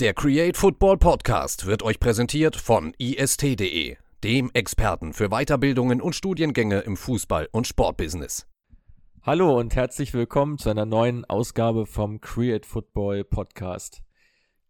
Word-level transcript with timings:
Der 0.00 0.14
Create 0.14 0.56
Football 0.56 0.96
Podcast 0.96 1.66
wird 1.66 1.82
euch 1.82 2.00
präsentiert 2.00 2.56
von 2.56 2.94
ist.de, 2.96 3.98
dem 4.24 4.50
Experten 4.54 5.12
für 5.12 5.28
Weiterbildungen 5.28 6.00
und 6.00 6.14
Studiengänge 6.14 6.80
im 6.80 6.96
Fußball- 6.96 7.48
und 7.52 7.66
Sportbusiness. 7.66 8.46
Hallo 9.20 9.58
und 9.60 9.76
herzlich 9.76 10.14
willkommen 10.14 10.56
zu 10.56 10.70
einer 10.70 10.86
neuen 10.86 11.26
Ausgabe 11.26 11.84
vom 11.84 12.22
Create 12.22 12.64
Football 12.64 13.24
Podcast. 13.24 14.00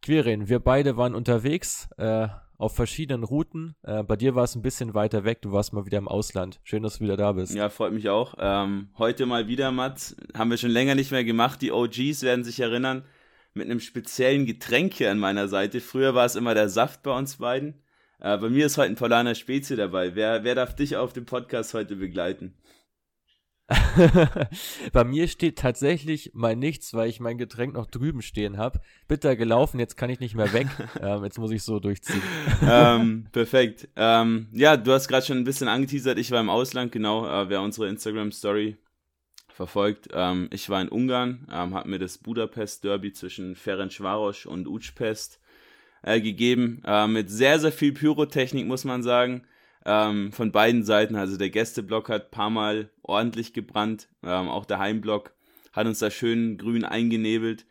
Quirin, 0.03 0.49
wir 0.49 0.59
beide 0.59 0.97
waren 0.97 1.15
unterwegs 1.15 1.89
äh, 1.97 2.27
auf 2.59 2.75
verschiedenen 2.75 3.23
Routen. 3.23 3.77
Äh, 3.85 4.03
bei 4.03 4.17
dir 4.17 4.35
war 4.35 4.43
es 4.43 4.57
ein 4.57 4.63
bisschen 4.63 4.95
weiter 4.95 5.23
weg, 5.23 5.43
du 5.43 5.53
warst 5.53 5.73
mal 5.73 5.87
wieder 5.87 5.99
im 5.99 6.09
Ausland. 6.09 6.59
Schön, 6.65 6.83
dass 6.83 6.99
du 6.99 7.05
wieder 7.05 7.17
da 7.17 7.31
bist. 7.31 7.55
Ja, 7.55 7.69
freut 7.69 7.93
mich 7.93 8.09
auch. 8.09 8.35
Ähm, 8.41 8.89
heute 8.99 9.27
mal 9.27 9.47
wieder, 9.47 9.71
Mats. 9.71 10.17
Haben 10.37 10.51
wir 10.51 10.57
schon 10.57 10.71
länger 10.71 10.97
nicht 10.97 11.13
mehr 11.13 11.23
gemacht. 11.23 11.63
Die 11.63 11.71
OGs 11.71 12.23
werden 12.23 12.43
sich 12.43 12.59
erinnern 12.59 13.05
mit 13.55 13.67
einem 13.67 13.81
speziellen 13.81 14.47
Getränk 14.47 14.95
hier 14.95 15.11
an 15.11 15.19
meiner 15.19 15.49
Seite. 15.49 15.81
Früher 15.81 16.15
war 16.15 16.27
es 16.27 16.37
immer 16.37 16.55
der 16.55 16.69
Saft 16.69 17.03
bei 17.03 17.17
uns 17.17 17.37
beiden. 17.37 17.83
Äh, 18.21 18.39
bei 18.39 18.49
mir 18.49 18.67
ist 18.67 18.79
heute 18.79 18.93
ein 18.93 18.97
Polaner 18.97 19.35
Spezie 19.35 19.77
dabei. 19.77 20.15
Wer, 20.15 20.45
wer 20.45 20.55
darf 20.55 20.77
dich 20.77 20.97
auf 20.97 21.13
dem 21.13 21.27
Podcast 21.27 21.75
heute 21.75 21.97
begleiten? 21.97 22.55
bei 24.93 25.05
mir 25.05 25.29
steht 25.29 25.59
tatsächlich 25.59 26.33
mal 26.35 26.57
nichts, 26.57 26.93
weil 26.93 27.09
ich 27.09 27.21
mein 27.21 27.39
Getränk 27.39 27.75
noch 27.75 27.87
drüben 27.87 28.21
stehen 28.21 28.57
habe. 28.57 28.81
Bitter 29.07 29.37
gelaufen, 29.37 29.79
jetzt 29.79 29.97
kann 29.97 30.11
ich 30.11 30.21
nicht 30.21 30.35
mehr 30.35 30.53
weg. 30.53 30.67
ähm, 31.01 31.25
jetzt 31.25 31.39
muss 31.39 31.53
ich 31.53 31.63
so 31.63 31.79
durchziehen. 31.79 32.23
ähm, 32.63 33.29
perfekt. 33.33 33.89
Ähm, 33.97 34.49
ja, 34.53 34.77
du 34.77 34.93
hast 34.93 35.09
gerade 35.09 35.25
schon 35.25 35.39
ein 35.39 35.45
bisschen 35.45 35.69
angeteasert. 35.69 36.19
Ich 36.19 36.31
war 36.31 36.41
im 36.41 36.51
Ausland, 36.51 36.93
genau. 36.93 37.27
Äh, 37.27 37.49
wer 37.49 37.63
unsere 37.63 37.89
Instagram-Story 37.89 38.77
verfolgt. 39.61 40.09
Ähm, 40.15 40.49
ich 40.55 40.71
war 40.71 40.81
in 40.81 40.89
Ungarn, 40.89 41.47
ähm, 41.53 41.75
habe 41.75 41.91
mir 41.91 41.99
das 41.99 42.17
Budapest-Derby 42.17 43.13
zwischen 43.13 43.55
Ferencvaros 43.55 44.47
und 44.47 44.67
Újpest 44.67 45.39
äh, 46.01 46.19
gegeben. 46.23 46.81
Äh, 46.87 47.07
mit 47.07 47.29
sehr, 47.29 47.59
sehr 47.59 47.71
viel 47.71 47.93
Pyrotechnik, 47.93 48.67
muss 48.67 48.85
man 48.85 49.03
sagen. 49.03 49.43
Ähm, 49.85 50.33
von 50.33 50.51
beiden 50.51 50.83
Seiten. 50.83 51.15
Also 51.15 51.37
der 51.37 51.51
Gästeblock 51.51 52.09
hat 52.09 52.25
ein 52.25 52.31
paar 52.31 52.49
Mal 52.49 52.89
ordentlich 53.03 53.53
gebrannt. 53.53 54.09
Ähm, 54.23 54.49
auch 54.49 54.65
der 54.65 54.79
Heimblock 54.79 55.35
hat 55.75 55.87
uns 55.87 55.99
da 55.99 56.11
schön 56.11 56.57
grün 56.57 56.87
eingenebelt. 56.87 57.67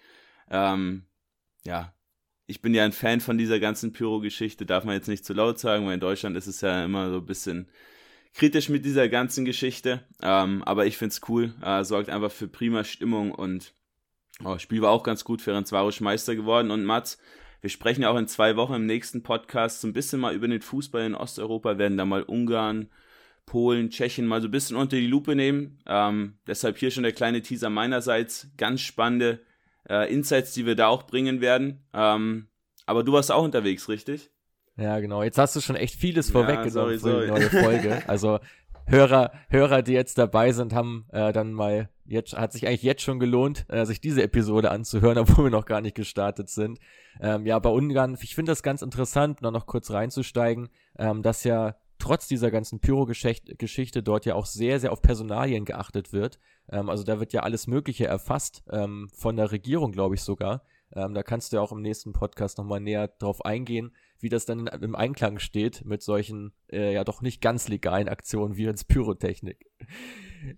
Ähm, 0.52 1.06
ja, 1.66 1.92
ich 2.46 2.62
bin 2.62 2.76
ja 2.76 2.86
ein 2.86 2.92
Fan 2.92 3.20
von 3.20 3.40
dieser 3.40 3.60
ganzen 3.60 3.94
Pyro-Geschichte, 3.94 4.68
darf 4.68 4.84
man 4.84 4.94
jetzt 4.94 5.08
nicht 5.08 5.26
zu 5.26 5.34
laut 5.34 5.58
sagen, 5.58 5.88
weil 5.88 5.96
in 5.96 6.00
Deutschland 6.00 6.38
ist 6.38 6.46
es 6.46 6.62
ja 6.62 6.86
immer 6.86 7.10
so 7.10 7.18
ein 7.18 7.26
bisschen 7.26 7.68
kritisch 8.34 8.70
mit 8.70 8.86
dieser 8.86 9.10
ganzen 9.10 9.46
Geschichte. 9.46 10.04
Ähm, 10.22 10.64
aber 10.64 10.86
ich 10.86 10.98
finde 10.98 11.14
es 11.14 11.22
cool. 11.30 11.54
Äh, 11.62 11.84
sorgt 11.84 12.10
einfach 12.10 12.32
für 12.32 12.48
prima 12.48 12.84
Stimmung 12.84 13.32
und 13.32 13.74
oh, 14.44 14.58
Spiel 14.58 14.82
war 14.82 14.92
auch 14.92 15.04
ganz 15.04 15.24
gut. 15.24 15.42
Ferencvaros 15.42 16.00
Meister 16.00 16.36
geworden. 16.36 16.72
Und 16.72 16.86
Mats, 16.86 17.18
wir 17.62 17.70
sprechen 17.70 18.04
ja 18.04 18.10
auch 18.10 18.18
in 18.18 18.28
zwei 18.28 18.56
Wochen 18.56 18.76
im 18.76 18.86
nächsten 18.86 19.24
Podcast 19.24 19.82
so 19.82 19.88
ein 19.88 19.94
bisschen 19.94 20.20
mal 20.20 20.34
über 20.34 20.48
den 20.48 20.62
Fußball 20.62 21.06
in 21.06 21.16
Osteuropa, 21.16 21.78
werden 21.78 21.98
da 21.98 22.06
mal 22.06 22.24
Ungarn, 22.24 22.90
Polen, 23.46 23.90
Tschechien 23.90 24.28
mal 24.28 24.42
so 24.42 24.48
ein 24.48 24.52
bisschen 24.52 24.78
unter 24.78 24.96
die 24.96 25.08
Lupe 25.08 25.36
nehmen. 25.36 25.80
Ähm, 25.88 26.38
deshalb 26.48 26.78
hier 26.78 26.92
schon 26.92 27.04
der 27.04 27.14
kleine 27.14 27.42
Teaser 27.42 27.70
meinerseits. 27.70 28.48
Ganz 28.58 28.82
spannende 28.82 29.40
äh, 29.90 30.12
Insights, 30.14 30.54
die 30.54 30.66
wir 30.66 30.76
da 30.76 30.88
auch 30.88 31.04
bringen 31.04 31.42
werden. 31.42 31.84
Ähm, 31.94 32.48
aber 32.86 33.04
du 33.04 33.12
warst 33.12 33.32
auch 33.32 33.44
unterwegs, 33.44 33.90
richtig? 33.90 34.32
Ja, 34.80 35.00
genau. 35.00 35.24
Jetzt 35.24 35.38
hast 35.38 35.56
du 35.56 35.62
schon 35.62 35.76
echt 35.76 35.96
vieles 35.96 36.30
ja, 36.30 36.34
vorweggenommen 36.34 37.00
für 37.00 37.22
die 37.22 37.28
neue 37.28 37.50
Folge. 37.50 38.04
Also 38.08 38.40
Hörer, 38.86 39.32
Hörer, 39.50 39.84
die 39.84 39.94
jetzt 39.94 40.18
dabei 40.18 40.52
sind, 40.52 40.74
haben 40.74 41.06
äh, 41.12 41.32
dann 41.32 41.54
mal 41.54 41.90
jetzt 42.06 42.36
hat 42.36 42.54
sich 42.54 42.68
eigentlich 42.68 42.82
jetzt 42.82 43.04
schon 43.04 43.20
gelohnt, 43.20 43.66
äh, 43.70 43.86
sich 43.86 44.02
diese 44.02 44.24
Episode 44.24 44.72
anzuhören, 44.72 45.18
obwohl 45.20 45.46
wir 45.46 45.52
noch 45.52 45.66
gar 45.66 45.82
nicht 45.82 45.96
gestartet 45.96 46.50
sind. 46.50 46.80
Ähm, 47.22 47.46
ja, 47.46 47.60
bei 47.60 47.70
Ungarn, 47.70 48.18
ich 48.20 48.34
finde 48.34 48.52
das 48.52 48.64
ganz 48.64 48.82
interessant, 48.82 49.42
noch, 49.42 49.52
noch 49.52 49.68
kurz 49.68 49.92
reinzusteigen, 49.92 50.70
ähm, 50.98 51.22
dass 51.22 51.44
ja 51.44 51.76
trotz 52.00 52.28
dieser 52.28 52.50
ganzen 52.50 52.80
Pyro-Geschichte 52.80 54.02
dort 54.02 54.26
ja 54.26 54.34
auch 54.34 54.46
sehr, 54.46 54.80
sehr 54.80 54.92
auf 54.92 55.02
Personalien 55.02 55.66
geachtet 55.66 56.12
wird. 56.12 56.40
Ähm, 56.72 56.90
also 56.90 57.04
da 57.04 57.20
wird 57.20 57.34
ja 57.34 57.42
alles 57.44 57.68
Mögliche 57.68 58.08
erfasst, 58.08 58.64
ähm, 58.72 59.10
von 59.14 59.36
der 59.36 59.52
Regierung, 59.52 59.92
glaube 59.92 60.16
ich 60.16 60.22
sogar. 60.24 60.64
Ähm, 60.94 61.14
da 61.14 61.22
kannst 61.22 61.52
du 61.52 61.58
ja 61.58 61.62
auch 61.62 61.72
im 61.72 61.82
nächsten 61.82 62.14
Podcast 62.14 62.58
nochmal 62.58 62.80
näher 62.80 63.08
drauf 63.08 63.46
eingehen, 63.46 63.92
wie 64.22 64.30
das 64.30 64.46
dann 64.46 64.68
im 64.68 64.96
Einklang 64.96 65.40
steht 65.40 65.86
mit 65.86 66.02
solchen 66.02 66.54
äh, 66.72 66.94
ja 66.94 67.04
doch 67.04 67.22
nicht 67.22 67.42
ganz 67.42 67.68
legalen 67.68 68.10
Aktionen 68.10 68.58
wie 68.58 68.66
ins 68.66 68.84
Pyrotechnik. 68.84 69.66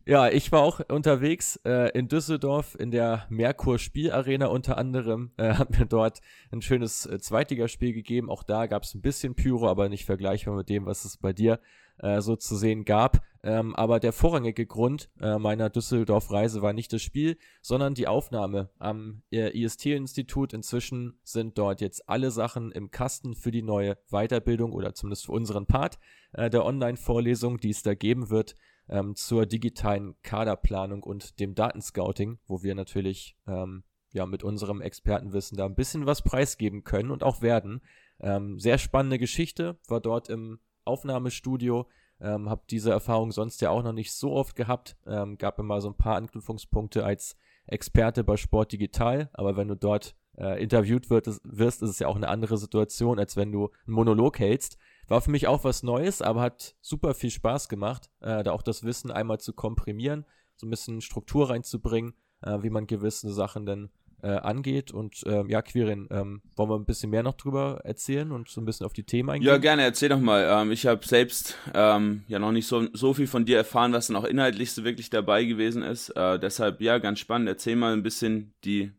Ja, 0.05 0.29
ich 0.29 0.51
war 0.51 0.61
auch 0.61 0.79
unterwegs 0.89 1.59
äh, 1.65 1.89
in 1.97 2.07
Düsseldorf 2.07 2.75
in 2.79 2.91
der 2.91 3.25
Merkur 3.29 3.79
Spielarena 3.79 4.47
unter 4.47 4.77
anderem. 4.77 5.31
Äh, 5.37 5.53
hat 5.55 5.77
mir 5.77 5.85
dort 5.85 6.21
ein 6.51 6.61
schönes 6.61 7.05
äh, 7.05 7.19
Zweitligaspiel 7.19 7.93
gegeben. 7.93 8.29
Auch 8.29 8.43
da 8.43 8.67
gab 8.67 8.83
es 8.83 8.93
ein 8.93 9.01
bisschen 9.01 9.35
Pyro, 9.35 9.67
aber 9.67 9.89
nicht 9.89 10.05
vergleichbar 10.05 10.55
mit 10.55 10.69
dem, 10.69 10.85
was 10.85 11.05
es 11.05 11.17
bei 11.17 11.33
dir 11.33 11.59
äh, 11.99 12.21
so 12.21 12.35
zu 12.35 12.55
sehen 12.55 12.85
gab. 12.85 13.23
Ähm, 13.43 13.75
aber 13.75 13.99
der 13.99 14.13
vorrangige 14.13 14.67
Grund 14.67 15.09
äh, 15.19 15.39
meiner 15.39 15.69
Düsseldorf-Reise 15.69 16.61
war 16.61 16.73
nicht 16.73 16.93
das 16.93 17.01
Spiel, 17.01 17.37
sondern 17.61 17.95
die 17.95 18.07
Aufnahme 18.07 18.69
am 18.77 19.23
äh, 19.31 19.49
IST-Institut. 19.57 20.53
Inzwischen 20.53 21.19
sind 21.23 21.57
dort 21.57 21.81
jetzt 21.81 22.07
alle 22.07 22.29
Sachen 22.29 22.71
im 22.71 22.91
Kasten 22.91 23.33
für 23.33 23.49
die 23.49 23.63
neue 23.63 23.97
Weiterbildung 24.09 24.73
oder 24.73 24.93
zumindest 24.93 25.25
für 25.25 25.31
unseren 25.31 25.65
Part 25.65 25.97
äh, 26.33 26.51
der 26.51 26.65
Online-Vorlesung, 26.65 27.57
die 27.57 27.71
es 27.71 27.81
da 27.81 27.95
geben 27.95 28.29
wird, 28.29 28.55
ähm, 28.89 29.15
zur 29.15 29.47
digitalen 29.47 30.15
Kaderplanung 30.21 31.01
und 31.01 31.39
dem 31.39 31.55
Datenscouting, 31.55 32.37
wo 32.45 32.61
wir 32.61 32.75
natürlich 32.75 33.37
ähm, 33.47 33.83
ja 34.11 34.25
mit 34.27 34.43
unserem 34.43 34.81
Expertenwissen 34.81 35.57
da 35.57 35.65
ein 35.65 35.75
bisschen 35.75 36.05
was 36.05 36.21
preisgeben 36.21 36.83
können 36.83 37.09
und 37.09 37.23
auch 37.23 37.41
werden. 37.41 37.81
Ähm, 38.19 38.59
sehr 38.59 38.77
spannende 38.77 39.17
Geschichte, 39.17 39.79
war 39.87 39.99
dort 39.99 40.29
im 40.29 40.59
Aufnahmestudio. 40.85 41.87
Ähm, 42.21 42.49
habe 42.49 42.61
diese 42.69 42.91
Erfahrung 42.91 43.31
sonst 43.31 43.61
ja 43.61 43.71
auch 43.71 43.83
noch 43.83 43.93
nicht 43.93 44.13
so 44.13 44.31
oft 44.31 44.55
gehabt. 44.55 44.95
Ähm, 45.07 45.37
gab 45.37 45.59
immer 45.59 45.81
so 45.81 45.89
ein 45.89 45.97
paar 45.97 46.15
Anknüpfungspunkte 46.15 47.03
als 47.03 47.35
Experte 47.65 48.23
bei 48.23 48.37
Sport 48.37 48.71
Digital, 48.71 49.29
aber 49.33 49.57
wenn 49.57 49.67
du 49.67 49.75
dort 49.75 50.15
äh, 50.37 50.61
interviewt 50.61 51.09
wird, 51.09 51.27
wirst, 51.43 51.81
ist 51.81 51.89
es 51.89 51.99
ja 51.99 52.07
auch 52.07 52.15
eine 52.15 52.27
andere 52.27 52.57
Situation, 52.57 53.19
als 53.19 53.37
wenn 53.37 53.51
du 53.51 53.69
einen 53.85 53.95
Monolog 53.95 54.39
hältst. 54.39 54.77
War 55.07 55.21
für 55.21 55.31
mich 55.31 55.47
auch 55.47 55.63
was 55.63 55.83
Neues, 55.83 56.21
aber 56.21 56.41
hat 56.41 56.75
super 56.81 57.13
viel 57.13 57.31
Spaß 57.31 57.69
gemacht, 57.69 58.09
äh, 58.21 58.43
da 58.43 58.51
auch 58.51 58.61
das 58.61 58.83
Wissen 58.83 59.11
einmal 59.11 59.39
zu 59.39 59.53
komprimieren, 59.53 60.25
so 60.55 60.67
ein 60.67 60.69
bisschen 60.69 61.01
Struktur 61.01 61.49
reinzubringen, 61.49 62.13
äh, 62.41 62.59
wie 62.61 62.69
man 62.69 62.87
gewisse 62.87 63.31
Sachen 63.33 63.65
dann 63.65 63.89
äh, 64.23 64.27
angeht. 64.27 64.91
Und 64.91 65.23
äh, 65.25 65.43
ja, 65.47 65.61
Quirin, 65.61 66.07
ähm, 66.11 66.41
wollen 66.55 66.69
wir 66.69 66.75
ein 66.75 66.85
bisschen 66.85 67.09
mehr 67.09 67.23
noch 67.23 67.35
drüber 67.35 67.81
erzählen 67.83 68.31
und 68.31 68.49
so 68.49 68.61
ein 68.61 68.65
bisschen 68.65 68.85
auf 68.85 68.93
die 68.93 69.03
Themen 69.03 69.29
eingehen? 69.29 69.47
Ja, 69.47 69.57
gerne, 69.57 69.83
erzähl 69.83 70.09
doch 70.09 70.19
mal. 70.19 70.47
Ähm, 70.49 70.71
ich 70.71 70.85
habe 70.85 71.05
selbst 71.05 71.57
ähm, 71.73 72.23
ja 72.27 72.39
noch 72.39 72.51
nicht 72.51 72.67
so, 72.67 72.87
so 72.93 73.13
viel 73.13 73.27
von 73.27 73.45
dir 73.45 73.57
erfahren, 73.57 73.93
was 73.93 74.07
dann 74.07 74.15
auch 74.15 74.23
inhaltlich 74.23 74.71
so 74.71 74.83
wirklich 74.83 75.09
dabei 75.09 75.43
gewesen 75.43 75.83
ist. 75.83 76.09
Äh, 76.09 76.39
deshalb, 76.39 76.81
ja, 76.81 76.97
ganz 76.97 77.19
spannend. 77.19 77.49
Erzähl 77.49 77.75
mal 77.75 77.93
ein 77.93 78.03
bisschen 78.03 78.53
die 78.63 78.91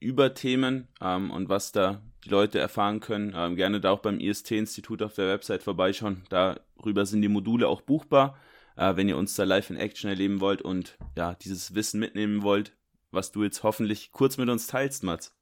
Überthemen 0.00 0.88
ähm, 1.00 1.30
und 1.30 1.48
was 1.48 1.72
da 1.72 2.00
die 2.24 2.30
Leute 2.30 2.58
erfahren 2.58 3.00
können. 3.00 3.32
Ähm, 3.36 3.56
gerne 3.56 3.80
da 3.80 3.90
auch 3.90 4.00
beim 4.00 4.20
IST-Institut 4.20 5.02
auf 5.02 5.14
der 5.14 5.28
Website 5.28 5.62
vorbeischauen. 5.62 6.24
Darüber 6.28 7.06
sind 7.06 7.22
die 7.22 7.28
Module 7.28 7.68
auch 7.68 7.82
buchbar. 7.82 8.36
Äh, 8.76 8.96
wenn 8.96 9.08
ihr 9.08 9.16
uns 9.16 9.34
da 9.34 9.44
live 9.44 9.70
in 9.70 9.76
Action 9.76 10.08
erleben 10.08 10.40
wollt 10.40 10.62
und 10.62 10.96
ja, 11.16 11.34
dieses 11.34 11.74
Wissen 11.74 12.00
mitnehmen 12.00 12.42
wollt, 12.42 12.72
was 13.10 13.32
du 13.32 13.42
jetzt 13.42 13.62
hoffentlich 13.62 14.12
kurz 14.12 14.36
mit 14.36 14.48
uns 14.48 14.66
teilst, 14.66 15.02
Mats. 15.02 15.34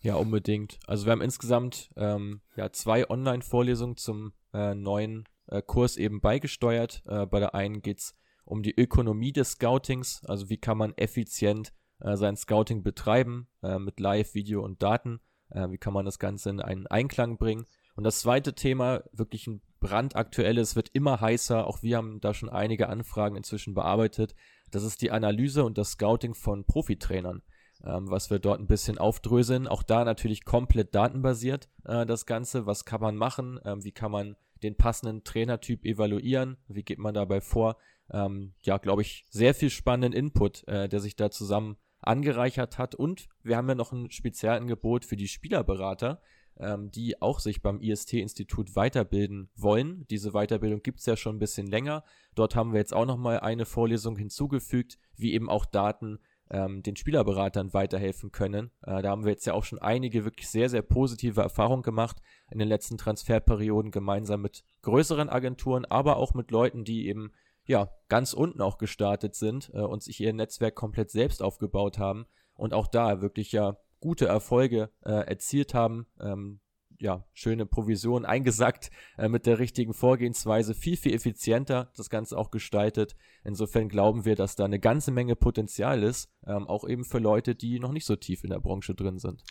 Ja, 0.00 0.16
unbedingt. 0.16 0.78
Also 0.86 1.06
wir 1.06 1.12
haben 1.12 1.22
insgesamt 1.22 1.90
ähm, 1.96 2.42
ja, 2.56 2.70
zwei 2.72 3.08
Online-Vorlesungen 3.08 3.96
zum 3.96 4.34
äh, 4.52 4.74
neuen 4.74 5.24
äh, 5.46 5.62
Kurs 5.62 5.96
eben 5.96 6.20
beigesteuert. 6.20 7.02
Äh, 7.06 7.26
bei 7.26 7.40
der 7.40 7.54
einen 7.54 7.80
geht 7.80 8.00
es 8.00 8.14
um 8.44 8.62
die 8.62 8.78
Ökonomie 8.78 9.32
des 9.32 9.52
Scoutings, 9.52 10.22
also 10.26 10.50
wie 10.50 10.58
kann 10.58 10.76
man 10.76 10.92
effizient 10.96 11.72
äh, 12.00 12.16
sein 12.16 12.36
Scouting 12.36 12.82
betreiben 12.82 13.48
äh, 13.62 13.78
mit 13.78 13.98
Live, 13.98 14.34
Video 14.34 14.62
und 14.62 14.82
Daten. 14.82 15.20
Äh, 15.50 15.70
wie 15.70 15.78
kann 15.78 15.94
man 15.94 16.04
das 16.04 16.18
Ganze 16.18 16.50
in 16.50 16.60
einen 16.60 16.86
Einklang 16.86 17.38
bringen? 17.38 17.64
Und 17.96 18.04
das 18.04 18.20
zweite 18.20 18.54
Thema, 18.54 19.04
wirklich 19.12 19.46
ein 19.46 19.62
brandaktuelles, 19.80 20.76
wird 20.76 20.90
immer 20.92 21.20
heißer. 21.20 21.66
Auch 21.66 21.82
wir 21.82 21.96
haben 21.96 22.20
da 22.20 22.34
schon 22.34 22.48
einige 22.48 22.88
Anfragen 22.88 23.36
inzwischen 23.36 23.74
bearbeitet. 23.74 24.34
Das 24.70 24.82
ist 24.82 25.02
die 25.02 25.10
Analyse 25.10 25.64
und 25.64 25.78
das 25.78 25.92
Scouting 25.92 26.34
von 26.34 26.64
Profitrainern, 26.64 27.42
ähm, 27.84 28.10
was 28.10 28.30
wir 28.30 28.38
dort 28.38 28.60
ein 28.60 28.66
bisschen 28.66 28.98
aufdröseln. 28.98 29.68
Auch 29.68 29.82
da 29.82 30.04
natürlich 30.04 30.44
komplett 30.44 30.94
datenbasiert 30.94 31.68
äh, 31.84 32.06
das 32.06 32.26
Ganze. 32.26 32.66
Was 32.66 32.84
kann 32.84 33.00
man 33.00 33.16
machen? 33.16 33.60
Ähm, 33.64 33.84
wie 33.84 33.92
kann 33.92 34.10
man 34.10 34.36
den 34.62 34.76
passenden 34.76 35.24
Trainertyp 35.24 35.84
evaluieren? 35.84 36.56
Wie 36.68 36.82
geht 36.82 36.98
man 36.98 37.14
dabei 37.14 37.40
vor? 37.40 37.76
Ähm, 38.10 38.54
ja, 38.62 38.78
glaube 38.78 39.02
ich, 39.02 39.24
sehr 39.30 39.54
viel 39.54 39.70
spannenden 39.70 40.12
Input, 40.12 40.66
äh, 40.68 40.88
der 40.88 41.00
sich 41.00 41.16
da 41.16 41.30
zusammen 41.30 41.76
angereichert 42.00 42.78
hat. 42.78 42.94
Und 42.94 43.28
wir 43.42 43.56
haben 43.56 43.68
ja 43.68 43.74
noch 43.74 43.92
ein 43.92 44.10
Spezialangebot 44.10 45.04
für 45.04 45.16
die 45.16 45.28
Spielerberater, 45.28 46.20
ähm, 46.58 46.90
die 46.90 47.20
auch 47.20 47.40
sich 47.40 47.62
beim 47.62 47.80
IST-Institut 47.80 48.76
weiterbilden 48.76 49.50
wollen. 49.56 50.06
Diese 50.08 50.32
Weiterbildung 50.32 50.82
gibt 50.82 51.00
es 51.00 51.06
ja 51.06 51.16
schon 51.16 51.36
ein 51.36 51.40
bisschen 51.40 51.66
länger. 51.66 52.04
Dort 52.34 52.56
haben 52.56 52.72
wir 52.72 52.80
jetzt 52.80 52.94
auch 52.94 53.06
nochmal 53.06 53.40
eine 53.40 53.64
Vorlesung 53.66 54.16
hinzugefügt, 54.16 54.98
wie 55.16 55.34
eben 55.34 55.50
auch 55.50 55.64
Daten 55.64 56.18
ähm, 56.50 56.82
den 56.82 56.96
Spielerberatern 56.96 57.72
weiterhelfen 57.72 58.30
können. 58.30 58.70
Äh, 58.82 59.02
da 59.02 59.10
haben 59.10 59.24
wir 59.24 59.32
jetzt 59.32 59.46
ja 59.46 59.54
auch 59.54 59.64
schon 59.64 59.78
einige 59.78 60.24
wirklich 60.24 60.48
sehr, 60.48 60.68
sehr 60.68 60.82
positive 60.82 61.40
Erfahrungen 61.40 61.82
gemacht 61.82 62.18
in 62.50 62.58
den 62.58 62.68
letzten 62.68 62.98
Transferperioden, 62.98 63.90
gemeinsam 63.90 64.42
mit 64.42 64.62
größeren 64.82 65.28
Agenturen, 65.28 65.84
aber 65.84 66.16
auch 66.16 66.34
mit 66.34 66.50
Leuten, 66.50 66.84
die 66.84 67.08
eben 67.08 67.32
ja 67.66 67.90
ganz 68.08 68.34
unten 68.34 68.60
auch 68.60 68.78
gestartet 68.78 69.34
sind 69.34 69.70
äh, 69.74 69.80
und 69.80 70.02
sich 70.02 70.20
ihr 70.20 70.32
Netzwerk 70.32 70.74
komplett 70.74 71.10
selbst 71.10 71.42
aufgebaut 71.42 71.98
haben 71.98 72.26
und 72.54 72.74
auch 72.74 72.86
da 72.86 73.20
wirklich 73.20 73.52
ja 73.52 73.76
gute 74.04 74.26
Erfolge 74.26 74.90
äh, 75.00 75.12
erzielt 75.12 75.72
haben. 75.72 76.06
Ähm, 76.20 76.60
ja, 77.00 77.24
schöne 77.32 77.64
Provision 77.64 78.26
eingesackt 78.26 78.90
äh, 79.16 79.28
mit 79.28 79.46
der 79.46 79.58
richtigen 79.58 79.94
Vorgehensweise, 79.94 80.74
viel, 80.74 80.98
viel 80.98 81.14
effizienter 81.14 81.90
das 81.96 82.10
Ganze 82.10 82.36
auch 82.36 82.50
gestaltet. 82.50 83.16
Insofern 83.44 83.88
glauben 83.88 84.26
wir, 84.26 84.36
dass 84.36 84.56
da 84.56 84.66
eine 84.66 84.78
ganze 84.78 85.10
Menge 85.10 85.36
Potenzial 85.36 86.02
ist, 86.02 86.30
ähm, 86.46 86.66
auch 86.66 86.86
eben 86.86 87.04
für 87.04 87.18
Leute, 87.18 87.54
die 87.54 87.80
noch 87.80 87.92
nicht 87.92 88.04
so 88.04 88.14
tief 88.14 88.44
in 88.44 88.50
der 88.50 88.60
Branche 88.60 88.94
drin 88.94 89.18
sind. 89.18 89.42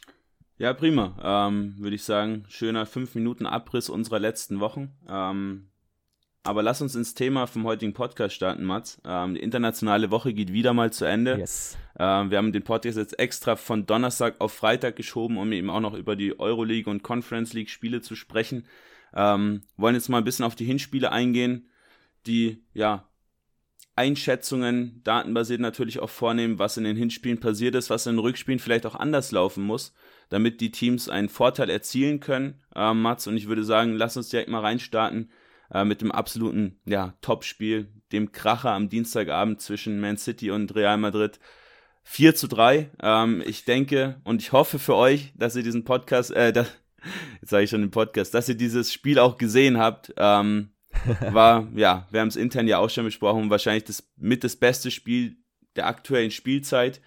Ja, 0.57 0.73
prima. 0.73 1.47
Ähm, 1.47 1.75
Würde 1.79 1.95
ich 1.95 2.03
sagen, 2.03 2.45
schöner 2.47 2.85
5 2.85 3.15
Minuten 3.15 3.47
Abriss 3.47 3.89
unserer 3.89 4.19
letzten 4.19 4.59
Wochen. 4.59 4.91
Ähm, 5.09 5.71
aber 6.43 6.61
lass 6.61 6.81
uns 6.81 6.95
ins 6.95 7.13
Thema 7.13 7.47
vom 7.47 7.63
heutigen 7.63 7.93
Podcast 7.93 8.35
starten, 8.35 8.65
Mats. 8.65 9.01
Ähm, 9.05 9.35
die 9.35 9.39
internationale 9.41 10.11
Woche 10.11 10.33
geht 10.33 10.51
wieder 10.51 10.73
mal 10.73 10.91
zu 10.91 11.05
Ende. 11.05 11.37
Yes. 11.37 11.77
Ähm, 11.97 12.31
wir 12.31 12.37
haben 12.37 12.51
den 12.51 12.63
Podcast 12.63 12.97
jetzt 12.97 13.17
extra 13.17 13.55
von 13.55 13.85
Donnerstag 13.85 14.35
auf 14.39 14.53
Freitag 14.53 14.97
geschoben, 14.97 15.37
um 15.37 15.51
eben 15.53 15.69
auch 15.69 15.79
noch 15.79 15.93
über 15.93 16.17
die 16.17 16.37
Euroleague 16.37 16.91
und 16.91 17.01
Conference 17.01 17.53
League 17.53 17.69
Spiele 17.69 18.01
zu 18.01 18.15
sprechen. 18.15 18.67
Ähm, 19.13 19.61
wollen 19.77 19.95
jetzt 19.95 20.09
mal 20.09 20.17
ein 20.17 20.25
bisschen 20.25 20.43
auf 20.43 20.55
die 20.55 20.65
Hinspiele 20.65 21.11
eingehen, 21.11 21.69
die 22.27 22.61
ja 22.73 23.07
Einschätzungen 23.95 25.01
datenbasiert 25.03 25.61
natürlich 25.61 25.99
auch 25.99 26.09
vornehmen, 26.09 26.59
was 26.59 26.77
in 26.77 26.83
den 26.83 26.97
Hinspielen 26.97 27.39
passiert 27.39 27.75
ist, 27.75 27.89
was 27.89 28.05
in 28.05 28.15
den 28.15 28.19
Rückspielen 28.19 28.59
vielleicht 28.59 28.85
auch 28.85 28.95
anders 28.95 29.31
laufen 29.31 29.63
muss, 29.63 29.93
damit 30.29 30.59
die 30.61 30.71
Teams 30.71 31.09
einen 31.09 31.29
Vorteil 31.29 31.69
erzielen 31.69 32.19
können, 32.19 32.59
äh, 32.75 32.93
Mats. 32.93 33.27
Und 33.27 33.37
ich 33.37 33.47
würde 33.47 33.63
sagen, 33.63 33.93
lass 33.93 34.17
uns 34.17 34.29
direkt 34.29 34.49
mal 34.49 34.61
reinstarten 34.61 35.29
äh, 35.73 35.83
mit 35.83 36.01
dem 36.01 36.11
absoluten 36.11 36.79
ja, 36.85 37.15
Topspiel, 37.21 37.87
dem 38.11 38.31
Kracher 38.31 38.71
am 38.71 38.89
Dienstagabend 38.89 39.61
zwischen 39.61 39.99
Man 39.99 40.17
City 40.17 40.51
und 40.51 40.73
Real 40.75 40.97
Madrid. 40.97 41.39
4 42.03 42.35
zu 42.35 42.47
3. 42.47 42.91
Ähm, 43.01 43.43
ich 43.45 43.65
denke 43.65 44.21
und 44.23 44.41
ich 44.41 44.51
hoffe 44.51 44.77
für 44.77 44.95
euch, 44.95 45.33
dass 45.35 45.55
ihr 45.55 45.63
diesen 45.63 45.85
Podcast, 45.85 46.31
äh, 46.31 46.51
das, 46.53 46.67
jetzt 47.41 47.49
sage 47.49 47.63
ich 47.63 47.69
schon 47.69 47.81
den 47.81 47.91
Podcast, 47.91 48.33
dass 48.33 48.49
ihr 48.49 48.55
dieses 48.55 48.93
Spiel 48.93 49.19
auch 49.19 49.37
gesehen 49.37 49.77
habt. 49.77 50.13
Ähm, 50.17 50.69
war, 51.31 51.67
ja, 51.75 52.07
wir 52.11 52.21
haben 52.21 52.27
es 52.27 52.35
intern 52.35 52.67
ja 52.67 52.77
auch 52.77 52.89
schon 52.89 53.05
besprochen, 53.05 53.49
wahrscheinlich 53.49 53.85
das 53.85 54.07
mit 54.15 54.43
das 54.43 54.55
beste 54.55 54.91
Spiel 54.91 55.37
der 55.75 55.87
aktuellen 55.87 56.29
Spielzeit. 56.29 57.01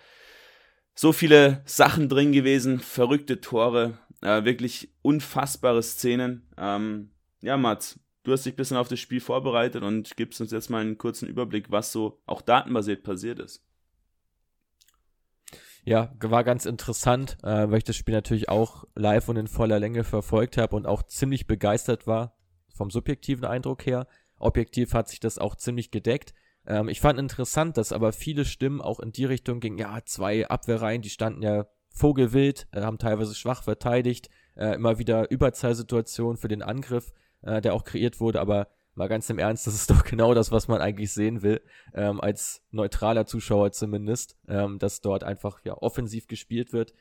So 0.95 1.13
viele 1.13 1.63
Sachen 1.67 2.09
drin 2.09 2.33
gewesen, 2.33 2.81
verrückte 2.81 3.41
Tore, 3.41 3.99
äh, 4.23 4.45
wirklich 4.45 4.93
unfassbare 5.03 5.83
Szenen. 5.83 6.49
Ähm, 6.59 7.11
ja, 7.43 7.57
Mats, 7.57 8.01
Du 8.27 8.33
hast 8.33 8.45
dich 8.45 8.55
ein 8.55 8.57
bisschen 8.57 8.77
auf 8.77 8.89
das 8.89 8.99
Spiel 8.99 9.21
vorbereitet 9.21 9.85
und 9.85 10.17
gibst 10.17 10.41
uns 10.41 10.51
jetzt 10.51 10.69
mal 10.69 10.81
einen 10.81 10.99
kurzen 10.99 11.29
Überblick, 11.29 11.71
was 11.71 11.93
so 11.93 12.21
auch 12.27 12.43
datenbasiert 12.43 13.05
passiert 13.05 13.39
ist. 13.39 13.65
Ja, 15.85 16.13
war 16.21 16.43
ganz 16.43 16.67
interessant, 16.67 17.39
äh, 17.45 17.71
weil 17.71 17.79
ich 17.79 17.85
das 17.85 17.95
Spiel 17.95 18.17
natürlich 18.17 18.49
auch 18.49 18.85
live 18.97 19.29
und 19.29 19.37
in 19.37 19.47
voller 19.47 19.79
Länge 19.79 20.03
verfolgt 20.03 20.57
habe 20.57 20.75
und 20.75 20.87
auch 20.87 21.05
ziemlich 21.05 21.47
begeistert 21.47 22.09
war 22.09 22.37
vom 22.75 22.91
subjektiven 22.91 23.45
Eindruck 23.45 23.87
her. 23.87 24.09
Objektiv 24.41 24.93
hat 24.93 25.09
sich 25.09 25.21
das 25.21 25.39
auch 25.39 25.55
ziemlich 25.55 25.93
gedeckt. 25.93 26.35
Ähm, 26.67 26.89
ich 26.89 27.01
fand 27.01 27.21
interessant, 27.21 27.77
dass 27.77 27.93
aber 27.93 28.13
viele 28.13 28.45
Stimmen 28.45 28.81
auch 28.81 28.99
in 28.99 29.13
die 29.13 29.25
Richtung 29.25 29.61
gingen, 29.61 29.79
ja, 29.79 30.01
zwei 30.05 30.49
Abwehrreihen, 30.49 31.01
die 31.01 31.11
standen 31.11 31.43
ja 31.43 31.69
vogelwild, 31.91 32.67
äh, 32.73 32.81
haben 32.81 32.99
teilweise 32.99 33.37
schwach 33.37 33.63
verteidigt, 33.63 34.31
äh, 34.57 34.75
immer 34.75 34.99
wieder 34.99 35.31
Überzahlsituationen 35.31 36.39
für 36.39 36.49
den 36.49 36.63
Angriff 36.63 37.13
äh, 37.43 37.61
der 37.61 37.75
auch 37.75 37.85
kreiert 37.85 38.21
wurde, 38.21 38.41
aber 38.41 38.69
mal 38.95 39.09
ganz 39.09 39.31
im 39.31 39.39
Ernst, 39.39 39.67
das 39.67 39.75
ist 39.75 39.91
doch 39.91 40.05
genau 40.05 40.35
das, 40.35 40.51
was 40.51 40.69
man 40.69 40.81
eigentlich 40.81 41.13
sehen 41.13 41.43
will, 41.43 41.61
ähm, 41.95 42.21
als 42.21 42.63
neutraler 42.71 43.27
Zuschauer 43.27 43.73
zumindest, 43.73 44.37
ähm, 44.49 44.79
dass 44.79 45.01
dort 45.01 45.25
einfach 45.25 45.61
ja 45.65 45.75
offensiv 45.75 46.27
gespielt 46.27 46.73
wird. 46.73 46.93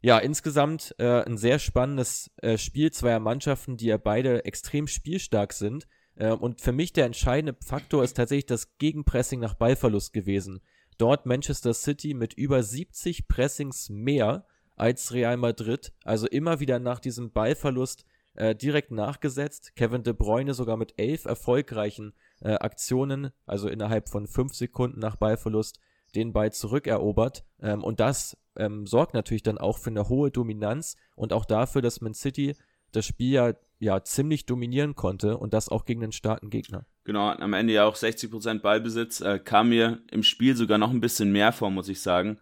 Ja, 0.00 0.18
insgesamt 0.18 0.94
äh, 0.98 1.22
ein 1.22 1.38
sehr 1.38 1.58
spannendes 1.58 2.30
äh, 2.42 2.58
Spiel 2.58 2.92
zweier 2.92 3.20
Mannschaften, 3.20 3.78
die 3.78 3.86
ja 3.86 3.96
beide 3.96 4.44
extrem 4.44 4.86
spielstark 4.86 5.54
sind. 5.54 5.88
Äh, 6.16 6.32
und 6.32 6.60
für 6.60 6.72
mich 6.72 6.92
der 6.92 7.06
entscheidende 7.06 7.56
Faktor 7.64 8.04
ist 8.04 8.14
tatsächlich 8.14 8.44
das 8.44 8.76
Gegenpressing 8.76 9.40
nach 9.40 9.54
Ballverlust 9.54 10.12
gewesen. 10.12 10.60
Dort 10.98 11.24
Manchester 11.24 11.72
City 11.72 12.12
mit 12.12 12.34
über 12.34 12.62
70 12.62 13.28
Pressings 13.28 13.88
mehr 13.88 14.46
als 14.76 15.12
Real 15.14 15.38
Madrid. 15.38 15.94
Also 16.04 16.26
immer 16.26 16.60
wieder 16.60 16.78
nach 16.78 17.00
diesem 17.00 17.32
Ballverlust 17.32 18.04
äh, 18.34 18.54
direkt 18.54 18.90
nachgesetzt. 18.90 19.74
Kevin 19.76 20.02
De 20.02 20.12
Bruyne 20.12 20.54
sogar 20.54 20.76
mit 20.76 20.94
elf 20.96 21.24
erfolgreichen 21.24 22.14
äh, 22.40 22.54
Aktionen, 22.54 23.30
also 23.46 23.68
innerhalb 23.68 24.08
von 24.08 24.26
fünf 24.26 24.54
Sekunden 24.54 25.00
nach 25.00 25.16
Ballverlust, 25.16 25.80
den 26.14 26.32
Ball 26.32 26.52
zurückerobert. 26.52 27.44
Ähm, 27.60 27.82
und 27.82 28.00
das 28.00 28.36
ähm, 28.56 28.86
sorgt 28.86 29.14
natürlich 29.14 29.42
dann 29.42 29.58
auch 29.58 29.78
für 29.78 29.90
eine 29.90 30.08
hohe 30.08 30.30
Dominanz 30.30 30.96
und 31.16 31.32
auch 31.32 31.44
dafür, 31.44 31.82
dass 31.82 32.00
Man 32.00 32.14
City 32.14 32.54
das 32.92 33.06
Spiel 33.06 33.32
ja, 33.32 33.52
ja 33.78 34.02
ziemlich 34.04 34.46
dominieren 34.46 34.94
konnte 34.94 35.36
und 35.36 35.52
das 35.52 35.68
auch 35.68 35.84
gegen 35.84 36.02
einen 36.02 36.12
starken 36.12 36.50
Gegner. 36.50 36.86
Genau, 37.04 37.28
am 37.28 37.52
Ende 37.52 37.72
ja 37.72 37.84
auch 37.84 37.96
60% 37.96 38.60
Ballbesitz, 38.60 39.20
äh, 39.20 39.38
kam 39.38 39.70
mir 39.70 40.00
im 40.10 40.22
Spiel 40.22 40.56
sogar 40.56 40.78
noch 40.78 40.90
ein 40.90 41.00
bisschen 41.00 41.32
mehr 41.32 41.52
vor, 41.52 41.70
muss 41.70 41.88
ich 41.88 42.00
sagen. 42.00 42.38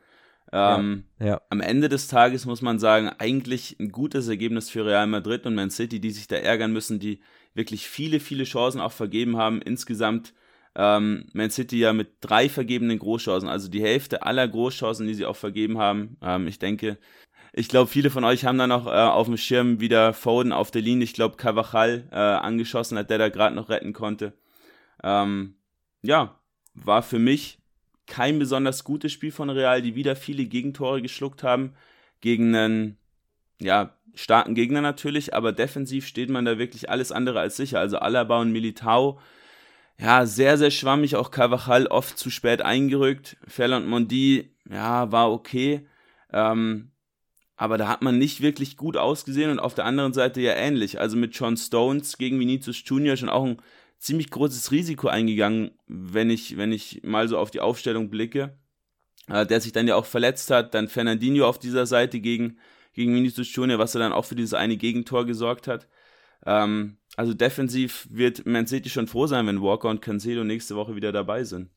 Ähm, 0.53 1.05
ja, 1.19 1.27
ja. 1.27 1.43
Am 1.49 1.61
Ende 1.61 1.89
des 1.89 2.09
Tages 2.09 2.45
muss 2.45 2.61
man 2.61 2.79
sagen, 2.79 3.11
eigentlich 3.19 3.77
ein 3.81 3.91
gutes 3.91 4.29
Ergebnis 4.29 4.69
für 4.69 4.85
Real 4.85 5.07
Madrid 5.07 5.47
und 5.47 5.55
Man 5.55 5.71
City, 5.71 5.99
die 5.99 6.11
sich 6.11 6.29
da 6.29 6.37
ärgern 6.37 6.73
müssen, 6.73 7.01
die 7.01 7.21
wirklich 7.55 7.89
viele, 7.89 8.21
viele 8.21 8.45
Chancen 8.45 8.81
auch 8.81 8.93
vergeben 8.93 9.39
haben. 9.39 9.63
Insgesamt 9.63 10.35
ähm, 10.75 11.27
Man 11.33 11.51
City 11.51 11.79
ja 11.79 11.93
mit 11.93 12.17
drei 12.21 12.49
vergebenen 12.49 12.99
Großchancen, 12.99 13.49
also 13.49 13.69
die 13.69 13.83
Hälfte 13.83 14.25
aller 14.25 14.47
Großchancen, 14.47 15.07
die 15.07 15.15
sie 15.15 15.27
auch 15.27 15.37
vergeben 15.37 15.79
haben. 15.79 16.17
Ähm, 16.23 16.47
ich 16.47 16.59
denke, 16.59 16.99
ich 17.55 17.69
glaube, 17.69 17.91
viele 17.91 18.11
von 18.11 18.25
euch 18.25 18.45
haben 18.45 18.59
da 18.59 18.67
noch 18.67 18.87
äh, 18.87 18.91
auf 18.91 19.27
dem 19.27 19.37
Schirm 19.37 19.81
wieder 19.81 20.13
Foden 20.13 20.53
auf 20.53 20.71
der 20.71 20.83
Linie. 20.83 21.05
Ich 21.05 21.15
glaube, 21.15 21.37
Cavachal 21.37 22.09
äh, 22.11 22.17
angeschossen 22.17 22.97
hat, 22.99 23.11
der 23.11 23.19
da 23.19 23.29
gerade 23.29 23.55
noch 23.55 23.69
retten 23.69 23.93
konnte. 23.93 24.35
Ähm, 25.03 25.55
ja, 26.03 26.39
war 26.75 27.03
für 27.03 27.19
mich 27.19 27.59
kein 28.13 28.39
besonders 28.39 28.85
gutes 28.85 29.11
Spiel 29.11 29.33
von 29.33 29.49
Real, 29.49 29.81
die 29.81 29.95
wieder 29.95 30.17
viele 30.17 30.45
Gegentore 30.45 31.01
geschluckt 31.01 31.43
haben 31.43 31.73
gegen 32.21 32.55
einen 32.55 32.99
ja, 33.59 33.97
starken 34.15 34.55
Gegner 34.55 34.83
natürlich, 34.83 35.33
aber 35.33 35.51
defensiv 35.51 36.07
steht 36.07 36.29
man 36.29 36.45
da 36.45 36.59
wirklich 36.59 36.91
alles 36.91 37.11
andere 37.11 37.41
als 37.41 37.57
sicher. 37.57 37.81
Also 37.81 37.97
Alaba 37.97 38.39
und 38.39 38.53
Militao, 38.53 39.19
ja, 39.99 40.27
sehr, 40.27 40.59
sehr 40.59 40.71
schwammig, 40.71 41.17
auch 41.17 41.31
Carvajal 41.31 41.87
oft 41.87 42.19
zu 42.19 42.29
spät 42.29 42.61
eingerückt. 42.61 43.39
Ferland 43.49 43.89
Mondi, 43.89 44.51
ja, 44.69 45.11
war 45.11 45.33
okay. 45.33 45.89
Ähm, 46.35 46.91
aber 47.57 47.79
da 47.79 47.89
hat 47.89 48.03
man 48.03 48.19
nicht 48.19 48.43
wirklich 48.43 48.77
gut 48.77 48.99
ausgesehen 48.99 49.51
und 49.51 49.59
auf 49.59 49.73
der 49.73 49.87
anderen 49.87 50.13
Seite 50.13 50.43
ja 50.43 50.53
ähnlich. 50.53 51.01
Also 51.01 51.17
mit 51.17 51.35
John 51.35 51.57
Stones 51.57 52.19
gegen 52.19 52.39
Vinicius 52.39 52.83
Junior 52.85 53.17
schon 53.17 53.31
auch 53.31 53.47
ein 53.47 53.63
ziemlich 54.03 54.31
großes 54.31 54.73
Risiko 54.73 55.09
eingegangen, 55.09 55.71
wenn 55.87 56.29
ich, 56.29 56.57
wenn 56.57 56.73
ich 56.73 57.03
mal 57.05 57.29
so 57.29 57.39
auf 57.39 57.51
die 57.51 57.61
Aufstellung 57.61 58.11
blicke. 58.11 58.59
Äh, 59.29 59.47
der 59.47 59.61
sich 59.61 59.71
dann 59.71 59.87
ja 59.87 59.95
auch 59.95 60.07
verletzt 60.07 60.51
hat, 60.51 60.75
dann 60.75 60.89
Fernandinho 60.89 61.47
auf 61.47 61.61
dieser 61.61 61.87
Seite 61.87 62.19
gegen, 62.19 62.59
gegen 62.93 63.15
Vinicius 63.15 63.55
Junior, 63.55 63.79
was 63.79 63.95
er 63.95 64.01
dann 64.01 64.13
auch 64.13 64.25
für 64.25 64.35
dieses 64.35 64.55
eine 64.55 64.77
Gegentor 64.77 65.27
gesorgt 65.27 65.69
hat. 65.69 65.87
Ähm, 66.45 66.99
also 67.17 67.33
defensiv 67.33 68.09
wird 68.11 68.45
Man 68.47 68.67
City 68.67 68.91
schon 68.91 69.07
froh 69.07 69.29
sein, 69.29 69.47
wenn 69.47 69.63
Walker 69.63 69.89
und 69.89 70.03
Cancelo 70.03 70.43
nächste 70.43 70.75
Woche 70.75 70.97
wieder 70.97 71.13
dabei 71.13 71.45
sind. 71.45 71.71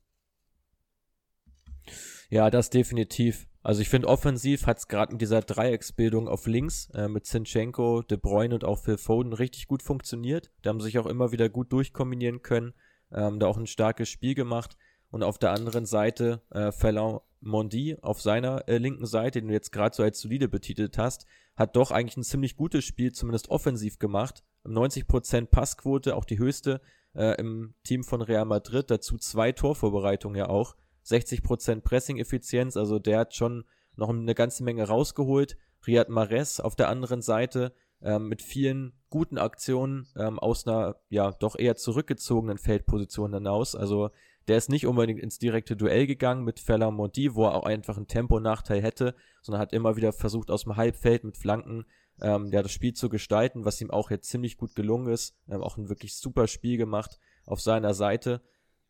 Ja, 2.28 2.50
das 2.50 2.70
definitiv. 2.70 3.46
Also 3.66 3.80
ich 3.80 3.88
finde, 3.88 4.06
offensiv 4.06 4.68
hat 4.68 4.78
es 4.78 4.86
gerade 4.86 5.10
mit 5.10 5.20
dieser 5.20 5.40
Dreiecksbildung 5.40 6.28
auf 6.28 6.46
links 6.46 6.88
äh, 6.94 7.08
mit 7.08 7.26
Zinchenko, 7.26 8.02
De 8.02 8.16
Bruyne 8.16 8.54
und 8.54 8.62
auch 8.62 8.78
Phil 8.78 8.96
Foden 8.96 9.32
richtig 9.32 9.66
gut 9.66 9.82
funktioniert. 9.82 10.52
Da 10.62 10.70
haben 10.70 10.80
sich 10.80 11.00
auch 11.00 11.06
immer 11.06 11.32
wieder 11.32 11.48
gut 11.48 11.72
durchkombinieren 11.72 12.42
können, 12.42 12.74
ähm, 13.10 13.40
da 13.40 13.48
auch 13.48 13.56
ein 13.56 13.66
starkes 13.66 14.08
Spiel 14.08 14.36
gemacht. 14.36 14.76
Und 15.10 15.24
auf 15.24 15.38
der 15.38 15.50
anderen 15.50 15.84
Seite 15.84 16.42
äh, 16.50 16.70
Ferland 16.70 17.22
Mondi 17.40 17.96
auf 18.02 18.20
seiner 18.20 18.68
äh, 18.68 18.78
linken 18.78 19.04
Seite, 19.04 19.40
den 19.40 19.48
du 19.48 19.54
jetzt 19.54 19.72
gerade 19.72 19.96
so 19.96 20.04
als 20.04 20.20
solide 20.20 20.46
betitelt 20.46 20.96
hast, 20.96 21.26
hat 21.56 21.74
doch 21.74 21.90
eigentlich 21.90 22.18
ein 22.18 22.22
ziemlich 22.22 22.54
gutes 22.54 22.84
Spiel, 22.84 23.10
zumindest 23.10 23.48
offensiv 23.50 23.98
gemacht. 23.98 24.44
90% 24.64 25.46
Passquote, 25.46 26.14
auch 26.14 26.24
die 26.24 26.38
höchste 26.38 26.80
äh, 27.16 27.34
im 27.40 27.74
Team 27.82 28.04
von 28.04 28.22
Real 28.22 28.44
Madrid, 28.44 28.92
dazu 28.92 29.18
zwei 29.18 29.50
Torvorbereitungen 29.50 30.38
ja 30.38 30.48
auch. 30.48 30.76
60% 31.06 31.82
Pressing-Effizienz, 31.82 32.76
also 32.76 32.98
der 32.98 33.20
hat 33.20 33.34
schon 33.34 33.64
noch 33.96 34.10
eine 34.10 34.34
ganze 34.34 34.64
Menge 34.64 34.86
rausgeholt. 34.86 35.56
Riyad 35.86 36.08
Mahrez 36.08 36.60
auf 36.60 36.74
der 36.74 36.88
anderen 36.88 37.22
Seite 37.22 37.72
ähm, 38.02 38.28
mit 38.28 38.42
vielen 38.42 38.92
guten 39.08 39.38
Aktionen 39.38 40.08
ähm, 40.16 40.38
aus 40.38 40.66
einer 40.66 40.96
ja 41.08 41.30
doch 41.32 41.58
eher 41.58 41.76
zurückgezogenen 41.76 42.58
Feldposition 42.58 43.32
hinaus. 43.32 43.74
Also 43.74 44.10
der 44.48 44.58
ist 44.58 44.68
nicht 44.68 44.86
unbedingt 44.86 45.20
ins 45.20 45.38
direkte 45.38 45.76
Duell 45.76 46.06
gegangen 46.06 46.44
mit 46.44 46.60
Feller 46.60 46.90
Mondi, 46.90 47.34
wo 47.34 47.46
er 47.46 47.54
auch 47.54 47.64
einfach 47.64 47.96
einen 47.96 48.06
Temponachteil 48.06 48.82
hätte, 48.82 49.14
sondern 49.42 49.60
hat 49.60 49.72
immer 49.72 49.96
wieder 49.96 50.12
versucht, 50.12 50.50
aus 50.50 50.64
dem 50.64 50.76
Halbfeld 50.76 51.24
mit 51.24 51.36
Flanken 51.36 51.84
ähm, 52.20 52.50
ja, 52.52 52.62
das 52.62 52.72
Spiel 52.72 52.94
zu 52.94 53.08
gestalten, 53.08 53.64
was 53.64 53.80
ihm 53.80 53.90
auch 53.90 54.10
jetzt 54.10 54.28
ziemlich 54.28 54.56
gut 54.56 54.74
gelungen 54.74 55.12
ist. 55.12 55.36
Ähm, 55.48 55.62
auch 55.62 55.76
ein 55.76 55.88
wirklich 55.88 56.16
super 56.16 56.46
Spiel 56.46 56.76
gemacht 56.76 57.18
auf 57.44 57.60
seiner 57.60 57.94
Seite. 57.94 58.40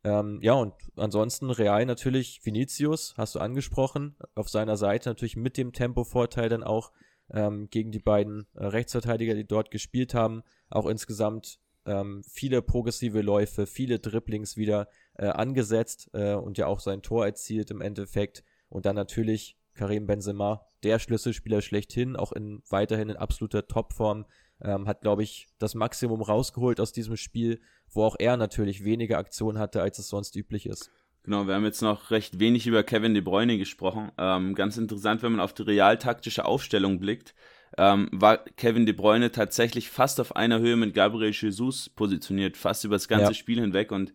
Ähm, 0.07 0.39
ja, 0.41 0.53
und 0.53 0.73
ansonsten 0.95 1.51
Real 1.51 1.85
natürlich 1.85 2.41
Vinicius, 2.45 3.15
hast 3.17 3.35
du 3.35 3.41
angesprochen, 3.41 4.15
auf 4.37 4.49
seiner 4.49 4.77
Seite 4.77 5.09
natürlich 5.09 5.35
mit 5.35 5.57
dem 5.57 5.73
Tempovorteil 5.73 6.49
dann 6.49 6.63
auch 6.63 6.93
ähm, 7.33 7.69
gegen 7.71 7.91
die 7.91 7.99
beiden 7.99 8.47
äh, 8.55 8.67
Rechtsverteidiger, 8.67 9.35
die 9.35 9.49
dort 9.49 9.73
gespielt 9.73 10.15
haben. 10.15 10.45
Auch 10.71 10.87
insgesamt 10.87 11.59
ähm, 11.87 12.23
viele 12.23 12.63
progressive 12.63 13.21
Läufe, 13.21 13.67
viele 13.67 13.99
Dribblings 13.99 14.57
wieder 14.57 14.89
äh, 15.15 15.27
angesetzt 15.27 16.09
äh, 16.13 16.35
und 16.35 16.57
ja 16.57 16.69
auch 16.69 16.79
sein 16.79 17.03
Tor 17.03 17.27
erzielt 17.27 17.73
im 17.73 17.81
Endeffekt. 17.81 18.45
Und 18.69 18.87
dann 18.87 18.95
natürlich 18.95 19.59
Karim 19.75 20.07
Benzema, 20.07 20.69
der 20.85 21.01
Schlüsselspieler 21.01 21.63
schlechthin, 21.63 22.15
auch 22.15 22.31
in 22.31 22.63
weiterhin 22.71 23.09
in 23.09 23.17
absoluter 23.17 23.67
Topform, 23.67 24.25
ähm, 24.61 24.87
hat, 24.89 25.03
glaube 25.03 25.23
ich, 25.23 25.49
das 25.59 25.75
Maximum 25.75 26.23
rausgeholt 26.23 26.81
aus 26.81 26.93
diesem 26.93 27.17
Spiel, 27.17 27.61
wo 27.91 28.05
auch 28.05 28.17
er 28.19 28.37
natürlich 28.37 28.85
weniger 28.85 29.19
Aktionen 29.19 29.59
hatte, 29.59 29.83
als 29.83 29.99
es 29.99 30.09
sonst 30.09 30.37
üblich 30.37 30.67
ist. 30.67 30.91
Genau, 31.23 31.47
wir 31.49 31.55
haben 31.55 31.65
jetzt 31.65 31.83
noch 31.83 32.13
recht 32.13 32.39
wenig 32.39 32.67
über 32.69 32.85
Kevin 32.85 33.13
De 33.13 33.21
Bruyne 33.21 33.59
gesprochen. 33.59 34.13
Ähm, 34.17 34.55
ganz 34.55 34.77
interessant, 34.77 35.23
wenn 35.23 35.33
man 35.33 35.41
auf 35.41 35.53
die 35.53 35.63
realtaktische 35.63 36.45
Aufstellung 36.45 37.01
blickt, 37.01 37.35
ähm, 37.77 38.09
war 38.13 38.39
Kevin 38.39 38.87
De 38.87 38.95
Bruyne 38.95 39.33
tatsächlich 39.33 39.91
fast 39.91 40.21
auf 40.21 40.37
einer 40.37 40.61
Höhe 40.61 40.77
mit 40.77 40.95
Gabriel 40.95 41.33
Jesus 41.33 41.89
positioniert, 41.89 42.57
fast 42.57 42.85
über 42.85 42.95
das 42.95 43.09
ganze 43.09 43.33
ja. 43.33 43.35
Spiel 43.35 43.61
hinweg 43.61 43.91
und 43.91 44.15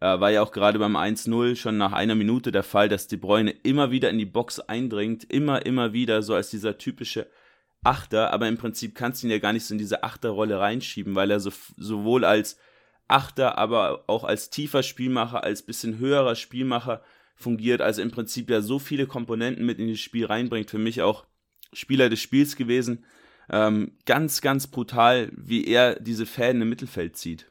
äh, 0.00 0.20
war 0.20 0.30
ja 0.30 0.42
auch 0.42 0.52
gerade 0.52 0.78
beim 0.78 0.96
1-0 0.96 1.56
schon 1.56 1.78
nach 1.78 1.92
einer 1.92 2.14
Minute 2.14 2.52
der 2.52 2.62
Fall, 2.62 2.90
dass 2.90 3.08
De 3.08 3.18
Bruyne 3.18 3.52
immer 3.62 3.90
wieder 3.90 4.10
in 4.10 4.18
die 4.18 4.26
Box 4.26 4.60
eindringt, 4.60 5.24
immer, 5.32 5.64
immer 5.64 5.94
wieder, 5.94 6.22
so 6.22 6.34
als 6.34 6.50
dieser 6.50 6.76
typische 6.76 7.26
Achter, 7.82 8.32
aber 8.32 8.48
im 8.48 8.58
Prinzip 8.58 8.94
kannst 8.94 9.22
du 9.22 9.26
ihn 9.26 9.30
ja 9.30 9.38
gar 9.38 9.52
nicht 9.52 9.64
so 9.64 9.74
in 9.74 9.78
diese 9.78 10.02
Achterrolle 10.02 10.58
reinschieben, 10.58 11.14
weil 11.14 11.30
er 11.30 11.40
so, 11.40 11.50
sowohl 11.76 12.24
als 12.24 12.58
Achter, 13.08 13.58
aber 13.58 14.04
auch 14.06 14.24
als 14.24 14.50
tiefer 14.50 14.82
Spielmacher, 14.82 15.42
als 15.42 15.62
bisschen 15.62 15.98
höherer 15.98 16.36
Spielmacher 16.36 17.02
fungiert, 17.34 17.80
also 17.80 18.02
im 18.02 18.10
Prinzip 18.10 18.50
ja 18.50 18.60
so 18.60 18.78
viele 18.78 19.06
Komponenten 19.06 19.64
mit 19.64 19.78
in 19.78 19.88
das 19.88 19.98
Spiel 19.98 20.26
reinbringt. 20.26 20.70
Für 20.70 20.78
mich 20.78 21.02
auch 21.02 21.26
Spieler 21.72 22.08
des 22.08 22.20
Spiels 22.20 22.54
gewesen. 22.54 23.04
Ähm, 23.48 23.96
ganz, 24.06 24.42
ganz 24.42 24.66
brutal, 24.66 25.30
wie 25.34 25.64
er 25.64 25.98
diese 25.98 26.26
Fäden 26.26 26.62
im 26.62 26.68
Mittelfeld 26.68 27.16
zieht. 27.16 27.49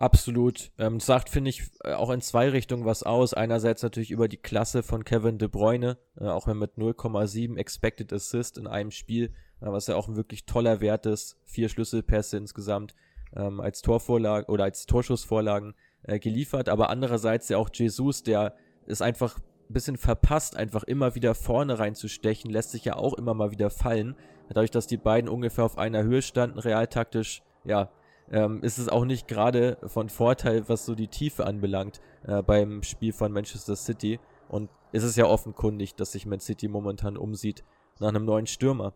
Absolut. 0.00 0.72
Ähm, 0.78 0.98
sagt, 0.98 1.28
finde 1.28 1.50
ich, 1.50 1.64
äh, 1.84 1.92
auch 1.92 2.08
in 2.08 2.22
zwei 2.22 2.48
Richtungen 2.48 2.86
was 2.86 3.02
aus. 3.02 3.34
Einerseits 3.34 3.82
natürlich 3.82 4.10
über 4.10 4.28
die 4.28 4.38
Klasse 4.38 4.82
von 4.82 5.04
Kevin 5.04 5.36
De 5.36 5.46
Bruyne, 5.46 5.98
äh, 6.18 6.24
auch 6.24 6.46
wenn 6.46 6.56
mit 6.56 6.78
0,7 6.78 7.58
Expected 7.58 8.10
Assist 8.10 8.56
in 8.56 8.66
einem 8.66 8.92
Spiel, 8.92 9.26
äh, 9.60 9.66
was 9.66 9.88
ja 9.88 9.96
auch 9.96 10.08
ein 10.08 10.16
wirklich 10.16 10.46
toller 10.46 10.80
Wert 10.80 11.04
ist. 11.04 11.36
Vier 11.44 11.68
Schlüsselpässe 11.68 12.38
insgesamt 12.38 12.94
ähm, 13.36 13.60
als 13.60 13.82
Torvorlage 13.82 14.50
oder 14.50 14.64
als 14.64 14.86
Torschussvorlagen 14.86 15.74
äh, 16.04 16.18
geliefert. 16.18 16.70
Aber 16.70 16.88
andererseits 16.88 17.50
ja 17.50 17.58
auch 17.58 17.68
Jesus, 17.70 18.22
der 18.22 18.54
ist 18.86 19.02
einfach 19.02 19.36
ein 19.38 19.74
bisschen 19.74 19.98
verpasst, 19.98 20.56
einfach 20.56 20.84
immer 20.84 21.14
wieder 21.14 21.34
vorne 21.34 21.78
reinzustechen, 21.78 22.50
lässt 22.50 22.70
sich 22.70 22.86
ja 22.86 22.96
auch 22.96 23.12
immer 23.12 23.34
mal 23.34 23.50
wieder 23.50 23.68
fallen. 23.68 24.16
Dadurch, 24.48 24.70
dass 24.70 24.86
die 24.86 24.96
beiden 24.96 25.28
ungefähr 25.28 25.64
auf 25.64 25.76
einer 25.76 26.04
Höhe 26.04 26.22
standen, 26.22 26.58
realtaktisch, 26.58 27.42
ja, 27.64 27.90
ähm, 28.30 28.62
ist 28.62 28.78
es 28.78 28.88
auch 28.88 29.04
nicht 29.04 29.28
gerade 29.28 29.78
von 29.86 30.08
Vorteil, 30.08 30.68
was 30.68 30.86
so 30.86 30.94
die 30.94 31.08
Tiefe 31.08 31.46
anbelangt 31.46 32.00
äh, 32.24 32.42
beim 32.42 32.82
Spiel 32.82 33.12
von 33.12 33.32
Manchester 33.32 33.76
City. 33.76 34.20
Und 34.48 34.70
ist 34.92 35.04
es 35.04 35.16
ja 35.16 35.26
offenkundig, 35.26 35.94
dass 35.94 36.12
sich 36.12 36.26
Man 36.26 36.40
City 36.40 36.68
momentan 36.68 37.16
umsieht 37.16 37.64
nach 37.98 38.08
einem 38.08 38.24
neuen 38.24 38.46
Stürmer. 38.46 38.92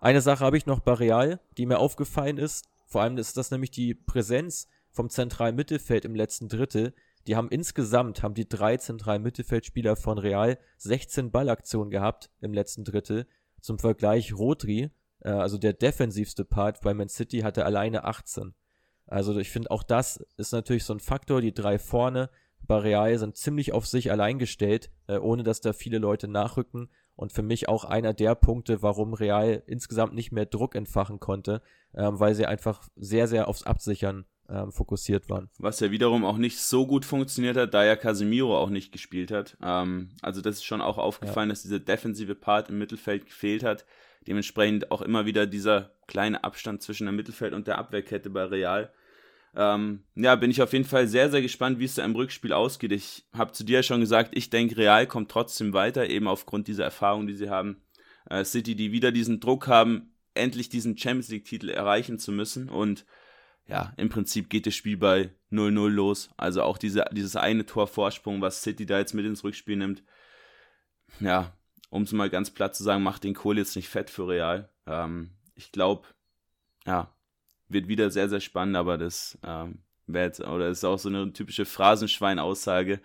Eine 0.00 0.20
Sache 0.20 0.44
habe 0.44 0.56
ich 0.56 0.66
noch 0.66 0.80
bei 0.80 0.92
Real, 0.92 1.40
die 1.56 1.66
mir 1.66 1.78
aufgefallen 1.78 2.38
ist. 2.38 2.66
Vor 2.86 3.02
allem 3.02 3.18
ist 3.18 3.36
das 3.36 3.50
nämlich 3.50 3.70
die 3.70 3.94
Präsenz 3.94 4.68
vom 4.90 5.08
zentralen 5.10 5.56
Mittelfeld 5.56 6.04
im 6.04 6.14
letzten 6.14 6.48
Drittel. 6.48 6.94
Die 7.26 7.36
haben 7.36 7.48
insgesamt, 7.48 8.22
haben 8.22 8.34
die 8.34 8.48
drei 8.48 8.76
zentralen 8.76 9.22
Mittelfeldspieler 9.22 9.96
von 9.96 10.18
Real 10.18 10.58
16 10.76 11.30
Ballaktionen 11.30 11.90
gehabt 11.90 12.30
im 12.40 12.52
letzten 12.52 12.84
Drittel. 12.84 13.26
Zum 13.60 13.78
Vergleich 13.78 14.34
Rodri, 14.34 14.90
äh, 15.20 15.30
also 15.30 15.56
der 15.56 15.72
defensivste 15.72 16.44
Part 16.44 16.82
bei 16.82 16.92
Man 16.92 17.08
City, 17.08 17.40
hatte 17.40 17.64
alleine 17.64 18.04
18. 18.04 18.54
Also 19.06 19.36
ich 19.38 19.50
finde 19.50 19.70
auch 19.70 19.82
das 19.82 20.24
ist 20.36 20.52
natürlich 20.52 20.84
so 20.84 20.94
ein 20.94 21.00
Faktor. 21.00 21.40
Die 21.40 21.54
drei 21.54 21.78
vorne 21.78 22.30
bei 22.66 22.78
Real 22.78 23.16
sind 23.18 23.36
ziemlich 23.36 23.72
auf 23.72 23.86
sich 23.86 24.10
allein 24.10 24.38
gestellt, 24.38 24.90
äh, 25.06 25.18
ohne 25.18 25.42
dass 25.42 25.60
da 25.60 25.72
viele 25.72 25.98
Leute 25.98 26.28
nachrücken. 26.28 26.90
Und 27.16 27.32
für 27.32 27.42
mich 27.42 27.68
auch 27.68 27.84
einer 27.84 28.12
der 28.12 28.34
Punkte, 28.34 28.82
warum 28.82 29.14
Real 29.14 29.62
insgesamt 29.66 30.14
nicht 30.14 30.32
mehr 30.32 30.46
Druck 30.46 30.74
entfachen 30.74 31.20
konnte, 31.20 31.62
ähm, 31.94 32.18
weil 32.18 32.34
sie 32.34 32.46
einfach 32.46 32.88
sehr, 32.96 33.28
sehr 33.28 33.46
aufs 33.46 33.62
Absichern 33.62 34.24
ähm, 34.48 34.72
fokussiert 34.72 35.30
waren. 35.30 35.48
Was 35.58 35.80
ja 35.80 35.90
wiederum 35.90 36.24
auch 36.24 36.36
nicht 36.36 36.58
so 36.58 36.86
gut 36.86 37.04
funktioniert 37.04 37.56
hat, 37.56 37.72
da 37.72 37.84
ja 37.84 37.96
Casemiro 37.96 38.58
auch 38.58 38.68
nicht 38.68 38.92
gespielt 38.92 39.30
hat. 39.30 39.56
Ähm, 39.62 40.10
also 40.22 40.40
das 40.40 40.56
ist 40.56 40.64
schon 40.64 40.80
auch 40.80 40.98
aufgefallen, 40.98 41.48
ja. 41.48 41.52
dass 41.52 41.62
dieser 41.62 41.78
defensive 41.78 42.34
Part 42.34 42.68
im 42.68 42.78
Mittelfeld 42.78 43.26
gefehlt 43.26 43.62
hat. 43.62 43.86
Dementsprechend 44.26 44.90
auch 44.90 45.02
immer 45.02 45.26
wieder 45.26 45.46
dieser 45.46 45.92
kleine 46.06 46.44
Abstand 46.44 46.82
zwischen 46.82 47.06
dem 47.06 47.16
Mittelfeld 47.16 47.52
und 47.52 47.66
der 47.66 47.78
Abwehrkette 47.78 48.30
bei 48.30 48.44
Real. 48.44 48.92
Ähm, 49.56 50.02
ja, 50.16 50.34
bin 50.34 50.50
ich 50.50 50.62
auf 50.62 50.72
jeden 50.72 50.84
Fall 50.84 51.06
sehr, 51.06 51.30
sehr 51.30 51.42
gespannt, 51.42 51.78
wie 51.78 51.84
es 51.84 51.94
da 51.94 52.04
im 52.04 52.16
Rückspiel 52.16 52.52
ausgeht. 52.52 52.92
Ich 52.92 53.24
habe 53.32 53.52
zu 53.52 53.64
dir 53.64 53.82
schon 53.82 54.00
gesagt, 54.00 54.36
ich 54.36 54.50
denke, 54.50 54.76
Real 54.76 55.06
kommt 55.06 55.30
trotzdem 55.30 55.72
weiter, 55.72 56.08
eben 56.08 56.26
aufgrund 56.26 56.66
dieser 56.66 56.84
Erfahrung, 56.84 57.26
die 57.26 57.34
sie 57.34 57.50
haben. 57.50 57.80
Äh, 58.28 58.44
City, 58.44 58.74
die 58.74 58.90
wieder 58.90 59.12
diesen 59.12 59.40
Druck 59.40 59.68
haben, 59.68 60.12
endlich 60.34 60.68
diesen 60.68 60.98
Champions 60.98 61.28
League-Titel 61.28 61.68
erreichen 61.68 62.18
zu 62.18 62.32
müssen. 62.32 62.68
Und 62.68 63.04
ja, 63.66 63.92
im 63.96 64.08
Prinzip 64.08 64.50
geht 64.50 64.66
das 64.66 64.74
Spiel 64.74 64.96
bei 64.96 65.30
0-0 65.52 65.88
los. 65.88 66.30
Also 66.36 66.62
auch 66.62 66.78
diese, 66.78 67.04
dieses 67.12 67.36
eine 67.36 67.64
Tor 67.64 67.86
Vorsprung, 67.86 68.40
was 68.40 68.62
City 68.62 68.86
da 68.86 68.98
jetzt 68.98 69.14
mit 69.14 69.24
ins 69.24 69.44
Rückspiel 69.44 69.76
nimmt. 69.76 70.02
Ja, 71.20 71.52
um 71.94 72.02
es 72.02 72.12
mal 72.12 72.28
ganz 72.28 72.50
platt 72.50 72.74
zu 72.74 72.82
sagen, 72.82 73.04
macht 73.04 73.22
den 73.22 73.34
Kohl 73.34 73.56
jetzt 73.56 73.76
nicht 73.76 73.88
fett 73.88 74.10
für 74.10 74.26
Real. 74.26 74.68
Ähm, 74.84 75.30
ich 75.54 75.70
glaube, 75.70 76.08
ja, 76.84 77.14
wird 77.68 77.86
wieder 77.86 78.10
sehr, 78.10 78.28
sehr 78.28 78.40
spannend, 78.40 78.74
aber 78.74 78.98
das 78.98 79.38
ähm, 79.46 79.78
wäre 80.08 80.26
jetzt, 80.26 80.40
oder 80.40 80.68
ist 80.68 80.84
auch 80.84 80.98
so 80.98 81.08
eine 81.08 81.32
typische 81.32 81.64
Phrasenschwein-Aussage. 81.64 83.00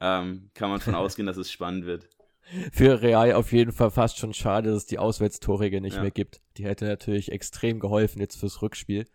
Ähm, 0.00 0.50
kann 0.54 0.70
man 0.70 0.80
von 0.80 0.94
ausgehen, 0.96 1.26
dass 1.26 1.36
es 1.36 1.52
spannend 1.52 1.86
wird. 1.86 2.08
Für 2.72 3.00
Real 3.00 3.32
auf 3.34 3.52
jeden 3.52 3.70
Fall 3.70 3.92
fast 3.92 4.18
schon 4.18 4.34
schade, 4.34 4.70
dass 4.70 4.78
es 4.78 4.86
die 4.86 4.98
Auswärtstorregel 4.98 5.80
nicht 5.80 5.94
ja. 5.94 6.02
mehr 6.02 6.10
gibt. 6.10 6.40
Die 6.56 6.64
hätte 6.64 6.86
natürlich 6.86 7.30
extrem 7.30 7.78
geholfen 7.78 8.20
jetzt 8.20 8.40
fürs 8.40 8.60
Rückspiel. 8.60 9.06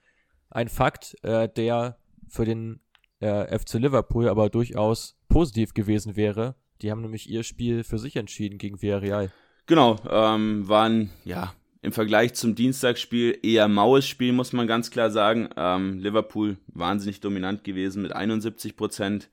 Ein 0.49 0.69
Fakt, 0.69 1.17
äh, 1.23 1.49
der 1.49 1.97
für 2.29 2.45
den 2.45 2.79
äh, 3.19 3.59
FC 3.59 3.73
Liverpool 3.73 4.29
aber 4.29 4.49
durchaus 4.49 5.17
positiv 5.27 5.73
gewesen 5.73 6.15
wäre, 6.15 6.55
die 6.81 6.91
haben 6.91 7.01
nämlich 7.01 7.29
ihr 7.29 7.43
Spiel 7.43 7.83
für 7.83 7.99
sich 7.99 8.15
entschieden 8.15 8.57
gegen 8.57 8.81
Villarreal. 8.81 9.31
Genau, 9.65 9.97
ähm, 10.09 10.67
waren 10.67 11.09
ja 11.25 11.53
im 11.81 11.91
Vergleich 11.91 12.33
zum 12.33 12.55
Dienstagsspiel 12.55 13.39
eher 13.43 13.67
maues 13.67 14.07
Spiel, 14.07 14.33
muss 14.33 14.53
man 14.53 14.67
ganz 14.67 14.91
klar 14.91 15.11
sagen. 15.11 15.49
Ähm, 15.55 15.99
Liverpool 15.99 16.57
wahnsinnig 16.67 17.19
dominant 17.19 17.63
gewesen 17.63 18.01
mit 18.01 18.13
71 18.13 18.75
Prozent 18.75 19.29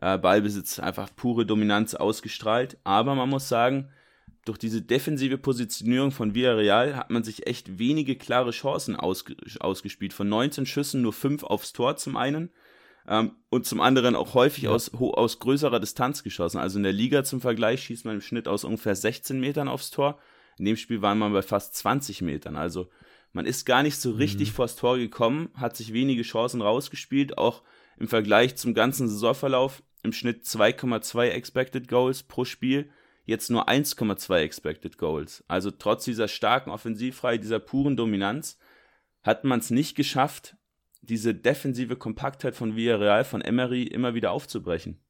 äh, 0.00 0.18
Ballbesitz, 0.18 0.78
einfach 0.78 1.08
pure 1.14 1.46
Dominanz 1.46 1.94
ausgestrahlt. 1.94 2.78
Aber 2.84 3.14
man 3.14 3.28
muss 3.28 3.48
sagen, 3.48 3.88
durch 4.44 4.58
diese 4.58 4.82
defensive 4.82 5.38
Positionierung 5.38 6.12
von 6.12 6.34
Villarreal 6.34 6.96
hat 6.96 7.10
man 7.10 7.24
sich 7.24 7.46
echt 7.46 7.78
wenige 7.78 8.16
klare 8.16 8.52
Chancen 8.52 8.94
ausge 8.94 9.36
ausgespielt. 9.60 10.12
Von 10.12 10.28
19 10.28 10.66
Schüssen 10.66 11.02
nur 11.02 11.12
5 11.12 11.42
aufs 11.42 11.72
Tor 11.72 11.96
zum 11.96 12.16
einen 12.16 12.50
ähm, 13.08 13.32
und 13.50 13.66
zum 13.66 13.80
anderen 13.80 14.16
auch 14.16 14.34
häufig 14.34 14.64
ja. 14.64 14.70
aus, 14.70 14.92
aus 14.94 15.38
größerer 15.38 15.80
Distanz 15.80 16.22
geschossen. 16.22 16.58
Also 16.58 16.78
in 16.78 16.82
der 16.82 16.92
Liga 16.92 17.24
zum 17.24 17.40
Vergleich 17.40 17.82
schießt 17.82 18.04
man 18.04 18.16
im 18.16 18.20
Schnitt 18.20 18.48
aus 18.48 18.64
ungefähr 18.64 18.94
16 18.94 19.38
Metern 19.38 19.68
aufs 19.68 19.90
Tor. 19.90 20.18
In 20.58 20.64
dem 20.64 20.76
Spiel 20.76 21.02
war 21.02 21.14
man 21.14 21.32
bei 21.32 21.42
fast 21.42 21.74
20 21.76 22.22
Metern. 22.22 22.56
Also 22.56 22.88
man 23.32 23.46
ist 23.46 23.66
gar 23.66 23.82
nicht 23.82 23.96
so 23.96 24.12
richtig 24.12 24.50
mhm. 24.50 24.54
vors 24.54 24.76
Tor 24.76 24.96
gekommen, 24.96 25.50
hat 25.54 25.76
sich 25.76 25.92
wenige 25.92 26.22
Chancen 26.22 26.62
rausgespielt, 26.62 27.38
auch 27.38 27.62
im 27.98 28.08
Vergleich 28.08 28.56
zum 28.56 28.74
ganzen 28.74 29.08
Saisonverlauf 29.08 29.82
im 30.02 30.12
Schnitt 30.12 30.44
2,2 30.44 31.28
Expected 31.28 31.88
Goals 31.88 32.22
pro 32.22 32.44
Spiel, 32.44 32.90
jetzt 33.24 33.50
nur 33.50 33.68
1,2 33.68 34.36
Expected 34.36 34.98
Goals. 34.98 35.44
Also 35.48 35.70
trotz 35.70 36.04
dieser 36.04 36.28
starken 36.28 36.70
Offensivreihe, 36.70 37.38
dieser 37.38 37.58
puren 37.58 37.96
Dominanz, 37.96 38.58
hat 39.22 39.44
man 39.44 39.58
es 39.58 39.70
nicht 39.70 39.96
geschafft, 39.96 40.55
diese 41.08 41.34
defensive 41.34 41.96
Kompaktheit 41.96 42.56
von 42.56 42.76
Villarreal, 42.76 43.24
von 43.24 43.40
Emery 43.40 43.84
immer 43.84 44.14
wieder 44.14 44.32
aufzubrechen. 44.32 45.00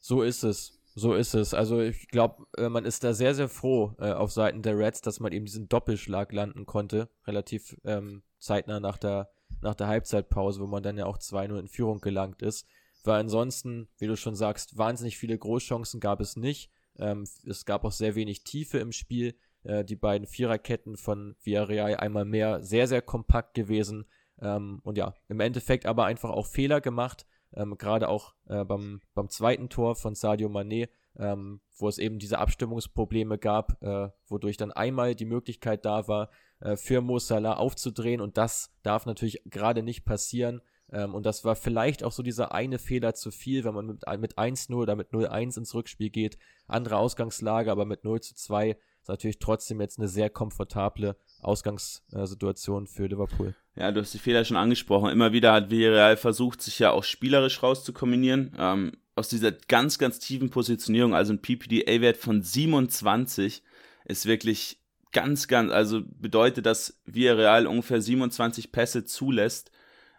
So 0.00 0.22
ist 0.22 0.42
es. 0.42 0.80
So 0.94 1.14
ist 1.14 1.34
es. 1.34 1.52
Also 1.52 1.80
ich 1.80 2.08
glaube, 2.08 2.46
äh, 2.56 2.70
man 2.70 2.86
ist 2.86 3.04
da 3.04 3.12
sehr, 3.12 3.34
sehr 3.34 3.50
froh 3.50 3.94
äh, 3.98 4.12
auf 4.12 4.32
Seiten 4.32 4.62
der 4.62 4.78
Reds, 4.78 5.02
dass 5.02 5.20
man 5.20 5.32
eben 5.32 5.44
diesen 5.44 5.68
Doppelschlag 5.68 6.32
landen 6.32 6.64
konnte, 6.64 7.10
relativ 7.26 7.76
ähm, 7.84 8.22
zeitnah 8.38 8.80
nach 8.80 8.96
der, 8.96 9.30
nach 9.60 9.74
der 9.74 9.88
Halbzeitpause, 9.88 10.60
wo 10.60 10.66
man 10.66 10.82
dann 10.82 10.96
ja 10.96 11.04
auch 11.04 11.18
2-0 11.18 11.58
in 11.58 11.68
Führung 11.68 12.00
gelangt 12.00 12.40
ist. 12.40 12.66
Weil 13.04 13.20
ansonsten, 13.20 13.88
wie 13.98 14.06
du 14.06 14.16
schon 14.16 14.34
sagst, 14.34 14.78
wahnsinnig 14.78 15.18
viele 15.18 15.36
Großchancen 15.36 16.00
gab 16.00 16.20
es 16.20 16.36
nicht. 16.36 16.70
Ähm, 16.98 17.26
es 17.46 17.66
gab 17.66 17.84
auch 17.84 17.92
sehr 17.92 18.14
wenig 18.14 18.44
Tiefe 18.44 18.78
im 18.78 18.92
Spiel. 18.92 19.36
Äh, 19.64 19.84
die 19.84 19.96
beiden 19.96 20.26
Viererketten 20.26 20.96
von 20.96 21.36
Villarreal 21.42 21.96
einmal 21.96 22.24
mehr 22.24 22.62
sehr, 22.62 22.88
sehr 22.88 23.02
kompakt 23.02 23.52
gewesen. 23.52 24.06
Ähm, 24.40 24.80
und 24.82 24.98
ja, 24.98 25.14
im 25.28 25.40
Endeffekt 25.40 25.86
aber 25.86 26.04
einfach 26.04 26.30
auch 26.30 26.46
Fehler 26.46 26.80
gemacht 26.80 27.26
ähm, 27.56 27.76
gerade 27.78 28.08
auch 28.08 28.34
äh, 28.48 28.64
beim, 28.64 29.00
beim 29.14 29.28
zweiten 29.28 29.68
Tor 29.68 29.96
von 29.96 30.14
Sadio 30.14 30.48
Mané, 30.48 30.88
ähm, 31.18 31.60
wo 31.76 31.88
es 31.88 31.98
eben 31.98 32.18
diese 32.18 32.38
Abstimmungsprobleme 32.38 33.38
gab, 33.38 33.82
äh, 33.82 34.10
wodurch 34.26 34.56
dann 34.56 34.72
einmal 34.72 35.14
die 35.14 35.24
Möglichkeit 35.24 35.84
da 35.84 36.08
war, 36.08 36.30
äh, 36.60 36.76
für 36.76 37.00
Mo 37.00 37.18
Salah 37.18 37.54
aufzudrehen 37.54 38.20
und 38.20 38.36
das 38.36 38.74
darf 38.82 39.06
natürlich 39.06 39.42
gerade 39.46 39.82
nicht 39.82 40.04
passieren. 40.04 40.60
Ähm, 40.92 41.14
und 41.14 41.26
das 41.26 41.44
war 41.44 41.56
vielleicht 41.56 42.04
auch 42.04 42.12
so 42.12 42.22
dieser 42.22 42.52
eine 42.52 42.78
Fehler 42.78 43.14
zu 43.14 43.30
viel, 43.30 43.64
wenn 43.64 43.74
man 43.74 43.86
mit, 43.86 44.04
mit 44.18 44.38
1-0 44.38 44.74
oder 44.74 44.94
mit 44.94 45.10
0-1 45.10 45.58
ins 45.58 45.74
Rückspiel 45.74 46.10
geht. 46.10 46.38
Andere 46.68 46.98
Ausgangslage, 46.98 47.72
aber 47.72 47.86
mit 47.86 48.04
0 48.04 48.20
zu 48.20 48.34
2 48.34 48.76
ist 49.06 49.08
natürlich 49.08 49.38
trotzdem 49.38 49.80
jetzt 49.80 50.00
eine 50.00 50.08
sehr 50.08 50.30
komfortable 50.30 51.16
Ausgangssituation 51.40 52.88
für 52.88 53.06
Liverpool. 53.06 53.54
Ja, 53.76 53.92
du 53.92 54.00
hast 54.00 54.12
die 54.12 54.18
Fehler 54.18 54.44
schon 54.44 54.56
angesprochen. 54.56 55.10
Immer 55.10 55.32
wieder 55.32 55.52
hat 55.52 55.70
Villarreal 55.70 56.16
versucht, 56.16 56.60
sich 56.60 56.80
ja 56.80 56.90
auch 56.90 57.04
spielerisch 57.04 57.62
rauszukombinieren. 57.62 58.56
Ähm, 58.58 58.92
aus 59.14 59.28
dieser 59.28 59.52
ganz, 59.52 59.98
ganz 59.98 60.18
tiefen 60.18 60.50
Positionierung, 60.50 61.14
also 61.14 61.32
ein 61.32 61.40
PPDA-Wert 61.40 62.16
von 62.16 62.42
27, 62.42 63.62
ist 64.06 64.26
wirklich 64.26 64.80
ganz, 65.12 65.46
ganz, 65.46 65.70
also 65.70 66.02
bedeutet, 66.04 66.66
dass 66.66 67.00
Villarreal 67.04 67.68
ungefähr 67.68 68.00
27 68.00 68.72
Pässe 68.72 69.04
zulässt 69.04 69.70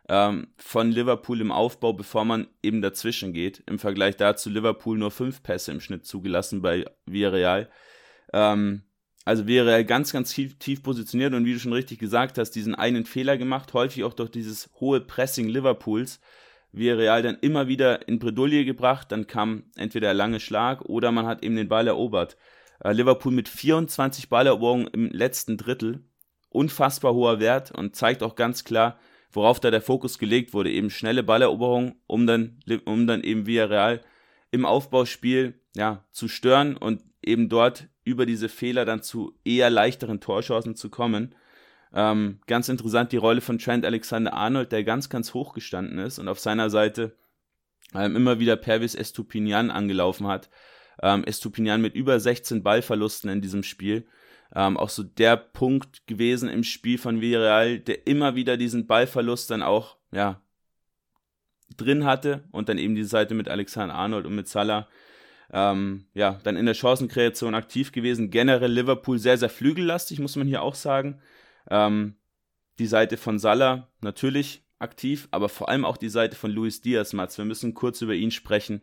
ähm, 0.08 0.48
von 0.56 0.94
Liverpool 0.94 1.41
im 1.41 1.51
Aufbau, 1.51 1.91
bevor 1.91 2.24
man 2.24 2.48
eben 2.63 2.82
dazwischen 2.82 3.34
geht. 3.34 3.63
Im 3.65 3.79
Vergleich 3.79 4.15
dazu 4.15 4.50
Liverpool 4.50 4.98
nur 4.98 5.12
fünf 5.12 5.44
Pässe 5.44 5.74
im 5.74 5.82
Schnitt 5.82 6.06
zugelassen 6.06 6.62
bei 6.62 6.86
Villarreal. 7.06 7.70
Ähm, 8.34 8.84
also 9.25 9.46
wäre 9.46 9.72
er 9.72 9.84
ganz, 9.84 10.13
ganz 10.13 10.34
tief, 10.34 10.57
tief, 10.57 10.81
positioniert 10.81 11.34
und 11.34 11.46
wie 11.46 11.53
du 11.53 11.60
schon 11.60 11.74
richtig 11.74 12.00
gesagt 12.00 12.38
hast, 12.38 12.51
diesen 12.51 12.75
einen 12.75 13.05
Fehler 13.05 13.38
gemacht, 13.38 13.74
häufig 13.74 14.05
auch 14.05 14.13
durch 14.13 14.31
dieses 14.31 14.69
hohe 14.79 15.01
Pressing 15.01 15.50
Liverpools, 15.50 16.22
wäre 16.72 17.00
Real 17.00 17.22
dann 17.22 17.38
immer 17.41 17.67
wieder 17.67 18.07
in 18.07 18.19
Bredouille 18.19 18.63
gebracht, 18.63 19.12
dann 19.12 19.27
kam 19.27 19.63
entweder 19.75 20.07
der 20.07 20.13
lange 20.13 20.39
Schlag 20.39 20.81
oder 20.84 21.12
man 21.12 21.25
hat 21.25 21.43
eben 21.43 21.55
den 21.55 21.67
Ball 21.67 21.88
erobert. 21.88 22.38
Äh, 22.84 22.93
Liverpool 22.93 23.34
mit 23.34 23.50
24 23.50 24.29
Balleroberungen 24.29 24.88
im 24.88 25.10
letzten 25.10 25.57
Drittel, 25.57 26.05
unfassbar 26.50 27.13
hoher 27.13 27.39
Wert 27.39 27.72
und 27.72 27.96
zeigt 27.96 28.24
auch 28.24 28.36
ganz 28.36 28.63
klar, 28.63 28.98
worauf 29.31 29.60
da 29.60 29.72
der 29.72 29.81
Fokus 29.81 30.19
gelegt 30.19 30.53
wurde, 30.53 30.72
eben 30.72 30.89
schnelle 30.89 31.24
Balleroberung, 31.24 31.96
um 32.07 32.27
dann, 32.27 32.60
um 32.86 33.07
dann 33.07 33.24
eben 33.24 33.46
via 33.46 33.65
Real 33.65 34.01
im 34.51 34.65
Aufbauspiel 34.65 35.60
ja, 35.75 36.05
zu 36.12 36.27
stören 36.27 36.77
und 36.77 37.03
eben 37.22 37.50
dort 37.50 37.89
über 38.07 38.25
diese 38.25 38.47
Fehler 38.49 38.85
dann 38.85 39.03
zu 39.03 39.37
eher 39.43 39.69
leichteren 39.69 40.21
Torchancen 40.21 40.75
zu 40.75 40.89
kommen. 40.89 41.35
Ähm, 41.93 42.39
ganz 42.47 42.69
interessant 42.69 43.11
die 43.11 43.17
Rolle 43.17 43.41
von 43.41 43.59
Trent 43.59 43.85
Alexander-Arnold, 43.85 44.71
der 44.71 44.83
ganz, 44.83 45.09
ganz 45.09 45.33
hoch 45.33 45.53
gestanden 45.53 45.99
ist 45.99 46.17
und 46.17 46.27
auf 46.27 46.39
seiner 46.39 46.69
Seite 46.69 47.15
ähm, 47.93 48.15
immer 48.15 48.39
wieder 48.39 48.55
Pervis 48.55 48.95
Estupinian 48.95 49.69
angelaufen 49.69 50.27
hat. 50.27 50.49
Ähm, 51.01 51.23
Estupinian 51.25 51.81
mit 51.81 51.95
über 51.95 52.19
16 52.19 52.63
Ballverlusten 52.63 53.29
in 53.29 53.41
diesem 53.41 53.63
Spiel. 53.63 54.07
Ähm, 54.55 54.77
auch 54.77 54.89
so 54.89 55.03
der 55.03 55.35
Punkt 55.35 56.07
gewesen 56.07 56.49
im 56.49 56.63
Spiel 56.63 56.97
von 56.97 57.19
Villarreal, 57.19 57.79
der 57.79 58.07
immer 58.07 58.35
wieder 58.35 58.55
diesen 58.55 58.87
Ballverlust 58.87 59.51
dann 59.51 59.61
auch 59.61 59.97
ja, 60.11 60.41
drin 61.75 62.05
hatte 62.05 62.45
und 62.51 62.69
dann 62.69 62.77
eben 62.77 62.95
die 62.95 63.03
Seite 63.03 63.33
mit 63.33 63.49
Alexander 63.49 63.95
Arnold 63.95 64.25
und 64.25 64.35
mit 64.35 64.47
Salah 64.47 64.87
ähm, 65.51 66.07
ja, 66.13 66.39
dann 66.43 66.57
in 66.57 66.65
der 66.65 66.75
Chancenkreation 66.75 67.55
aktiv 67.55 67.91
gewesen. 67.91 68.29
Generell 68.29 68.71
Liverpool 68.71 69.17
sehr, 69.19 69.38
sehr 69.38 69.49
flügellastig, 69.49 70.19
muss 70.19 70.36
man 70.36 70.47
hier 70.47 70.62
auch 70.62 70.75
sagen. 70.75 71.19
Ähm, 71.69 72.15
die 72.79 72.88
Seite 72.88 73.17
von 73.17 73.39
Salah 73.39 73.89
natürlich 74.01 74.63
aktiv, 74.79 75.27
aber 75.31 75.49
vor 75.49 75.69
allem 75.69 75.86
auch 75.86 75.97
die 75.97 76.10
Seite 76.10 76.36
von 76.36 76.51
Luis 76.51 76.81
Diaz, 76.81 77.13
Mats. 77.13 77.38
Wir 77.38 77.45
müssen 77.45 77.73
kurz 77.73 78.01
über 78.01 78.13
ihn 78.13 78.31
sprechen. 78.31 78.81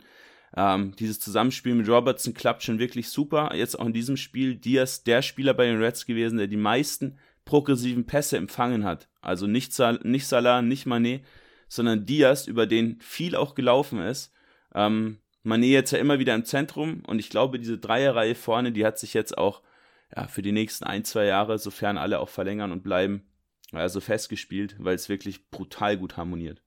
Ähm, 0.57 0.95
dieses 0.97 1.21
Zusammenspiel 1.21 1.75
mit 1.75 1.89
Robertson 1.89 2.35
klappt 2.35 2.63
schon 2.63 2.79
wirklich 2.79 3.09
super. 3.09 3.55
Jetzt 3.55 3.79
auch 3.79 3.87
in 3.87 3.93
diesem 3.93 4.17
Spiel 4.17 4.57
Diaz 4.57 5.05
der 5.05 5.23
Spieler 5.23 5.55
bei 5.55 5.67
den 5.67 5.83
Reds 5.83 6.07
gewesen, 6.07 6.39
der 6.39 6.47
die 6.47 6.57
meisten 6.57 7.19
progressiven 7.45 8.07
Pässe 8.07 8.37
empfangen 8.37 8.85
hat. 8.85 9.09
Also 9.21 9.47
nicht, 9.47 9.73
Sal 9.73 10.01
nicht 10.03 10.27
Salah, 10.27 10.63
nicht 10.63 10.87
Mané, 10.87 11.21
sondern 11.69 12.07
Diaz, 12.07 12.47
über 12.47 12.67
den 12.67 12.99
viel 13.01 13.37
auch 13.37 13.55
gelaufen 13.55 14.01
ist. 14.01 14.33
Ähm, 14.75 15.19
Mané 15.45 15.67
jetzt 15.67 15.91
ja 15.91 15.99
immer 15.99 16.19
wieder 16.19 16.35
im 16.35 16.45
Zentrum 16.45 17.03
und 17.07 17.19
ich 17.19 17.29
glaube, 17.29 17.59
diese 17.59 17.79
Dreierreihe 17.79 18.35
vorne, 18.35 18.73
die 18.73 18.85
hat 18.85 18.99
sich 18.99 19.15
jetzt 19.15 19.37
auch 19.37 19.63
ja, 20.17 20.27
für 20.27 20.43
die 20.43 20.53
nächsten 20.53 20.85
ein, 20.85 21.05
zwei 21.05 21.27
Jahre, 21.27 21.59
sofern 21.59 21.99
alle 21.99 22.21
auch 22.21 22.29
verlängern 22.29 22.73
und 22.73 22.83
bleiben, 22.83 23.27
also 23.73 24.01
festgespielt, 24.01 24.77
weil 24.79 24.95
es 24.95 25.09
wirklich 25.09 25.51
brutal 25.51 25.99
gut 25.99 26.17
harmoniert. 26.17 26.63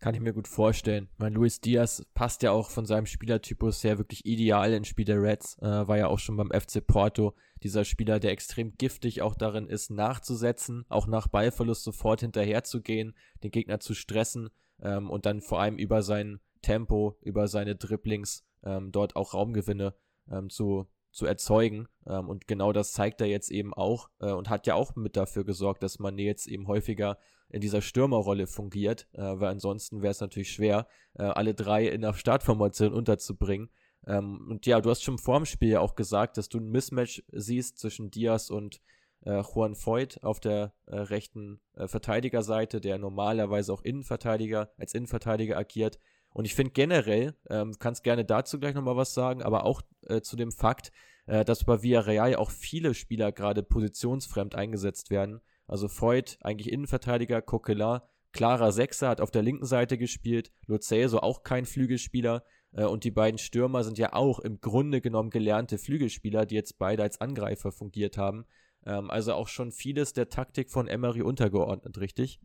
Kann 0.00 0.14
ich 0.14 0.20
mir 0.20 0.32
gut 0.32 0.46
vorstellen. 0.46 1.08
Mein 1.18 1.32
Luis 1.32 1.60
Diaz 1.60 2.06
passt 2.14 2.44
ja 2.44 2.52
auch 2.52 2.70
von 2.70 2.86
seinem 2.86 3.06
Spielertypus 3.06 3.82
her 3.82 3.98
wirklich 3.98 4.24
ideal 4.24 4.72
ins 4.72 4.86
Spiel 4.86 5.04
der 5.04 5.20
Reds. 5.20 5.58
Äh, 5.58 5.88
war 5.88 5.98
ja 5.98 6.06
auch 6.06 6.20
schon 6.20 6.36
beim 6.36 6.52
FC 6.52 6.86
Porto 6.86 7.34
dieser 7.64 7.84
Spieler, 7.84 8.20
der 8.20 8.30
extrem 8.30 8.76
giftig 8.76 9.22
auch 9.22 9.34
darin 9.34 9.66
ist, 9.66 9.90
nachzusetzen, 9.90 10.84
auch 10.88 11.08
nach 11.08 11.26
Ballverlust 11.26 11.82
sofort 11.82 12.20
hinterherzugehen, 12.20 13.16
den 13.42 13.50
Gegner 13.50 13.80
zu 13.80 13.92
stressen 13.92 14.50
ähm, 14.80 15.10
und 15.10 15.26
dann 15.26 15.40
vor 15.40 15.60
allem 15.60 15.76
über 15.78 16.02
seinen 16.02 16.38
Tempo, 16.60 17.16
über 17.22 17.48
seine 17.48 17.76
Dribblings 17.76 18.44
ähm, 18.64 18.92
dort 18.92 19.16
auch 19.16 19.34
Raumgewinne 19.34 19.94
ähm, 20.30 20.50
zu, 20.50 20.86
zu 21.10 21.26
erzeugen. 21.26 21.88
Ähm, 22.06 22.28
und 22.28 22.46
genau 22.46 22.72
das 22.72 22.92
zeigt 22.92 23.20
er 23.20 23.26
jetzt 23.26 23.50
eben 23.50 23.74
auch 23.74 24.10
äh, 24.20 24.32
und 24.32 24.50
hat 24.50 24.66
ja 24.66 24.74
auch 24.74 24.96
mit 24.96 25.16
dafür 25.16 25.44
gesorgt, 25.44 25.82
dass 25.82 25.98
Mané 25.98 26.22
jetzt 26.22 26.46
eben 26.46 26.66
häufiger 26.66 27.18
in 27.50 27.60
dieser 27.60 27.80
Stürmerrolle 27.80 28.46
fungiert, 28.46 29.08
äh, 29.12 29.22
weil 29.22 29.48
ansonsten 29.48 30.02
wäre 30.02 30.10
es 30.10 30.20
natürlich 30.20 30.52
schwer, 30.52 30.86
äh, 31.14 31.22
alle 31.22 31.54
drei 31.54 31.86
in 31.86 32.02
der 32.02 32.12
Startformation 32.12 32.92
unterzubringen. 32.92 33.70
Ähm, 34.06 34.46
und 34.50 34.66
ja, 34.66 34.80
du 34.80 34.90
hast 34.90 35.02
schon 35.02 35.18
vor 35.18 35.38
dem 35.38 35.46
Spiel 35.46 35.70
ja 35.70 35.80
auch 35.80 35.94
gesagt, 35.94 36.36
dass 36.36 36.48
du 36.48 36.58
ein 36.58 36.70
Mismatch 36.70 37.22
siehst 37.32 37.78
zwischen 37.78 38.10
Diaz 38.10 38.50
und 38.50 38.80
äh, 39.24 39.42
Juan 39.42 39.74
Voigt 39.74 40.22
auf 40.22 40.40
der 40.40 40.72
äh, 40.86 40.96
rechten 40.96 41.60
äh, 41.74 41.88
Verteidigerseite, 41.88 42.80
der 42.80 42.98
normalerweise 42.98 43.72
auch 43.72 43.82
Innenverteidiger 43.82 44.70
als 44.76 44.94
Innenverteidiger 44.94 45.56
agiert. 45.56 45.98
Und 46.38 46.44
ich 46.44 46.54
finde 46.54 46.70
generell, 46.70 47.34
ähm, 47.50 47.74
kannst 47.80 48.04
gerne 48.04 48.24
dazu 48.24 48.60
gleich 48.60 48.72
nochmal 48.72 48.94
was 48.94 49.12
sagen, 49.12 49.42
aber 49.42 49.64
auch 49.64 49.82
äh, 50.06 50.20
zu 50.20 50.36
dem 50.36 50.52
Fakt, 50.52 50.92
äh, 51.26 51.44
dass 51.44 51.64
bei 51.64 51.82
Villarreal 51.82 52.36
auch 52.36 52.52
viele 52.52 52.94
Spieler 52.94 53.32
gerade 53.32 53.64
positionsfremd 53.64 54.54
eingesetzt 54.54 55.10
werden. 55.10 55.40
Also 55.66 55.88
Freud, 55.88 56.36
eigentlich 56.40 56.72
Innenverteidiger, 56.72 57.42
Coquelin, 57.42 58.02
klarer 58.30 58.70
Sechser, 58.70 59.08
hat 59.08 59.20
auf 59.20 59.32
der 59.32 59.42
linken 59.42 59.66
Seite 59.66 59.98
gespielt, 59.98 60.52
Luceso 60.68 61.18
auch 61.18 61.42
kein 61.42 61.66
Flügelspieler. 61.66 62.44
Äh, 62.70 62.84
und 62.84 63.02
die 63.02 63.10
beiden 63.10 63.38
Stürmer 63.38 63.82
sind 63.82 63.98
ja 63.98 64.12
auch 64.12 64.38
im 64.38 64.60
Grunde 64.60 65.00
genommen 65.00 65.30
gelernte 65.30 65.76
Flügelspieler, 65.76 66.46
die 66.46 66.54
jetzt 66.54 66.78
beide 66.78 67.02
als 67.02 67.20
Angreifer 67.20 67.72
fungiert 67.72 68.16
haben. 68.16 68.44
Ähm, 68.86 69.10
also 69.10 69.32
auch 69.32 69.48
schon 69.48 69.72
vieles 69.72 70.12
der 70.12 70.28
Taktik 70.28 70.70
von 70.70 70.86
Emery 70.86 71.22
untergeordnet, 71.22 71.98
richtig? 71.98 72.38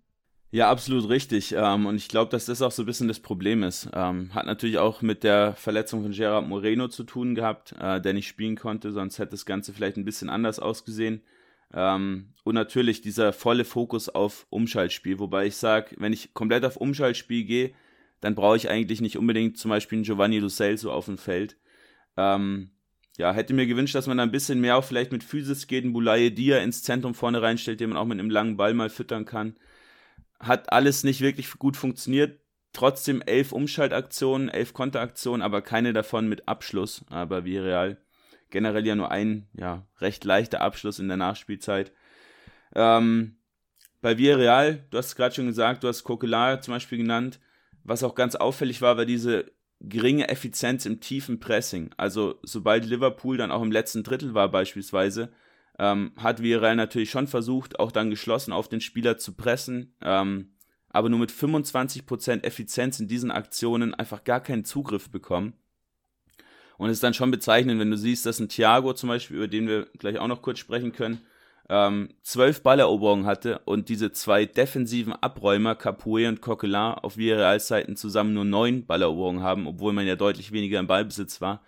Ja, 0.53 0.69
absolut 0.69 1.09
richtig. 1.09 1.55
Ähm, 1.57 1.87
und 1.87 1.95
ich 1.95 2.07
glaube, 2.07 2.29
dass 2.29 2.45
das 2.45 2.61
auch 2.61 2.71
so 2.71 2.83
ein 2.83 2.85
bisschen 2.85 3.07
das 3.07 3.19
Problem 3.19 3.63
ist. 3.63 3.89
Ähm, 3.91 4.31
hat 4.35 4.45
natürlich 4.45 4.77
auch 4.77 5.01
mit 5.01 5.23
der 5.23 5.55
Verletzung 5.55 6.03
von 6.03 6.11
Gerard 6.11 6.47
Moreno 6.47 6.87
zu 6.89 7.03
tun 7.05 7.33
gehabt, 7.33 7.73
äh, 7.79 7.99
der 7.99 8.13
nicht 8.13 8.27
spielen 8.27 8.55
konnte, 8.55 8.91
sonst 8.91 9.17
hätte 9.17 9.31
das 9.31 9.47
Ganze 9.47 9.73
vielleicht 9.73 9.97
ein 9.97 10.05
bisschen 10.05 10.29
anders 10.29 10.59
ausgesehen. 10.59 11.23
Ähm, 11.73 12.35
und 12.43 12.53
natürlich 12.53 13.01
dieser 13.01 13.33
volle 13.33 13.65
Fokus 13.65 14.09
auf 14.09 14.45
Umschaltspiel, 14.51 15.17
wobei 15.17 15.47
ich 15.47 15.55
sage, 15.55 15.95
wenn 15.97 16.13
ich 16.13 16.35
komplett 16.35 16.65
auf 16.65 16.77
Umschaltspiel 16.77 17.45
gehe, 17.45 17.73
dann 18.21 18.35
brauche 18.35 18.57
ich 18.57 18.69
eigentlich 18.69 19.01
nicht 19.01 19.17
unbedingt 19.17 19.57
zum 19.57 19.69
Beispiel 19.69 19.97
einen 19.97 20.03
Giovanni 20.03 20.37
Lucel 20.37 20.77
so 20.77 20.91
auf 20.91 21.05
dem 21.05 21.17
Feld. 21.17 21.57
Ja, 22.15 23.33
hätte 23.33 23.55
mir 23.55 23.65
gewünscht, 23.65 23.95
dass 23.95 24.05
man 24.05 24.17
da 24.17 24.23
ein 24.23 24.31
bisschen 24.31 24.61
mehr 24.61 24.77
auch 24.77 24.83
vielleicht 24.83 25.11
mit 25.11 25.23
Physis 25.23 25.65
geht, 25.65 25.83
einen 25.83 25.93
Boulaye 25.93 26.29
Dia 26.29 26.59
ins 26.59 26.83
Zentrum 26.83 27.15
vorne 27.15 27.41
reinstellt, 27.41 27.79
den 27.79 27.89
man 27.89 27.97
auch 27.97 28.05
mit 28.05 28.19
einem 28.19 28.29
langen 28.29 28.55
Ball 28.55 28.75
mal 28.75 28.89
füttern 28.89 29.25
kann 29.25 29.55
hat 30.43 30.71
alles 30.71 31.03
nicht 31.03 31.21
wirklich 31.21 31.51
gut 31.59 31.77
funktioniert. 31.77 32.39
Trotzdem 32.71 33.21
elf 33.21 33.51
Umschaltaktionen, 33.51 34.49
elf 34.49 34.73
Konteraktionen, 34.73 35.41
aber 35.41 35.61
keine 35.61 35.93
davon 35.93 36.27
mit 36.27 36.47
Abschluss. 36.47 37.05
Aber 37.09 37.45
wie 37.45 37.57
real 37.57 37.97
generell 38.53 38.85
ja 38.85 38.95
nur 38.95 39.11
ein 39.11 39.47
ja, 39.53 39.85
recht 39.99 40.23
leichter 40.23 40.61
Abschluss 40.61 40.99
in 40.99 41.09
der 41.09 41.17
Nachspielzeit. 41.17 41.91
Ähm, 42.75 43.35
bei 44.01 44.17
Villarreal, 44.17 44.85
du 44.91 44.97
hast 44.97 45.07
es 45.07 45.15
gerade 45.15 45.35
schon 45.35 45.47
gesagt, 45.47 45.83
du 45.83 45.87
hast 45.87 46.03
Coquelin 46.03 46.61
zum 46.61 46.73
Beispiel 46.73 46.99
genannt. 46.99 47.39
Was 47.83 48.03
auch 48.03 48.15
ganz 48.15 48.35
auffällig 48.35 48.81
war, 48.81 48.95
war 48.95 49.05
diese 49.05 49.51
geringe 49.81 50.29
Effizienz 50.29 50.85
im 50.85 51.01
tiefen 51.01 51.39
Pressing. 51.39 51.89
Also 51.97 52.39
sobald 52.43 52.85
Liverpool 52.85 53.37
dann 53.37 53.51
auch 53.51 53.61
im 53.61 53.71
letzten 53.71 54.03
Drittel 54.03 54.33
war 54.33 54.49
beispielsweise, 54.49 55.33
ähm, 55.79 56.11
hat 56.17 56.41
Villarreal 56.41 56.75
natürlich 56.75 57.09
schon 57.09 57.27
versucht, 57.27 57.79
auch 57.79 57.91
dann 57.91 58.09
geschlossen 58.09 58.53
auf 58.53 58.67
den 58.67 58.81
Spieler 58.81 59.17
zu 59.17 59.33
pressen, 59.33 59.95
ähm, 60.01 60.55
aber 60.89 61.09
nur 61.09 61.19
mit 61.19 61.31
25% 61.31 62.43
Effizienz 62.43 62.99
in 62.99 63.07
diesen 63.07 63.31
Aktionen 63.31 63.93
einfach 63.93 64.23
gar 64.23 64.41
keinen 64.41 64.65
Zugriff 64.65 65.09
bekommen. 65.09 65.53
Und 66.77 66.89
es 66.89 66.97
ist 66.97 67.03
dann 67.03 67.13
schon 67.13 67.31
bezeichnend, 67.31 67.79
wenn 67.79 67.91
du 67.91 67.97
siehst, 67.97 68.25
dass 68.25 68.39
ein 68.39 68.49
Thiago 68.49 68.93
zum 68.93 69.09
Beispiel, 69.09 69.37
über 69.37 69.47
den 69.47 69.67
wir 69.67 69.87
gleich 69.97 70.17
auch 70.19 70.27
noch 70.27 70.41
kurz 70.41 70.59
sprechen 70.59 70.91
können, 70.91 71.21
ähm, 71.69 72.09
zwölf 72.21 72.61
Balleroberungen 72.61 73.25
hatte 73.25 73.59
und 73.59 73.89
diese 73.89 74.11
zwei 74.11 74.45
defensiven 74.45 75.13
Abräumer, 75.13 75.75
Capoue 75.75 76.27
und 76.27 76.41
Coquelin, 76.41 76.75
auf 76.75 77.17
Villarreal-Seiten 77.17 77.95
zusammen 77.95 78.33
nur 78.33 78.45
neun 78.45 78.85
Balleroberungen 78.85 79.43
haben, 79.43 79.67
obwohl 79.67 79.93
man 79.93 80.05
ja 80.05 80.15
deutlich 80.15 80.51
weniger 80.51 80.79
im 80.79 80.87
Ballbesitz 80.87 81.41
war, 81.41 81.63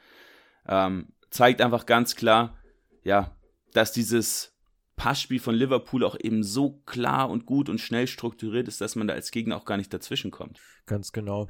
ähm, 0.67 1.07
zeigt 1.29 1.61
einfach 1.61 1.85
ganz 1.85 2.15
klar, 2.15 2.57
ja, 3.03 3.31
dass 3.75 3.91
dieses 3.91 4.53
Passspiel 4.95 5.39
von 5.39 5.55
Liverpool 5.55 6.03
auch 6.03 6.17
eben 6.19 6.43
so 6.43 6.81
klar 6.85 7.29
und 7.29 7.45
gut 7.45 7.69
und 7.69 7.79
schnell 7.79 8.07
strukturiert 8.07 8.67
ist, 8.67 8.81
dass 8.81 8.95
man 8.95 9.07
da 9.07 9.13
als 9.13 9.31
Gegner 9.31 9.57
auch 9.57 9.65
gar 9.65 9.77
nicht 9.77 9.93
dazwischen 9.93 10.31
kommt. 10.31 10.59
Ganz 10.85 11.11
genau. 11.11 11.47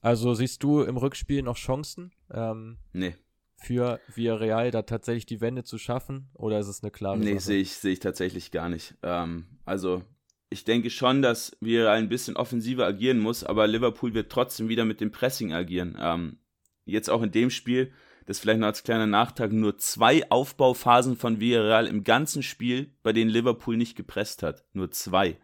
Also 0.00 0.34
siehst 0.34 0.62
du 0.62 0.82
im 0.82 0.96
Rückspiel 0.96 1.42
noch 1.42 1.56
Chancen? 1.56 2.12
Ähm, 2.30 2.78
nee 2.92 3.16
für 3.64 4.00
Villarreal 4.14 4.70
da 4.70 4.82
tatsächlich 4.82 5.26
die 5.26 5.40
Wende 5.40 5.64
zu 5.64 5.78
schaffen? 5.78 6.28
Oder 6.34 6.58
ist 6.58 6.68
es 6.68 6.82
eine 6.82 6.90
klare 6.90 7.18
Nee, 7.18 7.38
sehe 7.38 7.60
ich, 7.60 7.72
seh 7.72 7.92
ich 7.92 8.00
tatsächlich 8.00 8.50
gar 8.50 8.68
nicht. 8.68 8.94
Ähm, 9.02 9.46
also 9.64 10.02
ich 10.50 10.64
denke 10.64 10.90
schon, 10.90 11.22
dass 11.22 11.56
Villarreal 11.60 11.96
ein 11.96 12.08
bisschen 12.08 12.36
offensiver 12.36 12.86
agieren 12.86 13.18
muss, 13.18 13.42
aber 13.42 13.66
Liverpool 13.66 14.14
wird 14.14 14.30
trotzdem 14.30 14.68
wieder 14.68 14.84
mit 14.84 15.00
dem 15.00 15.10
Pressing 15.10 15.52
agieren. 15.52 15.96
Ähm, 15.98 16.38
jetzt 16.84 17.10
auch 17.10 17.22
in 17.22 17.32
dem 17.32 17.50
Spiel, 17.50 17.92
das 18.26 18.38
vielleicht 18.38 18.60
noch 18.60 18.68
als 18.68 18.82
kleiner 18.82 19.06
Nachtrag, 19.06 19.52
nur 19.52 19.78
zwei 19.78 20.30
Aufbauphasen 20.30 21.16
von 21.16 21.40
Villarreal 21.40 21.86
im 21.86 22.04
ganzen 22.04 22.42
Spiel, 22.42 22.92
bei 23.02 23.12
denen 23.12 23.30
Liverpool 23.30 23.76
nicht 23.76 23.96
gepresst 23.96 24.42
hat. 24.42 24.64
Nur 24.72 24.90
zwei. 24.90 25.36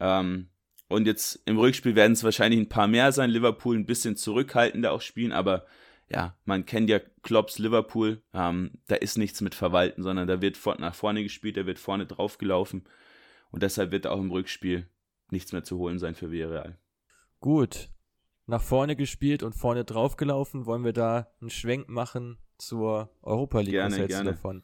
Ähm, 0.00 0.48
und 0.88 1.06
jetzt 1.06 1.42
im 1.44 1.58
Rückspiel 1.58 1.94
werden 1.94 2.12
es 2.12 2.24
wahrscheinlich 2.24 2.60
ein 2.60 2.68
paar 2.68 2.86
mehr 2.86 3.12
sein. 3.12 3.30
Liverpool 3.30 3.76
ein 3.76 3.86
bisschen 3.86 4.16
zurückhaltender 4.16 4.92
auch 4.92 5.02
spielen, 5.02 5.32
aber 5.32 5.66
ja, 6.10 6.36
man 6.44 6.64
kennt 6.64 6.88
ja 6.88 7.00
Klopps 7.22 7.58
Liverpool, 7.58 8.22
ähm, 8.32 8.72
da 8.86 8.94
ist 8.94 9.18
nichts 9.18 9.40
mit 9.42 9.54
Verwalten, 9.54 10.02
sondern 10.02 10.26
da 10.26 10.40
wird 10.40 10.58
nach 10.78 10.94
vorne 10.94 11.22
gespielt, 11.22 11.58
da 11.58 11.66
wird 11.66 11.78
vorne 11.78 12.06
drauf 12.06 12.38
gelaufen 12.38 12.84
und 13.50 13.62
deshalb 13.62 13.90
wird 13.90 14.06
auch 14.06 14.18
im 14.18 14.30
Rückspiel 14.30 14.88
nichts 15.30 15.52
mehr 15.52 15.64
zu 15.64 15.76
holen 15.76 15.98
sein 15.98 16.14
für 16.14 16.30
Villarreal. 16.30 16.78
Gut, 17.40 17.90
nach 18.48 18.62
vorne 18.62 18.96
gespielt 18.96 19.42
und 19.42 19.54
vorne 19.54 19.84
drauf 19.84 20.16
gelaufen, 20.16 20.66
wollen 20.66 20.84
wir 20.84 20.94
da 20.94 21.28
einen 21.40 21.50
Schwenk 21.50 21.88
machen 21.88 22.38
zur 22.56 23.10
Europa 23.22 23.60
League? 23.60 23.72
Gerne, 23.72 24.00
Was 24.00 24.08
gerne. 24.08 24.30
davon? 24.32 24.62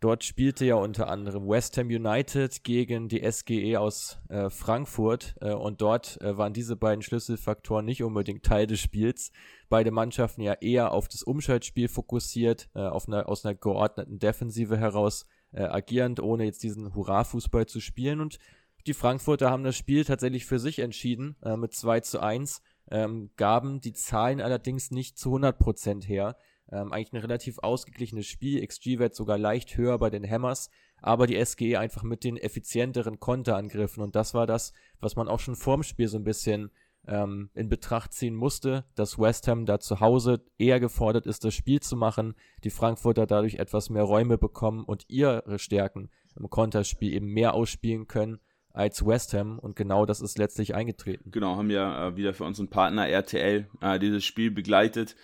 Dort 0.00 0.22
spielte 0.22 0.64
ja 0.64 0.76
unter 0.76 1.08
anderem 1.08 1.48
West 1.48 1.76
Ham 1.76 1.88
United 1.88 2.62
gegen 2.62 3.08
die 3.08 3.28
SGE 3.28 3.80
aus 3.80 4.18
äh, 4.28 4.48
Frankfurt 4.48 5.34
äh, 5.40 5.52
und 5.52 5.80
dort 5.80 6.20
äh, 6.20 6.36
waren 6.38 6.52
diese 6.52 6.76
beiden 6.76 7.02
Schlüsselfaktoren 7.02 7.84
nicht 7.84 8.04
unbedingt 8.04 8.44
Teil 8.44 8.68
des 8.68 8.78
Spiels. 8.78 9.32
Beide 9.68 9.90
Mannschaften 9.90 10.42
ja 10.42 10.52
eher 10.52 10.92
auf 10.92 11.08
das 11.08 11.24
Umschaltspiel 11.24 11.88
fokussiert, 11.88 12.68
äh, 12.74 12.80
auf 12.82 13.08
einer, 13.08 13.28
aus 13.28 13.44
einer 13.44 13.56
geordneten 13.56 14.20
Defensive 14.20 14.76
heraus 14.76 15.26
äh, 15.50 15.62
agierend, 15.62 16.20
ohne 16.20 16.44
jetzt 16.44 16.62
diesen 16.62 16.94
Hurra-Fußball 16.94 17.66
zu 17.66 17.80
spielen. 17.80 18.20
Und 18.20 18.38
die 18.86 18.94
Frankfurter 18.94 19.50
haben 19.50 19.64
das 19.64 19.76
Spiel 19.76 20.04
tatsächlich 20.04 20.46
für 20.46 20.58
sich 20.58 20.78
entschieden 20.78 21.36
äh, 21.42 21.56
mit 21.56 21.74
2 21.74 22.00
zu 22.00 22.20
1, 22.20 22.62
ähm, 22.90 23.30
gaben 23.36 23.80
die 23.80 23.92
Zahlen 23.92 24.40
allerdings 24.40 24.90
nicht 24.90 25.18
zu 25.18 25.30
100 25.30 25.58
Prozent 25.58 26.08
her. 26.08 26.36
Ähm, 26.70 26.92
eigentlich 26.92 27.12
ein 27.12 27.20
relativ 27.20 27.58
ausgeglichenes 27.58 28.26
Spiel. 28.26 28.66
XG-Wert 28.66 29.14
sogar 29.14 29.38
leicht 29.38 29.76
höher 29.76 29.98
bei 29.98 30.10
den 30.10 30.28
Hammers, 30.28 30.70
aber 31.00 31.26
die 31.26 31.42
SGE 31.42 31.78
einfach 31.78 32.02
mit 32.02 32.24
den 32.24 32.36
effizienteren 32.36 33.20
Konterangriffen. 33.20 34.02
Und 34.02 34.14
das 34.14 34.34
war 34.34 34.46
das, 34.46 34.72
was 35.00 35.16
man 35.16 35.28
auch 35.28 35.40
schon 35.40 35.56
vorm 35.56 35.82
Spiel 35.82 36.08
so 36.08 36.18
ein 36.18 36.24
bisschen 36.24 36.70
ähm, 37.06 37.50
in 37.54 37.68
Betracht 37.68 38.12
ziehen 38.12 38.34
musste, 38.34 38.84
dass 38.94 39.18
West 39.18 39.48
Ham 39.48 39.64
da 39.64 39.80
zu 39.80 40.00
Hause 40.00 40.44
eher 40.58 40.78
gefordert 40.78 41.26
ist, 41.26 41.44
das 41.44 41.54
Spiel 41.54 41.80
zu 41.80 41.96
machen, 41.96 42.34
die 42.64 42.70
Frankfurter 42.70 43.26
dadurch 43.26 43.54
etwas 43.54 43.88
mehr 43.88 44.02
Räume 44.02 44.36
bekommen 44.36 44.84
und 44.84 45.04
ihre 45.08 45.58
Stärken 45.58 46.10
im 46.36 46.50
Konterspiel 46.50 47.14
eben 47.14 47.28
mehr 47.28 47.54
ausspielen 47.54 48.06
können 48.06 48.40
als 48.78 49.04
West 49.04 49.34
Ham 49.34 49.58
und 49.58 49.74
genau 49.74 50.06
das 50.06 50.20
ist 50.20 50.38
letztlich 50.38 50.74
eingetreten. 50.74 51.32
Genau, 51.32 51.56
haben 51.56 51.70
ja 51.70 52.08
äh, 52.08 52.16
wieder 52.16 52.32
für 52.32 52.44
unseren 52.44 52.68
Partner 52.68 53.08
RTL 53.08 53.66
äh, 53.80 53.98
dieses 53.98 54.24
Spiel 54.24 54.52
begleitet. 54.52 55.16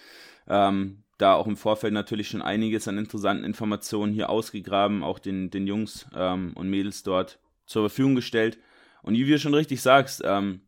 Ähm, 0.48 1.04
da 1.18 1.34
auch 1.34 1.46
im 1.46 1.56
Vorfeld 1.56 1.92
natürlich 1.92 2.28
schon 2.28 2.42
einiges 2.42 2.88
an 2.88 2.98
interessanten 2.98 3.44
Informationen 3.44 4.12
hier 4.12 4.28
ausgegraben, 4.28 5.04
auch 5.04 5.20
den, 5.20 5.50
den 5.50 5.68
Jungs 5.68 6.06
ähm, 6.16 6.52
und 6.56 6.68
Mädels 6.68 7.04
dort 7.04 7.38
zur 7.64 7.88
Verfügung 7.88 8.16
gestellt. 8.16 8.58
Und 9.02 9.14
wie 9.14 9.24
du 9.24 9.38
schon 9.38 9.54
richtig 9.54 9.80
sagst, 9.80 10.22
ähm, 10.24 10.62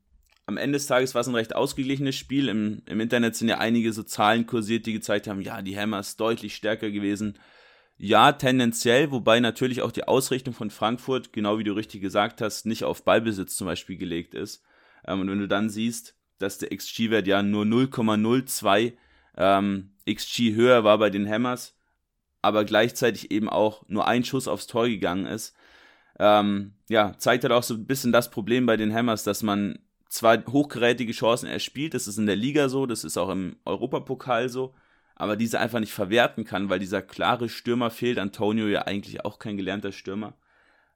am 0.46 0.56
Ende 0.56 0.76
des 0.76 0.86
Tages 0.86 1.12
war 1.16 1.22
es 1.22 1.26
ein 1.26 1.34
recht 1.34 1.56
ausgeglichenes 1.56 2.14
Spiel. 2.14 2.48
Im, 2.48 2.82
Im 2.86 3.00
Internet 3.00 3.34
sind 3.34 3.48
ja 3.48 3.58
einige 3.58 3.92
so 3.92 4.04
Zahlen 4.04 4.46
kursiert, 4.46 4.86
die 4.86 4.92
gezeigt 4.92 5.26
haben, 5.26 5.40
ja, 5.40 5.60
die 5.60 5.76
Hammers 5.76 6.16
deutlich 6.16 6.54
stärker 6.54 6.92
gewesen. 6.92 7.36
Ja, 7.98 8.32
tendenziell, 8.32 9.10
wobei 9.10 9.40
natürlich 9.40 9.80
auch 9.80 9.90
die 9.90 10.04
Ausrichtung 10.04 10.52
von 10.52 10.70
Frankfurt, 10.70 11.32
genau 11.32 11.58
wie 11.58 11.64
du 11.64 11.72
richtig 11.72 12.02
gesagt 12.02 12.42
hast, 12.42 12.66
nicht 12.66 12.84
auf 12.84 13.04
Ballbesitz 13.04 13.56
zum 13.56 13.66
Beispiel 13.66 13.96
gelegt 13.96 14.34
ist. 14.34 14.62
Ähm, 15.06 15.20
und 15.20 15.30
wenn 15.30 15.38
du 15.38 15.48
dann 15.48 15.70
siehst, 15.70 16.14
dass 16.38 16.58
der 16.58 16.76
XG-Wert 16.76 17.26
ja 17.26 17.42
nur 17.42 17.64
0,02 17.64 18.92
ähm, 19.38 19.92
XG 20.08 20.54
höher 20.54 20.84
war 20.84 20.98
bei 20.98 21.08
den 21.08 21.26
Hammers, 21.26 21.74
aber 22.42 22.64
gleichzeitig 22.64 23.30
eben 23.30 23.48
auch 23.48 23.88
nur 23.88 24.06
ein 24.06 24.24
Schuss 24.24 24.46
aufs 24.46 24.66
Tor 24.66 24.88
gegangen 24.88 25.26
ist. 25.26 25.54
Ähm, 26.18 26.74
ja, 26.88 27.16
zeigt 27.18 27.44
halt 27.44 27.52
auch 27.52 27.62
so 27.62 27.74
ein 27.74 27.86
bisschen 27.86 28.12
das 28.12 28.30
Problem 28.30 28.66
bei 28.66 28.76
den 28.76 28.94
Hammers, 28.94 29.24
dass 29.24 29.42
man 29.42 29.78
zwar 30.08 30.44
hochgerätige 30.46 31.12
Chancen 31.12 31.46
erspielt, 31.46 31.94
das 31.94 32.06
ist 32.06 32.18
in 32.18 32.26
der 32.26 32.36
Liga 32.36 32.68
so, 32.68 32.86
das 32.86 33.04
ist 33.04 33.16
auch 33.16 33.30
im 33.30 33.56
Europapokal 33.64 34.48
so, 34.48 34.74
aber 35.16 35.36
diese 35.36 35.58
einfach 35.58 35.80
nicht 35.80 35.92
verwerten 35.92 36.44
kann, 36.44 36.68
weil 36.68 36.78
dieser 36.78 37.02
klare 37.02 37.48
Stürmer 37.48 37.90
fehlt. 37.90 38.18
Antonio 38.18 38.68
ja 38.68 38.82
eigentlich 38.82 39.24
auch 39.24 39.38
kein 39.38 39.56
gelernter 39.56 39.90
Stürmer. 39.90 40.34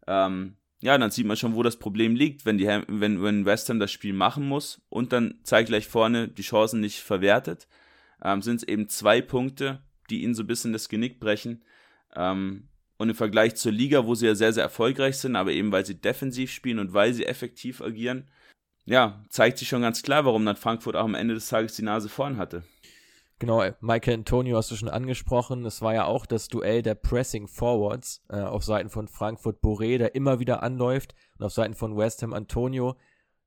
Ähm, 0.07 0.57
ja, 0.81 0.97
dann 0.97 1.11
sieht 1.11 1.27
man 1.27 1.37
schon, 1.37 1.55
wo 1.55 1.63
das 1.63 1.77
Problem 1.77 2.15
liegt, 2.15 2.47
wenn, 2.47 2.59
die, 2.59 2.67
wenn, 2.67 3.23
wenn 3.23 3.45
West 3.45 3.69
Ham 3.69 3.81
das 3.81 3.91
Spiel 3.91 4.13
machen 4.13 4.47
muss 4.47 4.81
und 4.89 5.13
dann 5.13 5.41
zeigt 5.43 5.69
gleich 5.69 5.89
vorne 5.89 6.29
die 6.29 6.43
Chancen 6.43 6.81
nicht 6.81 7.01
verwertet 7.01 7.67
ähm, 8.23 8.43
sind 8.43 8.57
es 8.57 8.69
eben 8.69 8.89
zwei 8.89 9.21
Punkte, 9.21 9.81
die 10.09 10.23
ihnen 10.23 10.35
so 10.35 10.43
ein 10.43 10.47
bisschen 10.47 10.73
das 10.73 10.89
Genick 10.89 11.21
brechen. 11.21 11.63
Ähm, 12.15 12.69
und 12.99 13.09
im 13.09 13.15
Vergleich 13.15 13.57
zur 13.57 13.73
Liga, 13.73 14.05
wo 14.05 14.15
sie 14.15 14.27
ja 14.27 14.35
sehr, 14.35 14.53
sehr 14.53 14.65
erfolgreich 14.65 15.17
sind, 15.17 15.37
aber 15.37 15.53
eben 15.53 15.73
weil 15.73 15.87
sie 15.87 15.95
defensiv 15.95 16.53
spielen 16.53 16.79
und 16.79 16.93
weil 16.93 17.15
sie 17.15 17.25
effektiv 17.25 17.81
agieren, 17.81 18.29
ja, 18.85 19.23
zeigt 19.31 19.59
sich 19.59 19.69
schon 19.69 19.83
ganz 19.83 20.03
klar, 20.03 20.25
warum 20.25 20.45
dann 20.45 20.57
Frankfurt 20.57 20.97
auch 20.97 21.05
am 21.05 21.15
Ende 21.15 21.35
des 21.35 21.49
Tages 21.49 21.77
die 21.77 21.83
Nase 21.83 22.09
vorn 22.09 22.37
hatte. 22.37 22.63
Genau, 23.40 23.64
Michael 23.81 24.18
Antonio 24.18 24.59
hast 24.59 24.70
du 24.70 24.76
schon 24.76 24.90
angesprochen. 24.90 25.64
Es 25.64 25.81
war 25.81 25.94
ja 25.94 26.05
auch 26.05 26.26
das 26.26 26.48
Duell 26.48 26.83
der 26.83 26.94
Pressing 26.94 27.48
Forwards 27.48 28.22
äh, 28.29 28.37
auf 28.37 28.62
Seiten 28.62 28.90
von 28.90 29.09
Frankfurt 29.09 29.62
Boré, 29.62 29.96
der 29.96 30.14
immer 30.14 30.40
wieder 30.40 30.62
anläuft, 30.62 31.14
und 31.38 31.46
auf 31.46 31.53
Seiten 31.53 31.74
von 31.74 31.96
West 31.96 32.22
Ham 32.22 32.35
Antonio. 32.35 32.96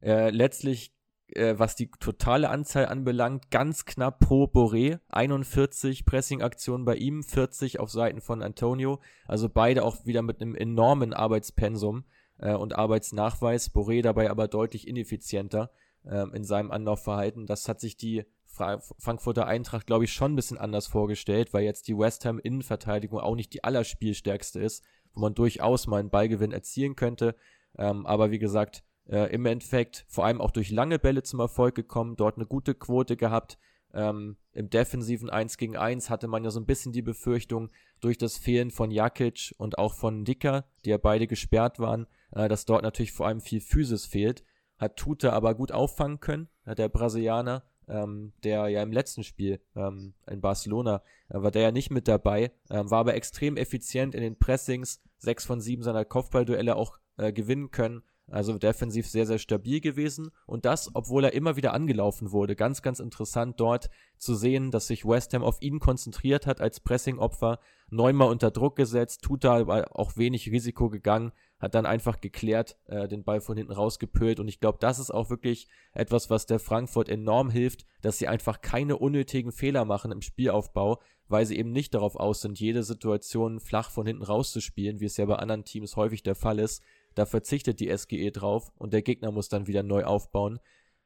Äh, 0.02 0.32
letztlich 0.32 0.96
äh, 1.36 1.58
was 1.58 1.76
die 1.76 1.92
totale 2.00 2.50
Anzahl 2.50 2.88
anbelangt, 2.88 3.52
ganz 3.52 3.86
knapp 3.86 4.20
pro 4.20 4.46
Boré. 4.46 5.00
41 5.10 6.06
Pressing-Aktionen 6.06 6.86
bei 6.86 6.96
ihm, 6.96 7.24
40 7.24 7.80
auf 7.80 7.92
Seiten 7.92 8.20
von 8.20 8.42
Antonio. 8.42 9.00
Also 9.28 9.48
beide 9.48 9.84
auch 9.84 10.06
wieder 10.06 10.24
mit 10.24 10.42
einem 10.42 10.56
enormen 10.56 11.14
Arbeitspensum 11.14 12.06
äh, 12.40 12.54
und 12.54 12.76
Arbeitsnachweis. 12.76 13.74
Boré 13.74 14.02
dabei 14.02 14.32
aber 14.32 14.48
deutlich 14.48 14.88
ineffizienter 14.88 15.72
äh, 16.04 16.26
in 16.36 16.44
seinem 16.44 16.72
Anlaufverhalten. 16.72 17.46
Das 17.46 17.68
hat 17.68 17.80
sich 17.80 17.96
die 17.96 18.26
Fra 18.54 18.80
Frankfurter 19.00 19.48
Eintracht, 19.48 19.88
glaube 19.88 20.06
ich, 20.06 20.14
schon 20.14 20.34
ein 20.34 20.36
bisschen 20.36 20.60
anders 20.60 20.86
vorgestellt, 20.86 21.54
weil 21.54 21.64
jetzt 21.64 21.88
die 21.88 21.98
West 21.98 22.24
Ham 22.24 22.38
Innenverteidigung 22.38 23.20
auch 23.20 23.36
nicht 23.36 23.52
die 23.54 23.64
allerspielstärkste 23.64 24.60
ist, 24.60 24.84
wo 25.14 25.22
man 25.22 25.34
durchaus 25.34 25.88
mal 25.88 26.00
einen 26.00 26.12
Ballgewinn 26.12 26.52
erzielen 26.52 26.96
könnte. 26.96 27.36
Ähm, 27.80 28.06
aber 28.06 28.30
wie 28.30 28.38
gesagt, 28.38 28.84
äh, 29.10 29.34
im 29.34 29.48
Endeffekt 29.48 30.06
vor 30.08 30.26
allem 30.26 30.40
auch 30.40 30.52
durch 30.52 30.70
lange 30.70 31.00
Bälle 31.00 31.24
zum 31.24 31.40
Erfolg 31.40 31.74
gekommen, 31.74 32.16
dort 32.16 32.38
eine 32.38 32.46
gute 32.46 32.76
Quote 32.76 33.18
gehabt. 33.18 33.58
Ähm, 33.92 34.38
Im 34.52 34.70
defensiven 34.70 35.32
1 35.32 35.58
gegen 35.58 35.76
1 35.76 36.12
hatte 36.12 36.28
man 36.28 36.44
ja 36.44 36.52
so 36.52 36.60
ein 36.60 36.68
bisschen 36.68 36.92
die 36.92 37.02
Befürchtung, 37.02 37.72
durch 38.02 38.20
das 38.20 38.38
Fehlen 38.38 38.70
von 38.70 38.92
Jakic 38.92 39.56
und 39.58 39.80
auch 39.80 39.96
von 39.96 40.26
Dicker, 40.26 40.66
die 40.86 40.92
ja 40.92 40.98
beide 40.98 41.26
gesperrt 41.26 41.80
waren, 41.80 42.06
äh, 42.32 42.48
dass 42.48 42.66
dort 42.66 42.84
natürlich 42.84 43.14
vor 43.14 43.26
allem 43.26 43.42
viel 43.42 43.62
Physis 43.62 44.06
fehlt. 44.06 44.44
Hat 44.78 44.98
Tute 44.98 45.34
aber 45.34 45.56
gut 45.56 45.72
auffangen 45.72 46.20
können, 46.20 46.50
der 46.66 46.90
Brasilianer, 46.90 47.64
ähm, 47.88 48.34
der 48.44 48.68
ja 48.70 48.82
im 48.82 48.92
letzten 48.92 49.24
Spiel 49.24 49.60
ähm, 49.76 50.14
in 50.28 50.42
Barcelona 50.42 51.02
äh, 51.30 51.42
war 51.42 51.52
der 51.52 51.64
ja 51.64 51.72
nicht 51.72 51.92
mit 51.92 52.08
dabei, 52.08 52.52
ähm, 52.70 52.90
war 52.90 53.00
aber 53.00 53.16
extrem 53.16 53.58
effizient 53.58 54.16
in 54.16 54.22
den 54.22 54.38
Pressings, 54.38 55.02
sechs 55.18 55.46
von 55.46 55.62
sieben 55.62 55.84
seiner 55.84 56.06
Kopfballduelle 56.06 56.76
auch 56.76 56.98
äh, 57.18 57.32
gewinnen 57.32 57.72
können 57.72 58.04
Also 58.32 58.58
defensiv 58.58 59.08
sehr, 59.08 59.26
sehr 59.26 59.38
stabil 59.38 59.82
gewesen. 59.82 60.32
Und 60.46 60.66
das, 60.66 60.90
obwohl 60.94 61.26
er 61.26 61.34
immer 61.34 61.56
wieder 61.56 61.74
angelaufen 61.74 62.32
wurde. 62.32 62.56
Ganz, 62.56 62.82
ganz 62.82 63.00
interessant 63.00 63.60
dort 63.60 63.90
zu 64.18 64.36
sehen, 64.36 64.72
dass 64.72 64.88
sich 64.88 65.06
West 65.06 65.34
Ham 65.34 65.44
auf 65.44 65.62
ihn 65.62 65.80
konzentriert 65.80 66.48
hat 66.48 66.62
als 66.62 66.80
Pressing-Opfer. 66.80 67.60
Neunmal 67.90 68.30
unter 68.30 68.50
Druck 68.50 68.76
gesetzt, 68.76 69.22
tut 69.24 69.44
da 69.44 69.58
aber 69.58 70.00
auch 70.00 70.18
wenig 70.18 70.50
Risiko 70.50 70.90
gegangen, 70.90 71.32
hat 71.64 71.76
dann 71.76 71.86
einfach 71.86 72.20
geklärt, 72.20 72.78
äh, 72.88 73.08
den 73.08 73.24
Ball 73.24 73.40
von 73.40 73.56
hinten 73.56 73.72
rausgepölt. 73.72 74.42
Und 74.42 74.50
ich 74.50 74.60
glaube, 74.60 74.80
das 74.82 75.00
ist 75.00 75.12
auch 75.12 75.30
wirklich 75.30 75.70
etwas, 75.94 76.30
was 76.30 76.46
der 76.46 76.60
Frankfurt 76.60 77.08
enorm 77.08 77.50
hilft, 77.50 77.86
dass 78.02 78.18
sie 78.18 78.28
einfach 78.28 78.60
keine 78.60 78.98
unnötigen 78.98 79.54
Fehler 79.54 79.86
machen 79.86 80.12
im 80.12 80.22
Spielaufbau, 80.22 81.00
weil 81.30 81.46
sie 81.46 81.58
eben 81.58 81.72
nicht 81.72 81.94
darauf 81.94 82.18
aus 82.18 82.42
sind, 82.42 82.60
jede 82.60 82.84
Situation 82.84 83.62
flach 83.62 83.92
von 83.92 84.06
hinten 84.06 84.24
rauszuspielen, 84.24 85.00
wie 85.00 85.06
es 85.06 85.16
ja 85.16 85.26
bei 85.26 85.38
anderen 85.38 85.64
Teams 85.64 85.96
häufig 85.96 86.22
der 86.22 86.36
Fall 86.36 86.60
ist, 86.60 86.84
da 87.16 87.26
verzichtet 87.26 87.80
die 87.80 87.96
SGE 87.96 88.32
drauf 88.32 88.74
und 88.76 88.92
der 88.92 89.02
Gegner 89.02 89.32
muss 89.32 89.48
dann 89.48 89.66
wieder 89.66 89.84
neu 89.84 90.04
aufbauen. 90.04 90.60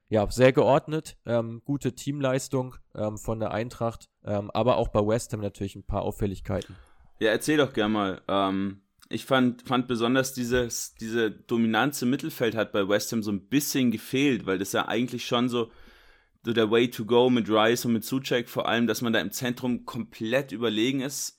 Ja, 0.10 0.28
sehr 0.32 0.54
geordnet, 0.54 1.18
ähm, 1.28 1.62
gute 1.66 1.94
Teamleistung 1.94 2.74
ähm, 2.96 3.20
von 3.20 3.40
der 3.40 3.52
Eintracht, 3.52 4.10
ähm, 4.26 4.50
aber 4.52 4.78
auch 4.78 4.88
bei 4.88 5.06
West 5.06 5.34
Ham 5.34 5.42
natürlich 5.42 5.76
ein 5.76 5.86
paar 5.86 6.02
Auffälligkeiten. 6.02 6.76
Ja, 7.20 7.30
erzähl 7.30 7.58
doch 7.58 7.74
gerne 7.74 7.94
mal. 7.94 8.22
Ich 9.10 9.26
fand, 9.26 9.62
fand 9.62 9.88
besonders 9.88 10.34
dieses, 10.34 10.96
diese 10.96 11.32
Dominanz 11.32 12.02
im 12.02 12.10
Mittelfeld 12.10 12.56
hat 12.56 12.72
bei 12.72 12.88
West 12.88 13.12
Ham 13.12 13.24
so 13.24 13.32
ein 13.32 13.48
bisschen 13.48 13.92
gefehlt, 13.92 14.46
weil 14.46 14.58
das 14.58 14.74
ja 14.74 14.88
eigentlich 14.88 15.26
schon 15.26 15.48
so, 15.48 15.72
so 16.44 16.54
der 16.54 16.70
Way 16.70 16.92
to 16.92 17.06
go 17.06 17.30
mit 17.30 17.50
Rice 17.50 17.86
und 17.86 17.94
mit 17.94 18.04
Suchek 18.04 18.50
vor 18.50 18.68
allem, 18.68 18.88
dass 18.88 19.02
man 19.02 19.14
da 19.14 19.20
im 19.20 19.32
Zentrum 19.32 19.86
komplett 19.86 20.52
überlegen 20.52 21.02
ist, 21.02 21.38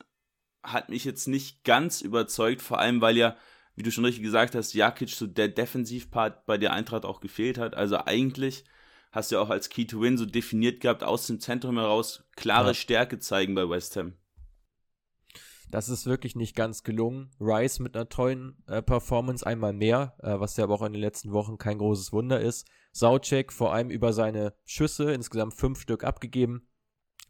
hat 0.62 0.88
mich 0.88 1.04
jetzt 1.04 1.28
nicht 1.28 1.64
ganz 1.64 2.00
überzeugt, 2.00 2.62
vor 2.62 2.78
allem 2.78 3.00
weil 3.00 3.16
ja 3.16 3.36
wie 3.78 3.84
du 3.84 3.92
schon 3.92 4.04
richtig 4.04 4.24
gesagt 4.24 4.56
hast, 4.56 4.74
Jakic 4.74 5.10
so 5.10 5.28
der 5.28 5.46
Defensivpart 5.46 6.46
bei 6.46 6.58
der 6.58 6.72
Eintracht 6.72 7.04
auch 7.04 7.20
gefehlt 7.20 7.58
hat. 7.58 7.76
Also 7.76 7.96
eigentlich 8.04 8.64
hast 9.12 9.30
du 9.30 9.36
ja 9.36 9.40
auch 9.40 9.50
als 9.50 9.68
Key 9.68 9.86
to 9.86 10.00
Win 10.00 10.18
so 10.18 10.26
definiert 10.26 10.80
gehabt, 10.80 11.04
aus 11.04 11.28
dem 11.28 11.38
Zentrum 11.38 11.78
heraus 11.78 12.24
klare 12.34 12.70
ja. 12.70 12.74
Stärke 12.74 13.20
zeigen 13.20 13.54
bei 13.54 13.70
West 13.70 13.94
Ham. 13.96 14.14
Das 15.70 15.88
ist 15.88 16.06
wirklich 16.06 16.34
nicht 16.34 16.56
ganz 16.56 16.82
gelungen. 16.82 17.30
Rice 17.40 17.78
mit 17.80 17.94
einer 17.94 18.08
tollen 18.08 18.62
äh, 18.66 18.80
Performance 18.80 19.46
einmal 19.46 19.72
mehr, 19.72 20.14
äh, 20.22 20.40
was 20.40 20.56
ja 20.56 20.64
aber 20.64 20.74
auch 20.74 20.82
in 20.82 20.92
den 20.92 21.02
letzten 21.02 21.32
Wochen 21.32 21.58
kein 21.58 21.78
großes 21.78 22.12
Wunder 22.12 22.40
ist. 22.40 22.66
Saucek 22.92 23.52
vor 23.52 23.72
allem 23.72 23.90
über 23.90 24.12
seine 24.12 24.54
Schüsse, 24.64 25.12
insgesamt 25.12 25.54
fünf 25.54 25.80
Stück 25.80 26.04
abgegeben. 26.04 26.66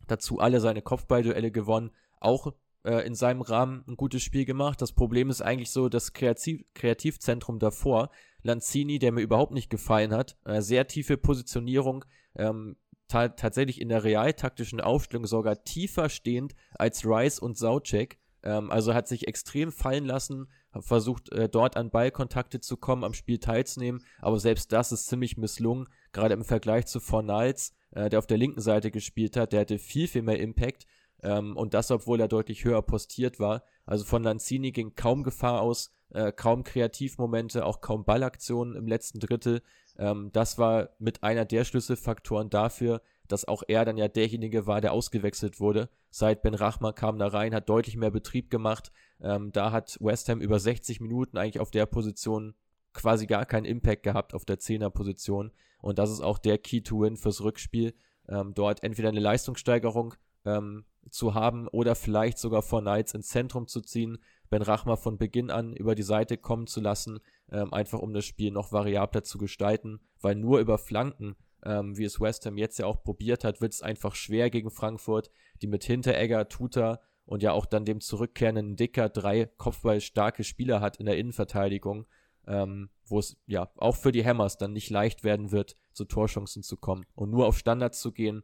Dazu 0.06 0.38
alle 0.38 0.60
seine 0.60 0.82
Kopfballduelle 0.82 1.50
gewonnen. 1.50 1.90
Auch 2.20 2.52
äh, 2.84 3.06
in 3.06 3.14
seinem 3.14 3.42
Rahmen 3.42 3.84
ein 3.88 3.96
gutes 3.96 4.22
Spiel 4.22 4.44
gemacht. 4.44 4.80
Das 4.80 4.92
Problem 4.92 5.30
ist 5.30 5.42
eigentlich 5.42 5.70
so 5.70 5.88
das 5.88 6.12
Kreativ 6.12 6.64
Kreativzentrum 6.74 7.58
davor. 7.58 8.10
Lanzini, 8.42 8.98
der 8.98 9.12
mir 9.12 9.20
überhaupt 9.20 9.52
nicht 9.52 9.68
gefallen 9.68 10.12
hat, 10.12 10.36
äh, 10.44 10.62
sehr 10.62 10.86
tiefe 10.86 11.16
Positionierung, 11.16 12.04
ähm, 12.36 12.76
ta 13.08 13.28
tatsächlich 13.28 13.80
in 13.80 13.88
der 13.88 14.04
realtaktischen 14.04 14.80
Aufstellung 14.80 15.26
sogar 15.26 15.64
tiefer 15.64 16.08
stehend 16.08 16.54
als 16.74 17.04
Rice 17.04 17.40
und 17.40 17.58
Saucek. 17.58 18.18
Ähm, 18.48 18.70
also 18.70 18.94
hat 18.94 19.06
sich 19.08 19.28
extrem 19.28 19.70
fallen 19.70 20.06
lassen, 20.06 20.48
versucht 20.80 21.30
äh, 21.32 21.50
dort 21.50 21.76
an 21.76 21.90
Ballkontakte 21.90 22.60
zu 22.60 22.78
kommen, 22.78 23.04
am 23.04 23.12
Spiel 23.12 23.38
teilzunehmen, 23.38 24.02
aber 24.20 24.38
selbst 24.40 24.72
das 24.72 24.90
ist 24.90 25.06
ziemlich 25.06 25.36
misslungen, 25.36 25.88
gerade 26.12 26.32
im 26.32 26.44
Vergleich 26.44 26.86
zu 26.86 26.98
Fornals, 26.98 27.74
äh, 27.90 28.08
der 28.08 28.18
auf 28.18 28.26
der 28.26 28.38
linken 28.38 28.62
Seite 28.62 28.90
gespielt 28.90 29.36
hat, 29.36 29.52
der 29.52 29.60
hatte 29.60 29.78
viel, 29.78 30.08
viel 30.08 30.22
mehr 30.22 30.40
Impact 30.40 30.86
ähm, 31.22 31.58
und 31.58 31.74
das, 31.74 31.90
obwohl 31.90 32.20
er 32.20 32.28
deutlich 32.28 32.64
höher 32.64 32.80
postiert 32.80 33.38
war. 33.38 33.64
Also 33.84 34.06
von 34.06 34.22
Lanzini 34.22 34.72
ging 34.72 34.94
kaum 34.94 35.24
Gefahr 35.24 35.60
aus, 35.60 35.92
äh, 36.10 36.32
kaum 36.32 36.64
Kreativmomente, 36.64 37.66
auch 37.66 37.82
kaum 37.82 38.06
Ballaktionen 38.06 38.76
im 38.76 38.86
letzten 38.86 39.20
Drittel. 39.20 39.60
Ähm, 39.98 40.30
das 40.32 40.56
war 40.56 40.88
mit 40.98 41.22
einer 41.22 41.44
der 41.44 41.64
Schlüsselfaktoren 41.64 42.48
dafür, 42.48 43.02
dass 43.28 43.46
auch 43.46 43.62
er 43.68 43.84
dann 43.84 43.96
ja 43.96 44.08
derjenige 44.08 44.66
war, 44.66 44.80
der 44.80 44.92
ausgewechselt 44.92 45.60
wurde. 45.60 45.88
Seit 46.10 46.42
Ben 46.42 46.54
Rachman 46.54 46.94
kam 46.94 47.18
da 47.18 47.28
rein, 47.28 47.54
hat 47.54 47.68
deutlich 47.68 47.96
mehr 47.96 48.10
Betrieb 48.10 48.50
gemacht. 48.50 48.90
Ähm, 49.20 49.52
da 49.52 49.70
hat 49.72 49.98
West 50.00 50.28
Ham 50.28 50.40
über 50.40 50.58
60 50.58 51.00
Minuten 51.00 51.38
eigentlich 51.38 51.60
auf 51.60 51.70
der 51.70 51.86
Position 51.86 52.54
quasi 52.92 53.26
gar 53.26 53.46
keinen 53.46 53.64
Impact 53.64 54.02
gehabt 54.02 54.34
auf 54.34 54.44
der 54.44 54.58
Zehner-Position. 54.58 55.52
Und 55.80 55.98
das 55.98 56.10
ist 56.10 56.20
auch 56.20 56.38
der 56.38 56.58
Key 56.58 56.80
to 56.80 57.00
Win 57.00 57.16
fürs 57.16 57.42
Rückspiel. 57.42 57.94
Ähm, 58.28 58.52
dort 58.54 58.82
entweder 58.82 59.08
eine 59.08 59.20
Leistungssteigerung 59.20 60.14
ähm, 60.44 60.84
zu 61.10 61.34
haben 61.34 61.68
oder 61.68 61.94
vielleicht 61.94 62.38
sogar 62.38 62.62
vor 62.62 62.80
Knights 62.80 63.14
ins 63.14 63.28
Zentrum 63.28 63.66
zu 63.66 63.80
ziehen, 63.80 64.18
Ben 64.50 64.62
Rachma 64.62 64.96
von 64.96 65.18
Beginn 65.18 65.50
an 65.50 65.74
über 65.74 65.94
die 65.94 66.02
Seite 66.02 66.38
kommen 66.38 66.66
zu 66.66 66.80
lassen, 66.80 67.20
ähm, 67.50 67.72
einfach 67.72 68.00
um 68.00 68.12
das 68.12 68.24
Spiel 68.24 68.50
noch 68.50 68.72
variabler 68.72 69.22
zu 69.22 69.38
gestalten, 69.38 70.00
weil 70.20 70.34
nur 70.34 70.58
über 70.58 70.78
Flanken, 70.78 71.36
ähm, 71.64 71.96
wie 71.96 72.04
es 72.04 72.20
West 72.20 72.46
Ham 72.46 72.56
jetzt 72.56 72.78
ja 72.78 72.86
auch 72.86 73.02
probiert 73.02 73.44
hat, 73.44 73.60
wird 73.60 73.72
es 73.72 73.82
einfach 73.82 74.14
schwer 74.14 74.50
gegen 74.50 74.70
Frankfurt, 74.70 75.30
die 75.62 75.66
mit 75.66 75.84
Hinteregger, 75.84 76.48
Tuta 76.48 77.00
und 77.24 77.42
ja 77.42 77.52
auch 77.52 77.66
dann 77.66 77.84
dem 77.84 78.00
zurückkehrenden 78.00 78.76
Dicker 78.76 79.08
drei 79.08 79.46
kopfballstarke 79.56 80.44
Spieler 80.44 80.80
hat 80.80 80.96
in 80.96 81.06
der 81.06 81.18
Innenverteidigung, 81.18 82.06
ähm, 82.46 82.90
wo 83.04 83.18
es 83.18 83.36
ja 83.46 83.70
auch 83.76 83.96
für 83.96 84.12
die 84.12 84.24
Hammers 84.24 84.56
dann 84.56 84.72
nicht 84.72 84.90
leicht 84.90 85.24
werden 85.24 85.52
wird, 85.52 85.76
zu 85.92 86.04
Torchancen 86.04 86.62
zu 86.62 86.76
kommen. 86.76 87.04
Und 87.14 87.30
nur 87.30 87.46
auf 87.46 87.58
Standards 87.58 88.00
zu 88.00 88.12
gehen, 88.12 88.42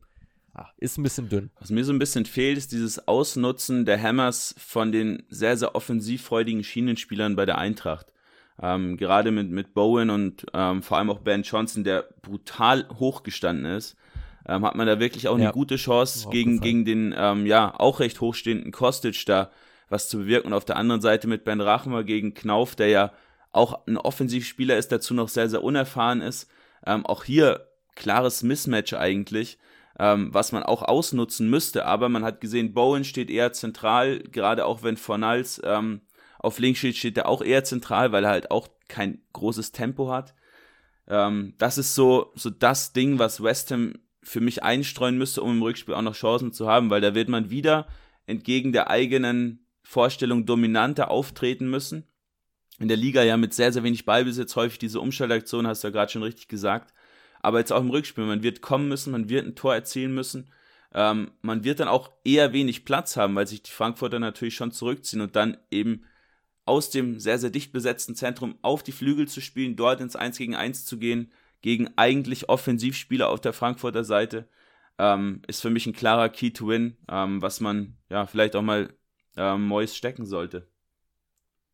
Ah, 0.56 0.70
ist 0.76 0.98
ein 0.98 1.02
bisschen 1.02 1.28
dünn. 1.28 1.50
Was 1.58 1.70
mir 1.70 1.84
so 1.84 1.92
ein 1.92 1.98
bisschen 1.98 2.26
fehlt, 2.26 2.56
ist 2.56 2.70
dieses 2.70 3.08
Ausnutzen 3.08 3.84
der 3.84 4.00
Hammers 4.00 4.54
von 4.56 4.92
den 4.92 5.24
sehr, 5.28 5.56
sehr 5.56 5.74
offensivfreudigen 5.74 6.62
Schienenspielern 6.62 7.34
bei 7.34 7.44
der 7.44 7.58
Eintracht. 7.58 8.12
Ähm, 8.62 8.96
gerade 8.96 9.30
mit, 9.30 9.50
mit 9.50 9.74
Bowen 9.74 10.10
und 10.10 10.46
ähm, 10.54 10.82
vor 10.82 10.98
allem 10.98 11.10
auch 11.10 11.18
Ben 11.18 11.42
Johnson, 11.42 11.82
der 11.82 12.08
brutal 12.22 12.88
hochgestanden 12.98 13.66
ist, 13.66 13.96
ähm, 14.46 14.64
hat 14.64 14.76
man 14.76 14.86
da 14.86 15.00
wirklich 15.00 15.26
auch 15.26 15.38
ja. 15.38 15.44
eine 15.44 15.52
gute 15.52 15.76
Chance 15.76 16.28
gegen, 16.30 16.60
gegen 16.60 16.84
den 16.84 17.14
ähm, 17.16 17.46
ja 17.46 17.74
auch 17.78 18.00
recht 18.00 18.20
hochstehenden 18.20 18.70
Kostic 18.70 19.26
da 19.26 19.50
was 19.88 20.08
zu 20.08 20.18
bewirken. 20.18 20.48
Und 20.48 20.54
auf 20.54 20.64
der 20.64 20.76
anderen 20.76 21.00
Seite 21.00 21.26
mit 21.26 21.44
Ben 21.44 21.60
Rachmer 21.60 22.04
gegen 22.04 22.34
Knauf, 22.34 22.76
der 22.76 22.88
ja 22.88 23.12
auch 23.50 23.86
ein 23.86 23.96
Offensivspieler 23.96 24.76
ist, 24.76 24.92
dazu 24.92 25.14
noch 25.14 25.28
sehr, 25.28 25.48
sehr 25.48 25.64
unerfahren 25.64 26.20
ist. 26.20 26.48
Ähm, 26.86 27.04
auch 27.06 27.24
hier 27.24 27.68
klares 27.94 28.42
Mismatch 28.42 28.94
eigentlich 28.94 29.58
ähm, 29.98 30.32
was 30.32 30.52
man 30.52 30.62
auch 30.62 30.82
ausnutzen 30.82 31.48
müsste. 31.48 31.86
Aber 31.86 32.08
man 32.08 32.24
hat 32.24 32.40
gesehen, 32.40 32.74
Bowen 32.74 33.04
steht 33.04 33.30
eher 33.30 33.52
zentral, 33.52 34.20
gerade 34.20 34.66
auch 34.66 34.82
wenn 34.82 34.96
Fornals 34.96 35.60
ähm, 35.64 36.00
auf 36.44 36.58
links 36.58 36.78
steht, 36.78 36.96
steht 36.96 37.18
er 37.18 37.28
auch 37.28 37.42
eher 37.42 37.64
zentral, 37.64 38.12
weil 38.12 38.24
er 38.24 38.30
halt 38.30 38.50
auch 38.50 38.68
kein 38.88 39.22
großes 39.32 39.72
Tempo 39.72 40.10
hat. 40.10 40.34
Ähm, 41.08 41.54
das 41.58 41.78
ist 41.78 41.94
so, 41.94 42.32
so 42.34 42.50
das 42.50 42.92
Ding, 42.92 43.18
was 43.18 43.42
West 43.42 43.70
Ham 43.70 43.94
für 44.22 44.40
mich 44.40 44.62
einstreuen 44.62 45.18
müsste, 45.18 45.42
um 45.42 45.50
im 45.50 45.62
Rückspiel 45.62 45.94
auch 45.94 46.02
noch 46.02 46.14
Chancen 46.14 46.52
zu 46.52 46.68
haben, 46.68 46.90
weil 46.90 47.00
da 47.00 47.14
wird 47.14 47.28
man 47.28 47.50
wieder 47.50 47.86
entgegen 48.26 48.72
der 48.72 48.88
eigenen 48.88 49.66
Vorstellung 49.82 50.46
dominanter 50.46 51.10
auftreten 51.10 51.68
müssen. 51.68 52.04
In 52.78 52.88
der 52.88 52.96
Liga 52.96 53.22
ja 53.22 53.36
mit 53.36 53.52
sehr, 53.52 53.72
sehr 53.72 53.82
wenig 53.82 54.06
Ballbesitz 54.06 54.56
häufig 54.56 54.78
diese 54.78 55.00
Umschaltaktion, 55.00 55.66
hast 55.66 55.84
du 55.84 55.88
ja 55.88 55.92
gerade 55.92 56.10
schon 56.10 56.22
richtig 56.22 56.48
gesagt 56.48 56.94
aber 57.44 57.58
jetzt 57.58 57.72
auch 57.72 57.82
im 57.82 57.90
Rückspiel. 57.90 58.24
Man 58.24 58.42
wird 58.42 58.62
kommen 58.62 58.88
müssen, 58.88 59.12
man 59.12 59.28
wird 59.28 59.46
ein 59.46 59.54
Tor 59.54 59.74
erzielen 59.74 60.14
müssen. 60.14 60.50
Ähm, 60.94 61.30
man 61.42 61.62
wird 61.62 61.78
dann 61.78 61.88
auch 61.88 62.10
eher 62.24 62.54
wenig 62.54 62.86
Platz 62.86 63.18
haben, 63.18 63.34
weil 63.34 63.46
sich 63.46 63.62
die 63.62 63.70
Frankfurter 63.70 64.18
natürlich 64.18 64.54
schon 64.54 64.72
zurückziehen 64.72 65.20
und 65.20 65.36
dann 65.36 65.58
eben 65.70 66.06
aus 66.66 66.90
dem 66.90 67.20
sehr, 67.20 67.38
sehr 67.38 67.50
dicht 67.50 67.72
besetzten 67.72 68.14
Zentrum 68.14 68.56
auf 68.62 68.82
die 68.82 68.92
Flügel 68.92 69.28
zu 69.28 69.40
spielen, 69.40 69.76
dort 69.76 70.00
ins 70.00 70.16
1 70.16 70.38
gegen 70.38 70.54
1 70.54 70.84
zu 70.86 70.98
gehen, 70.98 71.30
gegen 71.60 71.90
eigentlich 71.96 72.48
Offensivspieler 72.48 73.28
auf 73.28 73.40
der 73.40 73.52
Frankfurter 73.52 74.04
Seite, 74.04 74.48
ähm, 74.98 75.42
ist 75.46 75.60
für 75.60 75.70
mich 75.70 75.86
ein 75.86 75.92
klarer 75.92 76.28
Key 76.28 76.50
to 76.50 76.68
Win, 76.68 76.96
ähm, 77.08 77.42
was 77.42 77.60
man 77.60 77.96
ja 78.10 78.26
vielleicht 78.26 78.56
auch 78.56 78.62
mal 78.62 78.94
ähm, 79.36 79.66
Mois 79.66 79.94
stecken 79.94 80.26
sollte. 80.26 80.68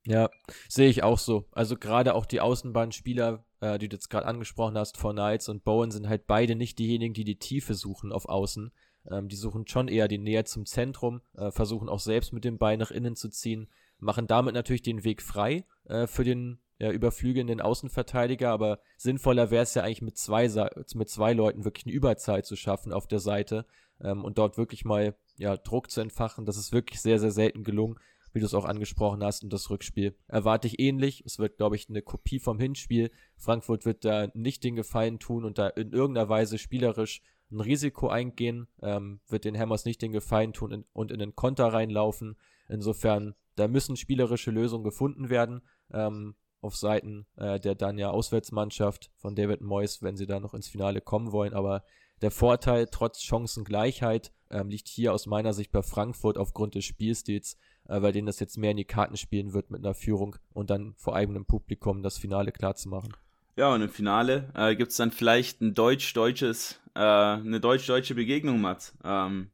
Ja, 0.06 0.30
sehe 0.68 0.88
ich 0.88 1.02
auch 1.02 1.18
so. 1.18 1.46
Also 1.52 1.76
gerade 1.76 2.14
auch 2.14 2.24
die 2.24 2.40
Außenbahnspieler, 2.40 3.44
äh, 3.60 3.78
die 3.78 3.88
du 3.88 3.96
jetzt 3.96 4.08
gerade 4.08 4.26
angesprochen 4.26 4.78
hast, 4.78 4.96
vor 4.96 5.12
Knights 5.12 5.48
und 5.48 5.62
Bowen 5.62 5.90
sind 5.90 6.08
halt 6.08 6.26
beide 6.26 6.54
nicht 6.54 6.78
diejenigen, 6.78 7.12
die 7.12 7.24
die 7.24 7.38
Tiefe 7.38 7.74
suchen 7.74 8.12
auf 8.12 8.26
Außen. 8.26 8.72
Ähm, 9.10 9.28
die 9.28 9.36
suchen 9.36 9.66
schon 9.66 9.88
eher 9.88 10.08
die 10.08 10.18
Nähe 10.18 10.44
zum 10.44 10.66
Zentrum, 10.66 11.20
äh, 11.34 11.50
versuchen 11.50 11.88
auch 11.88 12.00
selbst 12.00 12.32
mit 12.32 12.44
dem 12.44 12.58
Bein 12.58 12.78
nach 12.78 12.90
innen 12.90 13.16
zu 13.16 13.28
ziehen, 13.28 13.68
machen 14.00 14.26
damit 14.26 14.54
natürlich 14.54 14.82
den 14.82 15.04
Weg 15.04 15.22
frei 15.22 15.64
äh, 15.84 16.06
für 16.06 16.24
den 16.24 16.60
ja, 16.78 16.90
überflügelnden 16.90 17.60
Außenverteidiger, 17.60 18.50
aber 18.50 18.80
sinnvoller 18.96 19.50
wäre 19.50 19.64
es 19.64 19.74
ja 19.74 19.82
eigentlich 19.82 20.02
mit 20.02 20.16
zwei, 20.16 20.48
mit 20.94 21.10
zwei 21.10 21.34
Leuten 21.34 21.64
wirklich 21.64 21.84
eine 21.84 21.94
Überzahl 21.94 22.42
zu 22.42 22.56
schaffen 22.56 22.92
auf 22.92 23.06
der 23.06 23.20
Seite 23.20 23.66
ähm, 24.00 24.24
und 24.24 24.38
dort 24.38 24.56
wirklich 24.56 24.84
mal 24.84 25.14
ja, 25.36 25.56
Druck 25.56 25.90
zu 25.90 26.00
entfachen. 26.00 26.46
Das 26.46 26.56
ist 26.56 26.72
wirklich 26.72 27.00
sehr, 27.00 27.18
sehr 27.18 27.32
selten 27.32 27.64
gelungen 27.64 27.98
wie 28.32 28.40
du 28.40 28.46
es 28.46 28.54
auch 28.54 28.64
angesprochen 28.64 29.22
hast. 29.24 29.42
Und 29.42 29.52
das 29.52 29.70
Rückspiel 29.70 30.14
erwarte 30.28 30.68
ich 30.68 30.78
ähnlich. 30.78 31.22
Es 31.26 31.38
wird, 31.38 31.56
glaube 31.56 31.76
ich, 31.76 31.88
eine 31.88 32.02
Kopie 32.02 32.38
vom 32.38 32.58
Hinspiel. 32.58 33.10
Frankfurt 33.36 33.84
wird 33.84 34.04
da 34.04 34.28
nicht 34.34 34.64
den 34.64 34.76
Gefallen 34.76 35.18
tun 35.18 35.44
und 35.44 35.58
da 35.58 35.68
in 35.68 35.92
irgendeiner 35.92 36.28
Weise 36.28 36.58
spielerisch 36.58 37.22
ein 37.50 37.60
Risiko 37.60 38.08
eingehen, 38.08 38.68
ähm, 38.80 39.20
wird 39.28 39.44
den 39.44 39.58
Hammers 39.58 39.84
nicht 39.84 40.02
den 40.02 40.12
Gefallen 40.12 40.52
tun 40.52 40.84
und 40.92 41.10
in 41.10 41.18
den 41.18 41.34
Konter 41.34 41.66
reinlaufen. 41.72 42.36
Insofern, 42.68 43.34
da 43.60 43.68
müssen 43.68 43.96
spielerische 43.96 44.50
Lösungen 44.50 44.84
gefunden 44.84 45.30
werden. 45.30 45.62
Ähm, 45.92 46.34
auf 46.62 46.76
Seiten 46.76 47.26
äh, 47.36 47.58
der 47.58 47.74
dann 47.74 47.98
ja 47.98 48.10
Auswärtsmannschaft 48.10 49.10
von 49.16 49.34
David 49.34 49.62
Moyes, 49.62 50.02
wenn 50.02 50.16
sie 50.16 50.26
da 50.26 50.40
noch 50.40 50.54
ins 50.54 50.68
Finale 50.68 51.00
kommen 51.00 51.32
wollen. 51.32 51.54
Aber 51.54 51.84
der 52.20 52.30
Vorteil 52.30 52.86
trotz 52.90 53.22
Chancengleichheit 53.22 54.32
ähm, 54.50 54.68
liegt 54.68 54.88
hier 54.88 55.14
aus 55.14 55.26
meiner 55.26 55.52
Sicht 55.52 55.72
bei 55.72 55.82
Frankfurt 55.82 56.36
aufgrund 56.36 56.74
des 56.74 56.84
Spielstils, 56.84 57.56
äh, 57.88 58.02
weil 58.02 58.12
denen 58.12 58.26
das 58.26 58.40
jetzt 58.40 58.58
mehr 58.58 58.72
in 58.72 58.76
die 58.76 58.84
Karten 58.84 59.16
spielen 59.16 59.52
wird 59.52 59.70
mit 59.70 59.84
einer 59.84 59.94
Führung 59.94 60.36
und 60.52 60.70
dann 60.70 60.94
vor 60.96 61.16
eigenem 61.16 61.46
Publikum 61.46 62.02
das 62.02 62.18
Finale 62.18 62.52
klar 62.52 62.74
zu 62.74 62.88
machen. 62.88 63.14
Ja, 63.56 63.72
und 63.74 63.82
im 63.82 63.90
Finale 63.90 64.50
äh, 64.54 64.76
gibt 64.76 64.90
es 64.90 64.96
dann 64.96 65.10
vielleicht 65.10 65.60
ein 65.60 65.74
deutsch-deutsches, 65.74 66.80
äh, 66.94 67.00
eine 67.00 67.60
deutsch-deutsche 67.60 68.14
Begegnung, 68.14 68.60
Mats. 68.60 68.94
Ähm, 69.02 69.50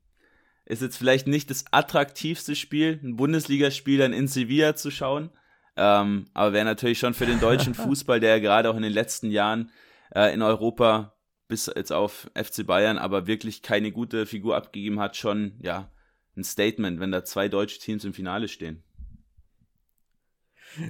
ist 0.66 0.83
jetzt 0.83 0.96
vielleicht 0.96 1.26
nicht 1.26 1.48
das 1.50 1.64
attraktivste 1.70 2.57
Spiel, 2.57 3.00
ein 3.02 3.16
Bundesligaspiel 3.16 3.98
dann 3.98 4.12
in 4.12 4.29
Sevilla 4.29 4.74
zu 4.74 4.90
schauen. 4.90 5.31
Ähm, 5.76 6.26
aber 6.35 6.52
wäre 6.52 6.64
natürlich 6.64 6.98
schon 6.98 7.14
für 7.14 7.26
den 7.26 7.40
deutschen 7.40 7.74
Fußball, 7.74 8.20
der 8.20 8.31
ja 8.31 8.38
gerade 8.38 8.70
auch 8.70 8.76
in 8.76 8.83
den 8.83 8.92
letzten 8.92 9.31
Jahren 9.31 9.70
äh, 10.14 10.33
in 10.35 10.42
Europa 10.42 11.16
bis 11.48 11.70
jetzt 11.74 11.92
auf 11.92 12.31
FC 12.35 12.66
Bayern 12.66 12.98
aber 12.98 13.26
wirklich 13.26 13.62
keine 13.62 13.92
gute 13.92 14.26
Figur 14.26 14.57
abgegeben 14.57 14.98
hat, 14.98 15.16
schon 15.16 15.59
ja 15.62 15.90
ein 16.37 16.44
Statement, 16.44 17.00
wenn 17.00 17.12
da 17.12 17.24
zwei 17.24 17.48
deutsche 17.48 17.79
Teams 17.79 18.05
im 18.05 18.12
Finale 18.12 18.48
stehen. 18.48 18.83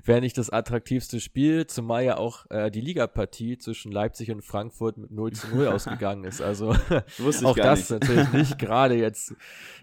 Wäre 0.04 0.20
nicht 0.20 0.38
das 0.38 0.50
attraktivste 0.50 1.20
Spiel, 1.20 1.66
zumal 1.66 2.04
ja 2.04 2.16
auch 2.16 2.46
äh, 2.50 2.70
die 2.70 2.80
Ligapartie 2.80 3.58
zwischen 3.58 3.92
Leipzig 3.92 4.30
und 4.30 4.42
Frankfurt 4.42 4.96
mit 4.98 5.10
0 5.10 5.32
zu 5.32 5.48
0 5.48 5.68
ausgegangen 5.68 6.24
ist. 6.24 6.40
Also 6.40 6.70
auch 7.44 7.56
das 7.56 7.90
nicht. 7.90 7.90
natürlich 7.90 8.32
nicht 8.32 8.58
gerade 8.58 8.94
jetzt, 8.94 9.34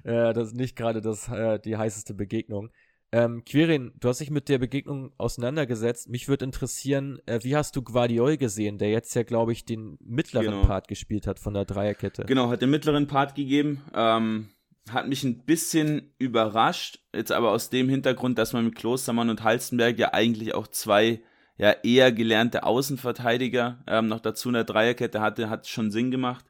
äh, 0.04 0.34
das 0.34 0.54
nicht 0.54 0.76
gerade 0.76 1.02
das 1.02 1.28
äh, 1.30 1.60
die 1.60 1.78
heißeste 1.78 2.14
Begegnung. 2.14 2.70
Ähm, 3.14 3.44
Quirin, 3.46 3.92
du 4.00 4.10
hast 4.10 4.22
dich 4.22 4.32
mit 4.32 4.50
der 4.50 4.58
Begegnung 4.58 5.12
auseinandergesetzt. 5.20 6.10
Mich 6.10 6.28
würde 6.28 6.46
interessieren, 6.46 7.20
äh, 7.28 7.40
wie 7.44 7.56
hast 7.56 7.76
du 7.76 7.84
Guardiol 7.84 8.38
gesehen, 8.38 8.80
der 8.80 8.90
jetzt 8.90 9.14
ja, 9.14 9.22
glaube 9.22 9.52
ich, 9.52 9.66
den 9.66 10.00
mittleren 10.00 10.48
genau. 10.48 10.66
Part 10.66 10.88
gespielt 10.88 11.28
hat 11.28 11.38
von 11.38 11.54
der 11.54 11.66
Dreierkette? 11.66 12.24
Genau, 12.26 12.50
hat 12.50 12.64
den 12.64 12.72
mittleren 12.72 13.06
Part 13.06 13.36
gegeben. 13.36 13.84
Ähm, 13.94 14.50
hat 14.92 15.08
mich 15.08 15.24
ein 15.24 15.46
bisschen 15.46 16.14
überrascht, 16.18 17.00
jetzt 17.14 17.32
aber 17.32 17.52
aus 17.52 17.70
dem 17.70 17.90
Hintergrund, 17.90 18.38
dass 18.38 18.54
man 18.54 18.66
mit 18.66 18.76
Klostermann 18.76 19.30
und 19.30 19.44
Halstenberg 19.44 19.98
ja 19.98 20.14
eigentlich 20.14 20.54
auch 20.54 20.68
zwei 20.68 21.22
ja 21.58 21.72
eher 21.84 22.12
gelernte 22.12 22.64
Außenverteidiger 22.64 23.84
ähm, 23.88 24.08
noch 24.08 24.20
dazu 24.20 24.50
in 24.50 24.54
der 24.54 24.64
Dreierkette 24.64 25.22
hatte, 25.22 25.50
hat 25.50 25.68
schon 25.68 25.92
Sinn 25.92 26.12
gemacht. 26.12 26.46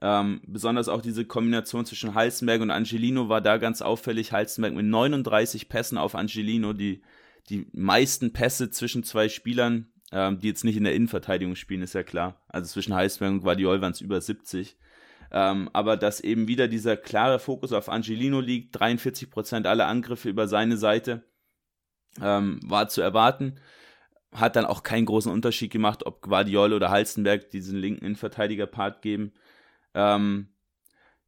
Ähm, 0.00 0.40
besonders 0.46 0.88
auch 0.88 1.02
diese 1.02 1.24
Kombination 1.24 1.86
zwischen 1.86 2.14
Halstenberg 2.14 2.60
und 2.60 2.70
Angelino 2.70 3.28
war 3.28 3.40
da 3.40 3.58
ganz 3.58 3.82
auffällig. 3.82 4.32
Halstenberg 4.32 4.74
mit 4.74 4.86
39 4.86 5.68
Pässen 5.68 5.98
auf 5.98 6.14
Angelino, 6.14 6.72
die, 6.72 7.02
die 7.48 7.66
meisten 7.72 8.32
Pässe 8.32 8.70
zwischen 8.70 9.02
zwei 9.02 9.28
Spielern, 9.28 9.88
ähm, 10.12 10.38
die 10.38 10.48
jetzt 10.48 10.64
nicht 10.64 10.76
in 10.76 10.84
der 10.84 10.94
Innenverteidigung 10.94 11.56
spielen, 11.56 11.82
ist 11.82 11.94
ja 11.94 12.02
klar. 12.02 12.40
Also 12.48 12.72
zwischen 12.72 12.94
Halstenberg 12.94 13.32
und 13.32 13.40
Guardiol 13.40 13.80
waren 13.80 13.92
es 13.92 14.00
über 14.00 14.20
70. 14.20 14.76
Ähm, 15.36 15.68
aber 15.72 15.96
dass 15.96 16.20
eben 16.20 16.46
wieder 16.46 16.68
dieser 16.68 16.96
klare 16.96 17.40
Fokus 17.40 17.72
auf 17.72 17.88
Angelino 17.88 18.38
liegt, 18.38 18.80
43% 18.80 19.66
aller 19.66 19.88
Angriffe 19.88 20.28
über 20.28 20.46
seine 20.46 20.76
Seite, 20.76 21.24
ähm, 22.22 22.60
war 22.62 22.88
zu 22.88 23.00
erwarten. 23.00 23.56
Hat 24.30 24.54
dann 24.54 24.64
auch 24.64 24.84
keinen 24.84 25.06
großen 25.06 25.32
Unterschied 25.32 25.72
gemacht, 25.72 26.06
ob 26.06 26.22
Guardiol 26.22 26.72
oder 26.72 26.90
Halstenberg 26.90 27.50
diesen 27.50 27.76
linken 27.76 28.04
Innenverteidiger-Part 28.04 29.02
geben. 29.02 29.32
Ähm, 29.94 30.50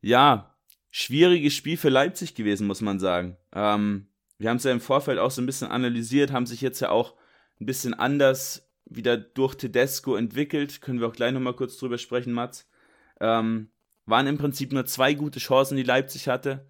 ja, 0.02 0.54
schwieriges 0.92 1.54
Spiel 1.54 1.76
für 1.76 1.88
Leipzig 1.88 2.36
gewesen, 2.36 2.68
muss 2.68 2.82
man 2.82 3.00
sagen. 3.00 3.36
Ähm, 3.52 4.06
wir 4.38 4.50
haben 4.50 4.58
es 4.58 4.64
ja 4.64 4.70
im 4.70 4.80
Vorfeld 4.80 5.18
auch 5.18 5.32
so 5.32 5.42
ein 5.42 5.46
bisschen 5.46 5.68
analysiert, 5.68 6.30
haben 6.30 6.46
sich 6.46 6.60
jetzt 6.60 6.78
ja 6.78 6.90
auch 6.90 7.14
ein 7.60 7.66
bisschen 7.66 7.92
anders 7.92 8.70
wieder 8.84 9.16
durch 9.16 9.56
Tedesco 9.56 10.14
entwickelt. 10.14 10.80
Können 10.80 11.00
wir 11.00 11.08
auch 11.08 11.12
gleich 11.12 11.32
nochmal 11.32 11.54
kurz 11.54 11.76
drüber 11.76 11.98
sprechen, 11.98 12.32
Mats. 12.32 12.68
Ähm, 13.20 13.70
waren 14.06 14.26
im 14.26 14.38
Prinzip 14.38 14.72
nur 14.72 14.86
zwei 14.86 15.14
gute 15.14 15.38
Chancen, 15.38 15.76
die 15.76 15.82
Leipzig 15.82 16.28
hatte. 16.28 16.66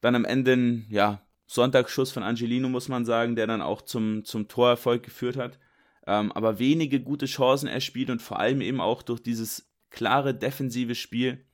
Dann 0.00 0.14
am 0.14 0.24
Ende 0.24 0.52
ein 0.52 0.86
ja, 0.88 1.22
Sonntagsschuss 1.46 2.10
von 2.10 2.22
Angelino, 2.22 2.68
muss 2.68 2.88
man 2.88 3.04
sagen, 3.04 3.36
der 3.36 3.46
dann 3.46 3.62
auch 3.62 3.82
zum, 3.82 4.24
zum 4.24 4.48
Torerfolg 4.48 5.02
geführt 5.02 5.36
hat. 5.36 5.58
Ähm, 6.06 6.32
aber 6.32 6.58
wenige 6.58 7.00
gute 7.00 7.26
Chancen 7.26 7.68
erspielt 7.68 8.10
und 8.10 8.20
vor 8.20 8.40
allem 8.40 8.60
eben 8.60 8.80
auch 8.80 9.02
durch 9.02 9.22
dieses 9.22 9.70
klare 9.90 10.34
defensive 10.34 10.94
Spiel 10.94 11.44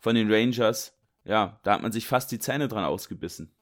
von 0.00 0.14
den 0.14 0.30
Rangers, 0.30 0.98
ja, 1.24 1.58
da 1.62 1.74
hat 1.74 1.82
man 1.82 1.92
sich 1.92 2.06
fast 2.06 2.30
die 2.32 2.38
Zähne 2.38 2.68
dran 2.68 2.84
ausgebissen. 2.84 3.54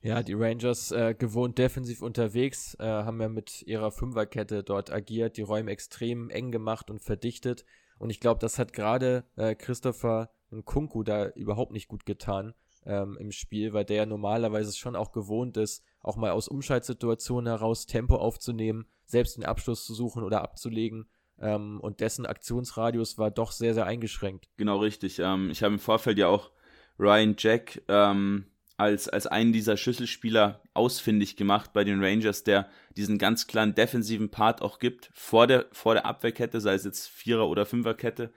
Ja, 0.00 0.22
die 0.22 0.34
Rangers 0.34 0.92
äh, 0.92 1.14
gewohnt 1.18 1.58
defensiv 1.58 2.00
unterwegs, 2.00 2.76
äh, 2.78 2.84
haben 2.84 3.20
ja 3.20 3.28
mit 3.28 3.62
ihrer 3.62 3.90
Fünferkette 3.90 4.62
dort 4.62 4.92
agiert, 4.92 5.36
die 5.36 5.42
Räume 5.42 5.72
extrem 5.72 6.30
eng 6.30 6.52
gemacht 6.52 6.90
und 6.90 7.02
verdichtet. 7.02 7.64
Und 7.98 8.10
ich 8.10 8.20
glaube, 8.20 8.40
das 8.40 8.58
hat 8.58 8.72
gerade 8.72 9.24
äh, 9.36 9.54
Christopher 9.54 10.30
Kunku 10.64 11.02
da 11.02 11.28
überhaupt 11.28 11.72
nicht 11.72 11.88
gut 11.88 12.06
getan 12.06 12.54
ähm, 12.84 13.16
im 13.18 13.32
Spiel, 13.32 13.72
weil 13.72 13.84
der 13.84 13.96
ja 13.96 14.06
normalerweise 14.06 14.76
schon 14.76 14.96
auch 14.96 15.12
gewohnt 15.12 15.56
ist, 15.56 15.84
auch 16.00 16.16
mal 16.16 16.30
aus 16.30 16.48
Umschaltsituationen 16.48 17.48
heraus 17.48 17.86
Tempo 17.86 18.16
aufzunehmen, 18.16 18.86
selbst 19.04 19.36
den 19.36 19.44
Abschluss 19.44 19.84
zu 19.84 19.94
suchen 19.94 20.22
oder 20.22 20.42
abzulegen. 20.42 21.08
Ähm, 21.38 21.80
und 21.80 22.00
dessen 22.00 22.24
Aktionsradius 22.24 23.18
war 23.18 23.30
doch 23.30 23.52
sehr, 23.52 23.74
sehr 23.74 23.86
eingeschränkt. 23.86 24.48
Genau 24.56 24.78
richtig. 24.78 25.18
Ähm, 25.18 25.50
ich 25.50 25.62
habe 25.62 25.74
im 25.74 25.80
Vorfeld 25.80 26.16
ja 26.18 26.28
auch 26.28 26.50
Ryan 26.98 27.34
Jack 27.36 27.82
ähm, 27.88 28.46
als, 28.76 29.08
als 29.08 29.26
einen 29.26 29.52
dieser 29.52 29.76
Schlüsselspieler 29.76 30.60
ausfindig 30.74 31.36
gemacht 31.36 31.72
bei 31.72 31.84
den 31.84 32.02
Rangers, 32.02 32.44
der 32.44 32.68
diesen 32.96 33.18
ganz 33.18 33.46
klaren 33.46 33.74
defensiven 33.74 34.30
Part 34.30 34.60
auch 34.62 34.78
gibt, 34.78 35.10
vor 35.14 35.46
der, 35.46 35.66
vor 35.72 35.94
der 35.94 36.06
Abwehrkette, 36.06 36.60
sei 36.60 36.74
es 36.74 36.84
jetzt 36.84 37.08
Vierer- 37.08 37.48
oder 37.48 37.64
Fünferkette. 37.64 38.32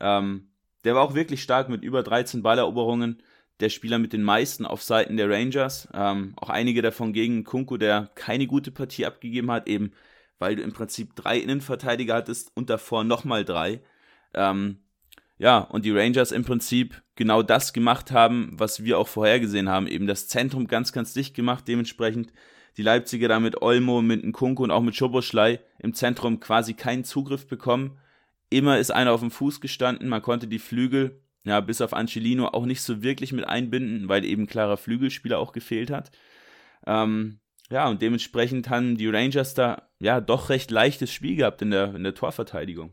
Ähm, 0.00 0.48
der 0.84 0.94
war 0.94 1.02
auch 1.02 1.14
wirklich 1.14 1.42
stark 1.42 1.68
mit 1.68 1.84
über 1.84 2.02
13 2.02 2.42
Balleroberungen. 2.42 3.22
Der 3.60 3.68
Spieler 3.68 3.98
mit 3.98 4.12
den 4.12 4.22
meisten 4.22 4.66
auf 4.66 4.82
Seiten 4.82 5.16
der 5.16 5.30
Rangers. 5.30 5.88
Ähm, 5.94 6.32
auch 6.36 6.48
einige 6.48 6.82
davon 6.82 7.12
gegen 7.12 7.44
Kunku, 7.44 7.76
der 7.76 8.10
keine 8.14 8.46
gute 8.46 8.70
Partie 8.70 9.06
abgegeben 9.06 9.50
hat, 9.50 9.68
eben 9.68 9.92
weil 10.42 10.56
du 10.56 10.62
im 10.62 10.72
Prinzip 10.72 11.14
drei 11.14 11.38
Innenverteidiger 11.38 12.16
hattest 12.16 12.50
und 12.56 12.68
davor 12.68 13.04
nochmal 13.04 13.44
drei. 13.44 13.80
Ähm, 14.34 14.81
ja, 15.42 15.58
und 15.58 15.84
die 15.84 15.90
Rangers 15.90 16.30
im 16.30 16.44
Prinzip 16.44 17.02
genau 17.16 17.42
das 17.42 17.72
gemacht 17.72 18.12
haben, 18.12 18.52
was 18.52 18.84
wir 18.84 18.96
auch 18.96 19.08
vorhergesehen 19.08 19.68
haben. 19.68 19.88
Eben 19.88 20.06
das 20.06 20.28
Zentrum 20.28 20.68
ganz, 20.68 20.92
ganz 20.92 21.14
dicht 21.14 21.34
gemacht. 21.34 21.66
Dementsprechend 21.66 22.32
die 22.76 22.82
Leipziger 22.82 23.26
da 23.26 23.40
mit 23.40 23.60
Olmo, 23.60 24.02
mit 24.02 24.24
Nkunku 24.24 24.62
und 24.62 24.70
auch 24.70 24.82
mit 24.82 24.94
Schoboschlei 24.94 25.58
im 25.80 25.94
Zentrum 25.94 26.38
quasi 26.38 26.74
keinen 26.74 27.02
Zugriff 27.02 27.48
bekommen. 27.48 27.98
Immer 28.50 28.78
ist 28.78 28.92
einer 28.92 29.10
auf 29.10 29.18
dem 29.18 29.32
Fuß 29.32 29.60
gestanden. 29.60 30.08
Man 30.08 30.22
konnte 30.22 30.46
die 30.46 30.60
Flügel, 30.60 31.20
ja, 31.42 31.58
bis 31.58 31.80
auf 31.80 31.92
Angelino 31.92 32.46
auch 32.46 32.64
nicht 32.64 32.82
so 32.82 33.02
wirklich 33.02 33.32
mit 33.32 33.44
einbinden, 33.44 34.08
weil 34.08 34.24
eben 34.24 34.46
klarer 34.46 34.76
Flügelspieler 34.76 35.40
auch 35.40 35.50
gefehlt 35.50 35.90
hat. 35.90 36.12
Ähm, 36.86 37.40
ja, 37.68 37.88
und 37.88 38.00
dementsprechend 38.00 38.70
haben 38.70 38.96
die 38.96 39.08
Rangers 39.08 39.54
da 39.54 39.88
ja 39.98 40.20
doch 40.20 40.50
recht 40.50 40.70
leichtes 40.70 41.12
Spiel 41.12 41.34
gehabt 41.34 41.62
in 41.62 41.72
der, 41.72 41.96
in 41.96 42.04
der 42.04 42.14
Torverteidigung. 42.14 42.92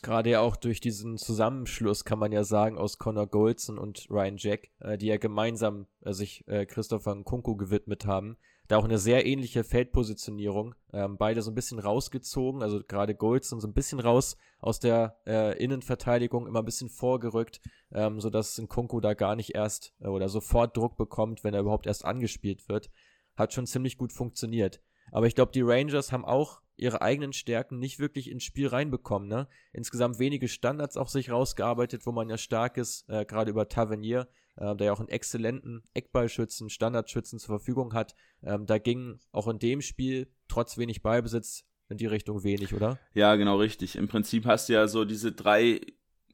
Gerade 0.00 0.30
ja 0.30 0.40
auch 0.40 0.54
durch 0.54 0.80
diesen 0.80 1.18
Zusammenschluss 1.18 2.04
kann 2.04 2.20
man 2.20 2.30
ja 2.30 2.44
sagen 2.44 2.78
aus 2.78 2.98
Connor 2.98 3.26
Goldson 3.26 3.78
und 3.78 4.06
Ryan 4.10 4.36
Jack, 4.36 4.70
äh, 4.78 4.96
die 4.96 5.06
ja 5.06 5.16
gemeinsam 5.16 5.86
äh, 6.02 6.12
sich 6.12 6.46
äh, 6.46 6.66
Christopher 6.66 7.14
Nkunku 7.14 7.56
gewidmet 7.56 8.06
haben. 8.06 8.36
Da 8.68 8.76
auch 8.76 8.84
eine 8.84 8.98
sehr 8.98 9.26
ähnliche 9.26 9.64
Feldpositionierung. 9.64 10.74
Ähm, 10.92 11.16
beide 11.16 11.42
so 11.42 11.50
ein 11.50 11.54
bisschen 11.54 11.80
rausgezogen, 11.80 12.62
also 12.62 12.80
gerade 12.86 13.14
Goldson 13.14 13.60
so 13.60 13.66
ein 13.66 13.72
bisschen 13.72 13.98
raus 13.98 14.36
aus 14.60 14.78
der 14.78 15.18
äh, 15.26 15.58
Innenverteidigung, 15.58 16.46
immer 16.46 16.60
ein 16.60 16.66
bisschen 16.66 16.90
vorgerückt, 16.90 17.60
ähm, 17.92 18.20
sodass 18.20 18.58
Nkunku 18.58 19.00
da 19.00 19.14
gar 19.14 19.34
nicht 19.34 19.54
erst 19.54 19.94
äh, 20.00 20.06
oder 20.06 20.28
sofort 20.28 20.76
Druck 20.76 20.96
bekommt, 20.96 21.42
wenn 21.42 21.54
er 21.54 21.60
überhaupt 21.60 21.86
erst 21.86 22.04
angespielt 22.04 22.68
wird. 22.68 22.90
Hat 23.36 23.52
schon 23.52 23.66
ziemlich 23.66 23.96
gut 23.96 24.12
funktioniert. 24.12 24.80
Aber 25.10 25.26
ich 25.26 25.34
glaube, 25.34 25.52
die 25.52 25.62
Rangers 25.62 26.12
haben 26.12 26.24
auch 26.24 26.60
ihre 26.78 27.02
eigenen 27.02 27.32
Stärken 27.32 27.78
nicht 27.78 27.98
wirklich 27.98 28.30
ins 28.30 28.44
Spiel 28.44 28.68
reinbekommen. 28.68 29.28
Ne? 29.28 29.48
Insgesamt 29.72 30.18
wenige 30.18 30.48
Standards 30.48 30.96
auch 30.96 31.08
sich 31.08 31.30
rausgearbeitet, 31.30 32.06
wo 32.06 32.12
man 32.12 32.30
ja 32.30 32.38
stark 32.38 32.76
ist, 32.76 33.08
äh, 33.08 33.24
gerade 33.24 33.50
über 33.50 33.68
Tavernier, 33.68 34.28
äh, 34.56 34.74
der 34.76 34.86
ja 34.86 34.92
auch 34.92 35.00
einen 35.00 35.08
exzellenten 35.08 35.82
Eckballschützen, 35.94 36.70
Standardschützen 36.70 37.38
zur 37.38 37.58
Verfügung 37.58 37.94
hat. 37.94 38.14
Ähm, 38.42 38.66
da 38.66 38.78
ging 38.78 39.18
auch 39.32 39.48
in 39.48 39.58
dem 39.58 39.80
Spiel 39.80 40.32
trotz 40.46 40.78
wenig 40.78 41.02
Beibesitz 41.02 41.64
in 41.88 41.96
die 41.96 42.06
Richtung 42.06 42.44
wenig, 42.44 42.74
oder? 42.74 42.98
Ja, 43.14 43.34
genau 43.36 43.56
richtig. 43.56 43.96
Im 43.96 44.08
Prinzip 44.08 44.46
hast 44.46 44.68
du 44.68 44.74
ja 44.74 44.86
so 44.86 45.04
diese 45.04 45.32
drei 45.32 45.80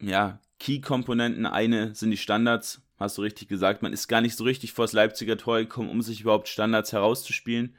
ja, 0.00 0.40
Key-Komponenten. 0.58 1.46
Eine 1.46 1.94
sind 1.94 2.10
die 2.10 2.16
Standards, 2.16 2.82
hast 2.96 3.18
du 3.18 3.22
richtig 3.22 3.48
gesagt. 3.48 3.82
Man 3.82 3.92
ist 3.92 4.08
gar 4.08 4.20
nicht 4.20 4.36
so 4.36 4.44
richtig 4.44 4.72
vor 4.72 4.84
das 4.84 4.92
Leipziger 4.92 5.36
Tor 5.36 5.58
gekommen, 5.58 5.90
um 5.90 6.02
sich 6.02 6.20
überhaupt 6.20 6.48
Standards 6.48 6.92
herauszuspielen. 6.92 7.76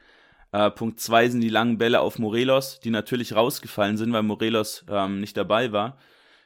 Äh, 0.56 0.72
Punkt 0.72 1.02
2 1.02 1.32
sind 1.32 1.42
die 1.42 1.50
langen 1.50 1.78
Bälle 1.78 2.00
auf 2.00 2.18
Morelos, 2.18 2.80
die 2.80 2.90
natürlich 2.90 3.36
rausgefallen 3.36 3.98
sind, 3.98 4.14
weil 4.14 4.24
Morelos 4.24 4.86
ähm, 4.88 5.20
nicht 5.20 5.36
dabei 5.36 5.74
war. 5.74 5.98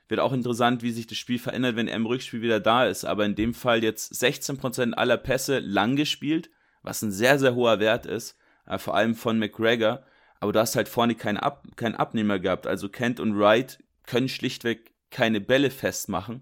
Wird 0.07 0.19
auch 0.19 0.33
interessant, 0.33 0.81
wie 0.81 0.89
sich 0.89 1.05
das 1.05 1.19
Spiel 1.19 1.37
verändert, 1.37 1.75
wenn 1.75 1.87
er 1.87 1.95
im 1.95 2.07
Rückspiel 2.07 2.41
wieder 2.41 2.59
da 2.59 2.87
ist. 2.87 3.05
Aber 3.05 3.23
in 3.23 3.35
dem 3.35 3.53
Fall 3.53 3.83
jetzt 3.83 4.11
16% 4.13 4.93
aller 4.93 5.17
Pässe 5.17 5.59
lang 5.59 5.95
gespielt, 5.95 6.49
was 6.81 7.03
ein 7.03 7.11
sehr, 7.11 7.37
sehr 7.37 7.53
hoher 7.53 7.79
Wert 7.79 8.07
ist, 8.07 8.35
äh, 8.65 8.79
vor 8.79 8.95
allem 8.95 9.13
von 9.13 9.37
McGregor. 9.37 10.01
aber 10.39 10.53
du 10.53 10.59
hast 10.59 10.75
halt 10.75 10.89
vorne 10.89 11.13
keinen, 11.13 11.37
Ab 11.37 11.67
keinen 11.75 11.93
Abnehmer 11.93 12.39
gehabt. 12.39 12.65
Also 12.65 12.89
Kent 12.89 13.19
und 13.19 13.37
Wright 13.37 13.77
können 14.07 14.27
schlichtweg 14.27 14.91
keine 15.11 15.39
Bälle 15.39 15.69
festmachen. 15.69 16.41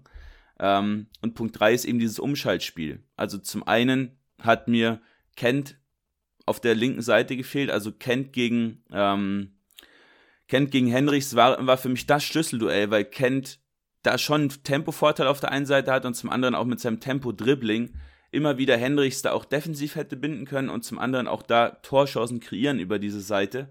Ähm, 0.58 1.08
und 1.20 1.34
Punkt 1.34 1.60
3 1.60 1.74
ist 1.74 1.84
eben 1.84 1.98
dieses 1.98 2.18
Umschaltspiel. 2.18 3.02
Also 3.14 3.36
zum 3.36 3.62
einen 3.68 4.16
hat 4.40 4.68
mir 4.68 5.02
Kent 5.36 5.76
auf 6.48 6.60
der 6.60 6.74
linken 6.74 7.02
Seite 7.02 7.36
gefehlt, 7.36 7.70
also 7.70 7.92
Kent 7.92 8.32
gegen, 8.32 8.82
ähm, 8.92 9.52
Kent 10.48 10.70
gegen 10.70 10.88
Henrichs 10.88 11.36
war, 11.36 11.66
war 11.66 11.76
für 11.78 11.88
mich 11.88 12.06
das 12.06 12.24
Schlüsselduell, 12.24 12.90
weil 12.90 13.04
Kent 13.04 13.60
da 14.02 14.18
schon 14.18 14.48
Tempovorteil 14.48 15.26
auf 15.26 15.40
der 15.40 15.52
einen 15.52 15.66
Seite 15.66 15.92
hat 15.92 16.04
und 16.04 16.14
zum 16.14 16.30
anderen 16.30 16.54
auch 16.54 16.64
mit 16.64 16.80
seinem 16.80 17.00
Tempo-Dribbling 17.00 17.94
immer 18.30 18.58
wieder 18.58 18.76
Henrichs 18.76 19.22
da 19.22 19.32
auch 19.32 19.44
defensiv 19.44 19.96
hätte 19.96 20.16
binden 20.16 20.44
können 20.44 20.68
und 20.68 20.84
zum 20.84 20.98
anderen 20.98 21.28
auch 21.28 21.42
da 21.42 21.70
Torchancen 21.70 22.40
kreieren 22.40 22.78
über 22.78 22.98
diese 22.98 23.20
Seite. 23.20 23.68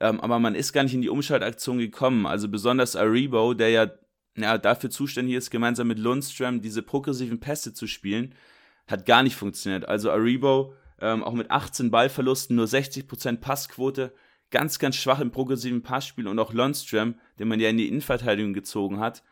Ähm, 0.00 0.20
aber 0.20 0.38
man 0.38 0.54
ist 0.54 0.72
gar 0.72 0.82
nicht 0.82 0.94
in 0.94 1.02
die 1.02 1.10
Umschaltaktion 1.10 1.78
gekommen. 1.78 2.26
Also 2.26 2.48
besonders 2.48 2.96
Aribo, 2.96 3.54
der 3.54 3.70
ja, 3.70 3.90
ja 4.36 4.58
dafür 4.58 4.90
zuständig 4.90 5.34
ist, 5.34 5.50
gemeinsam 5.50 5.88
mit 5.88 5.98
Lundström 5.98 6.62
diese 6.62 6.82
progressiven 6.82 7.40
Pässe 7.40 7.74
zu 7.74 7.86
spielen, 7.86 8.34
hat 8.86 9.04
gar 9.04 9.22
nicht 9.22 9.36
funktioniert. 9.36 9.86
Also 9.86 10.10
Aribo 10.10 10.74
ähm, 11.00 11.24
auch 11.24 11.32
mit 11.32 11.50
18 11.50 11.90
Ballverlusten, 11.90 12.56
nur 12.56 12.66
60% 12.66 13.38
Passquote, 13.38 14.12
ganz, 14.50 14.78
ganz 14.78 14.96
schwach 14.96 15.20
im 15.20 15.30
progressiven 15.30 15.82
Passspiel. 15.82 16.28
Und 16.28 16.38
auch 16.38 16.52
Lundström, 16.52 17.14
den 17.38 17.48
man 17.48 17.60
ja 17.60 17.68
in 17.68 17.76
die 17.76 17.88
Innenverteidigung 17.88 18.52
gezogen 18.52 19.00
hat, 19.00 19.22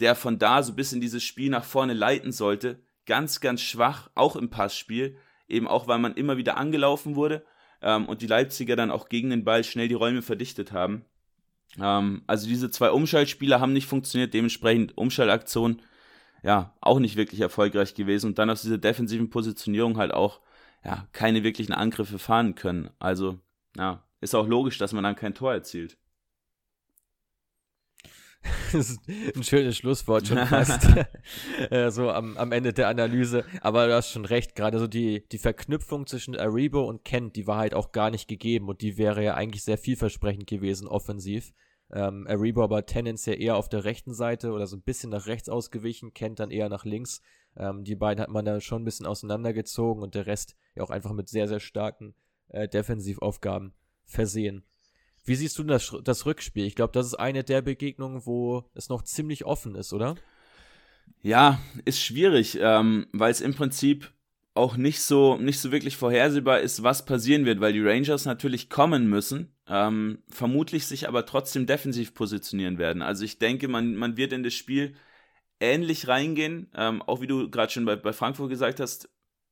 der 0.00 0.14
von 0.14 0.38
da 0.38 0.62
so 0.62 0.74
bis 0.74 0.92
in 0.92 1.00
dieses 1.00 1.22
Spiel 1.22 1.50
nach 1.50 1.64
vorne 1.64 1.94
leiten 1.94 2.32
sollte, 2.32 2.82
ganz, 3.06 3.40
ganz 3.40 3.60
schwach, 3.62 4.10
auch 4.14 4.36
im 4.36 4.50
Passspiel, 4.50 5.16
eben 5.48 5.68
auch 5.68 5.88
weil 5.88 5.98
man 5.98 6.14
immer 6.14 6.36
wieder 6.36 6.56
angelaufen 6.56 7.16
wurde 7.16 7.44
ähm, 7.80 8.06
und 8.06 8.20
die 8.20 8.26
Leipziger 8.26 8.76
dann 8.76 8.90
auch 8.90 9.08
gegen 9.08 9.30
den 9.30 9.44
Ball 9.44 9.64
schnell 9.64 9.88
die 9.88 9.94
Räume 9.94 10.22
verdichtet 10.22 10.72
haben. 10.72 11.04
Ähm, 11.80 12.22
also 12.26 12.46
diese 12.46 12.70
zwei 12.70 12.90
Umschaltspieler 12.90 13.60
haben 13.60 13.72
nicht 13.72 13.86
funktioniert, 13.86 14.34
dementsprechend 14.34 14.96
Umschaltaktion 14.98 15.80
ja 16.42 16.74
auch 16.80 16.98
nicht 16.98 17.16
wirklich 17.16 17.40
erfolgreich 17.40 17.94
gewesen. 17.94 18.26
Und 18.28 18.38
dann 18.38 18.50
aus 18.50 18.62
dieser 18.62 18.78
defensiven 18.78 19.30
Positionierung 19.30 19.96
halt 19.96 20.12
auch 20.12 20.40
ja 20.86 21.08
keine 21.12 21.42
wirklichen 21.42 21.72
Angriffe 21.72 22.18
fahren 22.18 22.54
können. 22.54 22.90
Also 22.98 23.38
ja, 23.76 24.02
ist 24.20 24.34
auch 24.34 24.46
logisch, 24.46 24.78
dass 24.78 24.92
man 24.92 25.04
dann 25.04 25.16
kein 25.16 25.34
Tor 25.34 25.52
erzielt. 25.52 25.98
das 28.72 28.90
ist 28.90 29.00
ein 29.08 29.42
schönes 29.42 29.76
Schlusswort 29.76 30.28
schon 30.28 30.38
fast. 30.46 30.86
äh, 31.70 31.90
so 31.90 32.10
am, 32.10 32.36
am 32.36 32.52
Ende 32.52 32.72
der 32.72 32.86
Analyse. 32.88 33.44
Aber 33.60 33.88
du 33.88 33.94
hast 33.94 34.10
schon 34.12 34.24
recht, 34.24 34.54
gerade 34.54 34.78
so 34.78 34.86
die, 34.86 35.26
die 35.32 35.38
Verknüpfung 35.38 36.06
zwischen 36.06 36.36
Aribo 36.36 36.84
und 36.84 37.04
Kent, 37.04 37.34
die 37.34 37.48
war 37.48 37.58
halt 37.58 37.74
auch 37.74 37.90
gar 37.90 38.10
nicht 38.10 38.28
gegeben 38.28 38.68
und 38.68 38.80
die 38.82 38.96
wäre 38.96 39.24
ja 39.24 39.34
eigentlich 39.34 39.64
sehr 39.64 39.78
vielversprechend 39.78 40.46
gewesen, 40.46 40.86
offensiv. 40.86 41.52
Ähm, 41.92 42.26
Aribo 42.28 42.62
aber 42.62 42.86
tendenziell 42.86 43.40
eher 43.40 43.56
auf 43.56 43.68
der 43.68 43.84
rechten 43.84 44.14
Seite 44.14 44.52
oder 44.52 44.68
so 44.68 44.76
ein 44.76 44.82
bisschen 44.82 45.10
nach 45.10 45.26
rechts 45.26 45.48
ausgewichen, 45.48 46.14
Kent 46.14 46.38
dann 46.38 46.52
eher 46.52 46.68
nach 46.68 46.84
links. 46.84 47.22
Ähm, 47.56 47.84
die 47.84 47.96
beiden 47.96 48.22
hat 48.22 48.30
man 48.30 48.44
da 48.44 48.60
schon 48.60 48.82
ein 48.82 48.84
bisschen 48.84 49.06
auseinandergezogen 49.06 50.02
und 50.02 50.14
der 50.14 50.26
Rest 50.26 50.56
ja 50.74 50.82
auch 50.82 50.90
einfach 50.90 51.12
mit 51.12 51.28
sehr, 51.28 51.48
sehr 51.48 51.60
starken 51.60 52.14
äh, 52.48 52.68
Defensivaufgaben 52.68 53.72
versehen. 54.04 54.64
Wie 55.24 55.34
siehst 55.34 55.58
du 55.58 55.64
das, 55.64 55.94
das 56.04 56.24
Rückspiel? 56.24 56.64
Ich 56.66 56.76
glaube, 56.76 56.92
das 56.92 57.06
ist 57.06 57.14
eine 57.14 57.42
der 57.42 57.60
Begegnungen, 57.60 58.24
wo 58.26 58.64
es 58.74 58.88
noch 58.88 59.02
ziemlich 59.02 59.44
offen 59.44 59.74
ist, 59.74 59.92
oder? 59.92 60.14
Ja, 61.22 61.60
ist 61.84 62.00
schwierig, 62.00 62.58
ähm, 62.60 63.06
weil 63.12 63.32
es 63.32 63.40
im 63.40 63.54
Prinzip 63.54 64.12
auch 64.54 64.76
nicht 64.76 65.02
so, 65.02 65.36
nicht 65.36 65.58
so 65.60 65.72
wirklich 65.72 65.96
vorhersehbar 65.96 66.60
ist, 66.60 66.82
was 66.82 67.04
passieren 67.04 67.44
wird, 67.44 67.60
weil 67.60 67.72
die 67.72 67.82
Rangers 67.82 68.24
natürlich 68.24 68.70
kommen 68.70 69.08
müssen, 69.08 69.52
ähm, 69.68 70.22
vermutlich 70.28 70.86
sich 70.86 71.08
aber 71.08 71.26
trotzdem 71.26 71.66
defensiv 71.66 72.14
positionieren 72.14 72.78
werden. 72.78 73.02
Also 73.02 73.24
ich 73.24 73.38
denke, 73.38 73.68
man, 73.68 73.96
man 73.96 74.16
wird 74.16 74.32
in 74.32 74.42
das 74.42 74.54
Spiel 74.54 74.94
ähnlich 75.60 76.08
reingehen, 76.08 76.70
ähm, 76.74 77.02
auch 77.02 77.20
wie 77.20 77.26
du 77.26 77.50
gerade 77.50 77.72
schon 77.72 77.84
bei, 77.84 77.96
bei 77.96 78.12
Frankfurt 78.12 78.50
gesagt 78.50 78.80
hast, 78.80 79.08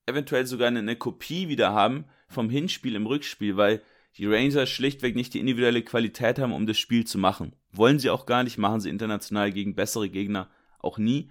eventuell 0.06 0.46
sogar 0.46 0.68
eine, 0.68 0.80
eine 0.80 0.96
Kopie 0.96 1.48
wieder 1.48 1.72
haben 1.72 2.04
vom 2.28 2.50
Hinspiel 2.50 2.94
im 2.94 3.06
Rückspiel, 3.06 3.56
weil 3.56 3.82
die 4.16 4.26
Rangers 4.26 4.70
schlichtweg 4.70 5.16
nicht 5.16 5.34
die 5.34 5.40
individuelle 5.40 5.82
Qualität 5.82 6.38
haben, 6.38 6.52
um 6.52 6.66
das 6.66 6.78
Spiel 6.78 7.04
zu 7.04 7.18
machen. 7.18 7.54
Wollen 7.72 7.98
sie 7.98 8.10
auch 8.10 8.26
gar 8.26 8.44
nicht, 8.44 8.58
machen 8.58 8.80
sie 8.80 8.90
international 8.90 9.50
gegen 9.50 9.74
bessere 9.74 10.08
Gegner 10.08 10.48
auch 10.78 10.98
nie. 10.98 11.30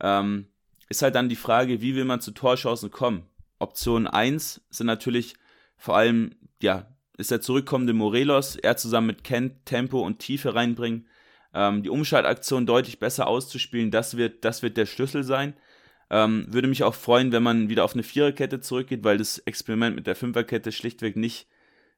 Ähm, 0.00 0.46
ist 0.88 1.02
halt 1.02 1.14
dann 1.14 1.28
die 1.28 1.36
Frage, 1.36 1.80
wie 1.80 1.94
will 1.94 2.04
man 2.04 2.20
zu 2.20 2.30
Torchancen 2.30 2.90
kommen? 2.90 3.26
Option 3.58 4.06
1 4.06 4.62
sind 4.70 4.86
natürlich 4.86 5.34
vor 5.76 5.96
allem, 5.96 6.34
ja, 6.62 6.86
ist 7.16 7.30
der 7.30 7.40
zurückkommende 7.40 7.92
Morelos, 7.92 8.56
er 8.56 8.76
zusammen 8.76 9.08
mit 9.08 9.24
Kent 9.24 9.66
Tempo 9.66 10.00
und 10.00 10.18
Tiefe 10.18 10.54
reinbringen, 10.54 11.06
ähm, 11.54 11.82
die 11.82 11.88
Umschaltaktion 11.88 12.66
deutlich 12.66 12.98
besser 12.98 13.26
auszuspielen, 13.26 13.90
das 13.90 14.16
wird, 14.16 14.44
das 14.44 14.62
wird 14.62 14.76
der 14.76 14.86
Schlüssel 14.86 15.22
sein. 15.22 15.54
Ähm, 16.10 16.46
würde 16.48 16.68
mich 16.68 16.82
auch 16.82 16.94
freuen, 16.94 17.32
wenn 17.32 17.42
man 17.42 17.68
wieder 17.68 17.84
auf 17.84 17.94
eine 17.94 18.02
Viererkette 18.02 18.60
zurückgeht, 18.60 19.04
weil 19.04 19.18
das 19.18 19.38
Experiment 19.38 19.96
mit 19.96 20.06
der 20.06 20.16
Fünferkette 20.16 20.70
schlichtweg 20.70 21.16
nicht 21.16 21.48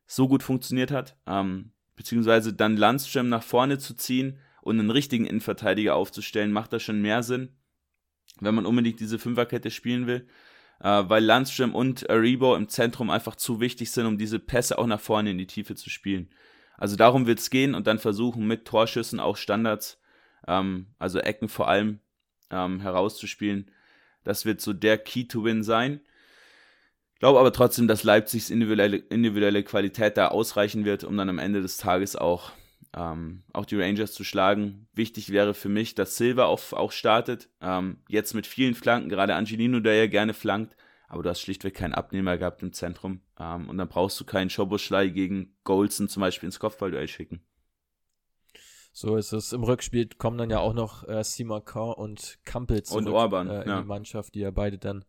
so 0.06 0.28
gut 0.28 0.42
funktioniert 0.42 0.92
hat, 0.92 1.16
ähm, 1.26 1.72
beziehungsweise 1.96 2.52
dann 2.52 2.76
Landström 2.76 3.28
nach 3.28 3.42
vorne 3.42 3.78
zu 3.78 3.94
ziehen 3.94 4.38
und 4.62 4.78
einen 4.78 4.90
richtigen 4.90 5.26
Innenverteidiger 5.26 5.96
aufzustellen, 5.96 6.52
macht 6.52 6.72
da 6.72 6.78
schon 6.78 7.02
mehr 7.02 7.22
Sinn, 7.22 7.56
wenn 8.40 8.54
man 8.54 8.66
unbedingt 8.66 9.00
diese 9.00 9.18
Fünferkette 9.18 9.70
spielen 9.70 10.06
will, 10.06 10.28
äh, 10.80 11.02
weil 11.06 11.24
Landström 11.24 11.74
und 11.74 12.08
Aribo 12.08 12.54
im 12.54 12.68
Zentrum 12.68 13.10
einfach 13.10 13.36
zu 13.36 13.60
wichtig 13.60 13.90
sind, 13.90 14.06
um 14.06 14.18
diese 14.18 14.38
Pässe 14.38 14.78
auch 14.78 14.86
nach 14.86 15.00
vorne 15.00 15.30
in 15.30 15.38
die 15.38 15.46
Tiefe 15.46 15.74
zu 15.74 15.90
spielen. 15.90 16.28
Also 16.78 16.96
darum 16.96 17.26
wird 17.26 17.38
es 17.38 17.50
gehen 17.50 17.74
und 17.74 17.86
dann 17.86 17.98
versuchen 17.98 18.46
mit 18.46 18.64
Torschüssen 18.64 19.20
auch 19.20 19.36
Standards, 19.36 20.00
ähm, 20.46 20.86
also 20.98 21.18
Ecken 21.18 21.48
vor 21.48 21.68
allem, 21.68 22.00
ähm, 22.50 22.80
herauszuspielen. 22.80 23.70
Das 24.24 24.44
wird 24.44 24.60
so 24.60 24.72
der 24.72 24.98
Key 24.98 25.24
to 25.24 25.44
Win 25.44 25.62
sein. 25.62 26.00
Glaube 27.18 27.40
aber 27.40 27.52
trotzdem, 27.52 27.88
dass 27.88 28.04
Leipzigs 28.04 28.50
individuelle, 28.50 28.98
individuelle 28.98 29.62
Qualität 29.62 30.16
da 30.16 30.28
ausreichen 30.28 30.84
wird, 30.84 31.04
um 31.04 31.16
dann 31.16 31.30
am 31.30 31.38
Ende 31.38 31.62
des 31.62 31.78
Tages 31.78 32.14
auch, 32.14 32.52
ähm, 32.94 33.42
auch 33.54 33.64
die 33.64 33.80
Rangers 33.80 34.12
zu 34.12 34.22
schlagen. 34.22 34.86
Wichtig 34.92 35.30
wäre 35.30 35.54
für 35.54 35.70
mich, 35.70 35.94
dass 35.94 36.18
Silva 36.18 36.44
auch, 36.44 36.72
auch 36.74 36.92
startet. 36.92 37.48
Ähm, 37.62 38.00
jetzt 38.08 38.34
mit 38.34 38.46
vielen 38.46 38.74
Flanken, 38.74 39.08
gerade 39.08 39.34
Angelino, 39.34 39.80
der 39.80 39.94
ja 39.94 40.06
gerne 40.08 40.34
flankt, 40.34 40.76
aber 41.08 41.22
du 41.22 41.30
hast 41.30 41.40
schlichtweg 41.40 41.74
keinen 41.74 41.94
Abnehmer 41.94 42.38
gehabt 42.38 42.62
im 42.62 42.72
Zentrum. 42.72 43.20
Ähm, 43.38 43.68
und 43.68 43.78
dann 43.78 43.88
brauchst 43.88 44.18
du 44.20 44.24
keinen 44.24 44.50
Schoboschlei 44.50 45.08
gegen 45.08 45.56
Golson 45.64 46.08
zum 46.08 46.20
Beispiel 46.20 46.46
ins 46.46 46.58
Kopfballduell 46.58 47.08
schicken. 47.08 47.40
So 48.92 49.16
ist 49.16 49.32
es. 49.32 49.52
Im 49.52 49.62
Rückspiel 49.62 50.08
kommen 50.16 50.38
dann 50.38 50.48
ja 50.50 50.58
auch 50.58 50.72
noch 50.72 51.06
äh, 51.06 51.22
Simakar 51.22 51.98
und 51.98 52.38
Kampel 52.44 52.82
zurück 52.82 53.06
und 53.06 53.12
Orban, 53.12 53.50
äh, 53.50 53.62
in 53.62 53.68
ja. 53.68 53.80
die 53.82 53.86
Mannschaft, 53.86 54.34
die 54.34 54.40
ja 54.40 54.50
beide 54.50 54.78
dann 54.78 55.04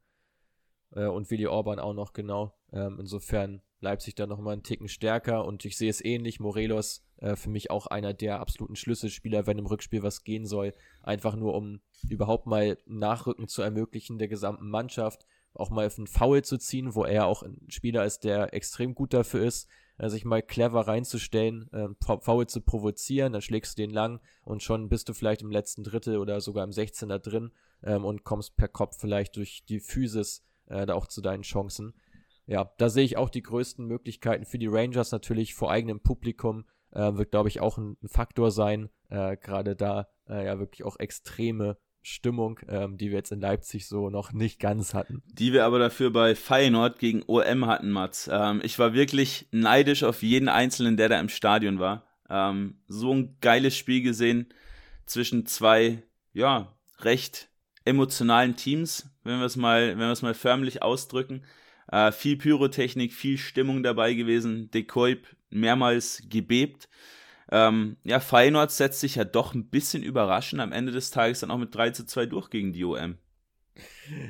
äh, 0.92 1.06
und 1.06 1.32
Willi 1.32 1.48
Orban 1.48 1.80
auch 1.80 1.94
noch 1.94 2.14
genau. 2.14 2.54
Ähm, 2.74 2.98
insofern 3.00 3.62
Leipzig 3.80 4.16
da 4.16 4.26
nochmal 4.26 4.54
einen 4.54 4.64
Ticken 4.64 4.88
stärker 4.88 5.46
und 5.46 5.64
ich 5.64 5.78
sehe 5.78 5.90
es 5.90 6.04
ähnlich. 6.04 6.40
Morelos 6.40 7.06
äh, 7.18 7.36
für 7.36 7.50
mich 7.50 7.70
auch 7.70 7.88
einer 7.88 8.14
der 8.14 8.40
absoluten 8.40 8.76
Schlüsselspieler, 8.76 9.46
wenn 9.46 9.60
im 9.60 9.68
Rückspiel 9.68 10.04
was 10.04 10.24
gehen 10.24 10.46
soll. 10.46 10.74
Einfach 11.04 11.36
nur, 11.36 11.54
um 11.54 11.80
überhaupt 12.10 12.48
mal 12.48 12.78
Nachrücken 12.86 13.48
zu 13.48 13.62
ermöglichen 13.62 14.18
der 14.18 14.28
gesamten 14.28 14.70
Mannschaft. 14.70 15.26
Auch 15.58 15.70
mal 15.70 15.88
auf 15.88 15.98
einen 15.98 16.08
Foul 16.08 16.44
zu 16.44 16.58
ziehen, 16.58 16.96
wo 16.96 17.04
er 17.04 17.26
auch 17.26 17.44
ein 17.44 17.60
Spieler 17.70 18.06
ist, 18.06 18.24
der 18.24 18.54
extrem 18.54 18.96
gut 18.96 19.14
dafür 19.14 19.44
ist, 19.46 19.68
äh, 19.98 20.10
sich 20.10 20.26
mal 20.26 20.42
clever 20.42 20.88
reinzustellen, 20.88 21.70
äh, 21.74 21.88
Foul 22.22 22.48
zu 22.48 22.62
provozieren, 22.62 23.34
dann 23.34 23.42
schlägst 23.42 23.78
du 23.78 23.82
den 23.82 23.92
lang 23.92 24.20
und 24.44 24.64
schon 24.64 24.90
bist 24.90 25.10
du 25.10 25.14
vielleicht 25.14 25.42
im 25.42 25.52
letzten 25.52 25.84
Drittel 25.84 26.18
oder 26.18 26.42
sogar 26.42 26.64
im 26.64 26.72
16er 26.72 27.20
drin 27.20 27.52
ähm, 27.84 28.06
und 28.06 28.24
kommst 28.24 28.56
per 28.56 28.68
Kopf 28.68 28.98
vielleicht 29.00 29.36
durch 29.36 29.66
die 29.66 29.80
Physis 29.80 30.44
äh, 30.68 30.86
da 30.86 30.94
auch 30.94 31.08
zu 31.08 31.22
deinen 31.22 31.44
Chancen. 31.44 31.94
Ja, 32.46 32.72
da 32.78 32.90
sehe 32.90 33.04
ich 33.04 33.18
auch 33.18 33.30
die 33.30 33.42
größten 33.42 33.86
Möglichkeiten 33.86 34.46
für 34.46 34.58
die 34.58 34.68
Rangers 34.68 35.12
natürlich 35.12 35.54
vor 35.54 35.70
eigenem 35.70 36.00
Publikum. 36.00 36.66
Äh, 36.92 37.16
wird, 37.16 37.32
glaube 37.32 37.50
ich, 37.50 37.60
auch 37.60 37.78
ein, 37.78 37.98
ein 38.02 38.08
Faktor 38.08 38.52
sein. 38.52 38.90
Äh, 39.10 39.36
Gerade 39.38 39.76
da 39.76 40.08
äh, 40.30 40.46
ja 40.46 40.58
wirklich 40.58 40.86
auch 40.86 40.98
extreme 40.98 41.78
Stimmung, 42.08 42.60
ähm, 42.68 42.98
die 42.98 43.10
wir 43.10 43.18
jetzt 43.18 43.32
in 43.32 43.42
Leipzig 43.42 43.88
so 43.88 44.10
noch 44.10 44.32
nicht 44.32 44.60
ganz 44.60 44.94
hatten. 44.94 45.22
Die 45.26 45.54
wir 45.54 45.66
aber 45.66 45.78
dafür 45.78 46.10
bei 46.12 46.36
Feyenoord 46.36 47.00
gegen 47.00 47.24
OM 47.28 47.68
hatten, 47.68 47.92
Mats. 47.92 48.30
Ähm, 48.32 48.62
ich 48.64 48.80
war 48.80 48.94
wirklich 48.94 49.48
neidisch 49.52 50.04
auf 50.04 50.24
jeden 50.24 50.50
Einzelnen, 50.50 50.98
der 50.98 51.10
da 51.10 51.20
im 51.20 51.30
Stadion 51.30 51.80
war. 51.80 52.08
Ähm, 52.30 52.80
so 52.88 53.14
ein 53.14 53.38
geiles 53.42 53.76
Spiel 53.76 54.02
gesehen 54.02 54.48
zwischen 55.06 55.46
zwei, 55.46 56.04
ja, 56.34 56.74
recht 57.00 57.50
emotionalen 57.86 58.56
Teams, 58.56 59.10
wenn 59.24 59.40
wir 59.40 59.46
es 59.46 59.56
mal, 59.56 59.90
wenn 59.90 60.00
wir 60.00 60.12
es 60.12 60.22
mal 60.22 60.34
förmlich 60.34 60.82
ausdrücken. 60.82 61.44
Äh, 61.92 62.12
viel 62.12 62.38
Pyrotechnik, 62.38 63.14
viel 63.14 63.38
Stimmung 63.38 63.84
dabei 63.84 64.14
gewesen. 64.14 64.72
De 64.72 64.84
Kuip 64.84 65.28
mehrmals 65.50 66.24
gebebt. 66.30 66.90
Ähm, 67.52 67.98
ja, 68.04 68.20
Feyenoord 68.20 68.72
setzt 68.72 69.00
sich 69.00 69.16
ja 69.16 69.24
doch 69.24 69.54
ein 69.54 69.70
bisschen 69.70 70.04
überraschend 70.04 70.62
am 70.62 70.72
Ende 70.72 70.92
des 70.92 71.12
Tages 71.12 71.40
dann 71.40 71.52
auch 71.52 71.58
mit 71.58 71.74
3 71.74 71.92
zu 71.92 72.06
2 72.06 72.26
durch 72.26 72.50
gegen 72.50 72.74
die 72.74 72.84
OM. 72.84 73.18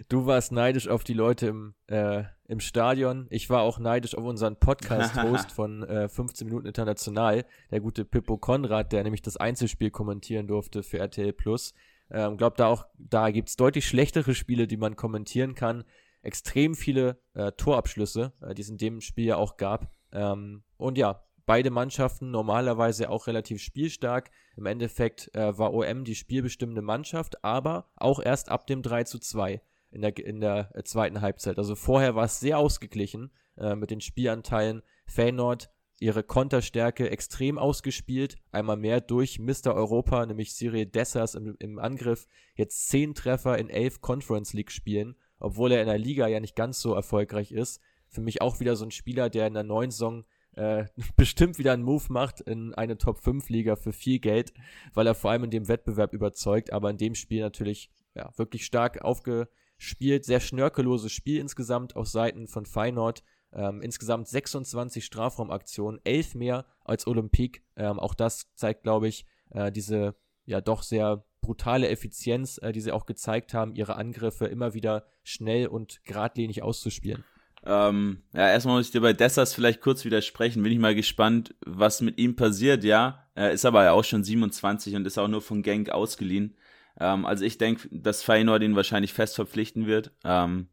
Du 0.09 0.25
warst 0.25 0.51
neidisch 0.51 0.87
auf 0.87 1.03
die 1.03 1.13
Leute 1.13 1.47
im, 1.47 1.73
äh, 1.87 2.23
im 2.47 2.59
Stadion. 2.59 3.27
Ich 3.29 3.49
war 3.49 3.61
auch 3.61 3.79
neidisch 3.79 4.15
auf 4.15 4.23
unseren 4.23 4.57
Podcast-Host 4.57 5.51
von 5.53 5.83
äh, 5.83 6.09
15 6.09 6.47
Minuten 6.47 6.67
International, 6.67 7.45
der 7.71 7.79
gute 7.79 8.05
Pippo 8.05 8.37
Konrad, 8.37 8.91
der 8.91 9.03
nämlich 9.03 9.21
das 9.21 9.37
Einzelspiel 9.37 9.91
kommentieren 9.91 10.47
durfte 10.47 10.83
für 10.83 10.99
RTL 10.99 11.33
Plus. 11.33 11.73
Ähm, 12.09 12.37
glaube 12.37 12.55
da 12.57 12.67
auch, 12.67 12.85
da 12.97 13.31
gibt 13.31 13.49
es 13.49 13.55
deutlich 13.55 13.87
schlechtere 13.87 14.33
Spiele, 14.33 14.67
die 14.67 14.77
man 14.77 14.95
kommentieren 14.95 15.55
kann. 15.55 15.83
Extrem 16.21 16.75
viele 16.75 17.19
äh, 17.33 17.51
Torabschlüsse, 17.51 18.33
äh, 18.41 18.53
die 18.53 18.61
es 18.61 18.69
in 18.69 18.77
dem 18.77 19.01
Spiel 19.01 19.25
ja 19.25 19.37
auch 19.37 19.57
gab. 19.57 19.91
Ähm, 20.11 20.63
und 20.77 20.97
ja, 20.97 21.26
beide 21.47 21.71
Mannschaften 21.71 22.29
normalerweise 22.29 23.09
auch 23.09 23.25
relativ 23.25 23.63
spielstark. 23.63 24.29
Im 24.55 24.67
Endeffekt 24.67 25.33
äh, 25.33 25.57
war 25.57 25.73
OM 25.73 26.03
die 26.03 26.13
spielbestimmende 26.13 26.83
Mannschaft, 26.83 27.43
aber 27.43 27.89
auch 27.95 28.19
erst 28.19 28.49
ab 28.49 28.67
dem 28.67 28.83
3 28.83 29.05
zu 29.05 29.17
2 29.17 29.61
in 29.89 30.01
der, 30.01 30.15
in 30.17 30.41
der 30.41 30.69
äh, 30.75 30.83
zweiten 30.83 31.21
Halbzeit. 31.21 31.57
Also 31.57 31.75
vorher 31.75 32.15
war 32.15 32.25
es 32.25 32.39
sehr 32.39 32.59
ausgeglichen 32.59 33.31
äh, 33.57 33.75
mit 33.75 33.89
den 33.89 34.01
Spielanteilen. 34.01 34.83
Feyenoord 35.07 35.71
ihre 35.99 36.21
Konterstärke 36.21 37.09
extrem 37.09 37.57
ausgespielt. 37.57 38.35
Einmal 38.51 38.77
mehr 38.77 38.99
durch 38.99 39.39
Mr. 39.39 39.73
Europa, 39.73 40.25
nämlich 40.25 40.53
Cyril 40.53 40.85
Dessers 40.85 41.33
im, 41.33 41.55
im 41.59 41.79
Angriff. 41.79 42.27
Jetzt 42.55 42.89
zehn 42.89 43.15
Treffer 43.15 43.57
in 43.57 43.69
elf 43.69 44.01
Conference 44.01 44.53
League 44.53 44.71
Spielen, 44.71 45.15
obwohl 45.39 45.71
er 45.71 45.81
in 45.81 45.87
der 45.87 45.97
Liga 45.97 46.27
ja 46.27 46.41
nicht 46.41 46.57
ganz 46.57 46.81
so 46.81 46.93
erfolgreich 46.93 47.53
ist. 47.53 47.81
Für 48.09 48.21
mich 48.21 48.41
auch 48.41 48.59
wieder 48.59 48.75
so 48.75 48.85
ein 48.85 48.91
Spieler, 48.91 49.29
der 49.29 49.47
in 49.47 49.53
der 49.53 49.63
neuen 49.63 49.91
Saison 49.91 50.25
äh, 50.57 50.85
bestimmt 51.15 51.57
wieder 51.57 51.73
einen 51.73 51.83
Move 51.83 52.05
macht 52.09 52.41
in 52.41 52.73
eine 52.73 52.97
Top 52.97 53.19
5 53.19 53.49
Liga 53.49 53.75
für 53.75 53.93
viel 53.93 54.19
Geld, 54.19 54.53
weil 54.93 55.07
er 55.07 55.15
vor 55.15 55.31
allem 55.31 55.45
in 55.45 55.51
dem 55.51 55.67
Wettbewerb 55.67 56.13
überzeugt, 56.13 56.73
aber 56.73 56.89
in 56.89 56.97
dem 56.97 57.15
Spiel 57.15 57.41
natürlich 57.41 57.89
ja, 58.15 58.31
wirklich 58.35 58.65
stark 58.65 59.01
aufge, 59.03 59.47
spielt. 59.77 60.25
Sehr 60.25 60.39
schnörkelloses 60.39 61.11
Spiel 61.11 61.39
insgesamt 61.39 61.95
auf 61.95 62.07
Seiten 62.07 62.47
von 62.47 62.65
Feyenoord. 62.65 63.23
Ähm, 63.53 63.81
insgesamt 63.81 64.27
26 64.27 65.05
Strafraumaktionen, 65.05 66.01
11 66.03 66.35
mehr 66.35 66.65
als 66.83 67.07
Olympique. 67.07 67.61
Ähm, 67.77 67.97
auch 67.97 68.13
das 68.13 68.51
zeigt, 68.55 68.83
glaube 68.83 69.07
ich, 69.07 69.25
äh, 69.51 69.71
diese 69.71 70.15
ja 70.45 70.59
doch 70.59 70.83
sehr 70.83 71.23
brutale 71.41 71.87
Effizienz, 71.87 72.57
äh, 72.57 72.73
die 72.73 72.81
sie 72.81 72.91
auch 72.91 73.05
gezeigt 73.05 73.53
haben, 73.53 73.73
ihre 73.73 73.95
Angriffe 73.95 74.47
immer 74.47 74.73
wieder 74.73 75.05
schnell 75.23 75.67
und 75.67 76.03
geradlinig 76.03 76.61
auszuspielen. 76.61 77.23
Ähm, 77.69 78.23
ja, 78.33 78.49
erstmal 78.49 78.77
muss 78.77 78.85
ich 78.85 78.91
dir 78.93 79.01
bei 79.01 79.11
Dessers 79.11 79.53
vielleicht 79.53 79.81
kurz 79.81 80.05
widersprechen. 80.05 80.63
Bin 80.63 80.71
ich 80.71 80.79
mal 80.79 80.95
gespannt, 80.95 81.53
was 81.65 81.99
mit 81.99 82.17
ihm 82.17 82.37
passiert. 82.37 82.85
Ja, 82.85 83.27
er 83.35 83.51
ist 83.51 83.65
aber 83.65 83.83
ja 83.83 83.91
auch 83.91 84.05
schon 84.05 84.23
27 84.23 84.95
und 84.95 85.05
ist 85.05 85.17
auch 85.17 85.27
nur 85.27 85.41
von 85.41 85.63
Genk 85.63 85.89
ausgeliehen. 85.89 86.55
Ähm, 86.97 87.25
also 87.25 87.43
ich 87.43 87.57
denke, 87.57 87.89
dass 87.91 88.23
Feyenoord 88.23 88.63
ihn 88.63 88.77
wahrscheinlich 88.77 89.11
fest 89.11 89.35
verpflichten 89.35 89.85
wird. 89.85 90.11
Ähm, 90.23 90.69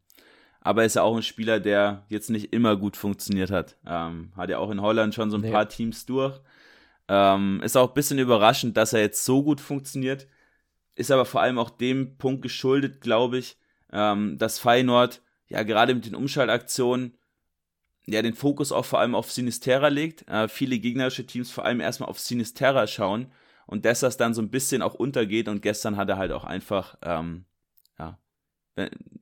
aber 0.61 0.81
er 0.81 0.85
ist 0.87 0.95
ja 0.95 1.03
auch 1.03 1.15
ein 1.17 1.21
Spieler, 1.21 1.59
der 1.59 2.05
jetzt 2.07 2.29
nicht 2.29 2.53
immer 2.53 2.77
gut 2.77 2.95
funktioniert 2.95 3.51
hat. 3.51 3.77
Ähm, 3.85 4.31
hat 4.37 4.49
ja 4.49 4.57
auch 4.57 4.71
in 4.71 4.81
Holland 4.81 5.13
schon 5.13 5.29
so 5.29 5.37
ein 5.37 5.41
nee. 5.41 5.51
paar 5.51 5.67
Teams 5.67 6.05
durch. 6.05 6.39
Ähm, 7.09 7.61
ist 7.61 7.75
auch 7.75 7.89
ein 7.89 7.93
bisschen 7.93 8.19
überraschend, 8.19 8.77
dass 8.77 8.93
er 8.93 9.01
jetzt 9.01 9.25
so 9.25 9.43
gut 9.43 9.59
funktioniert. 9.59 10.27
Ist 10.95 11.11
aber 11.11 11.25
vor 11.25 11.41
allem 11.41 11.59
auch 11.59 11.69
dem 11.69 12.17
Punkt 12.17 12.41
geschuldet, 12.41 13.01
glaube 13.01 13.37
ich, 13.37 13.57
ähm, 13.91 14.37
dass 14.37 14.59
Feyenoord 14.59 15.21
ja 15.47 15.63
gerade 15.63 15.95
mit 15.95 16.05
den 16.05 16.15
Umschaltaktionen 16.15 17.17
ja 18.05 18.21
den 18.21 18.33
Fokus 18.33 18.71
auch 18.71 18.85
vor 18.85 18.99
allem 18.99 19.15
auf 19.15 19.31
Sinisterra 19.31 19.87
legt. 19.87 20.27
Äh, 20.27 20.47
viele 20.47 20.79
gegnerische 20.79 21.25
Teams 21.25 21.51
vor 21.51 21.65
allem 21.65 21.79
erstmal 21.79 22.09
auf 22.09 22.19
Sinisterra 22.19 22.87
schauen 22.87 23.31
und 23.65 23.85
dass 23.85 24.01
das 24.01 24.17
dann 24.17 24.33
so 24.33 24.41
ein 24.41 24.49
bisschen 24.49 24.81
auch 24.81 24.93
untergeht 24.93 25.47
und 25.47 25.61
gestern 25.61 25.97
hat 25.97 26.09
er 26.09 26.17
halt 26.17 26.31
auch 26.31 26.43
einfach, 26.43 26.97
ähm, 27.01 27.45
ja, 27.97 28.19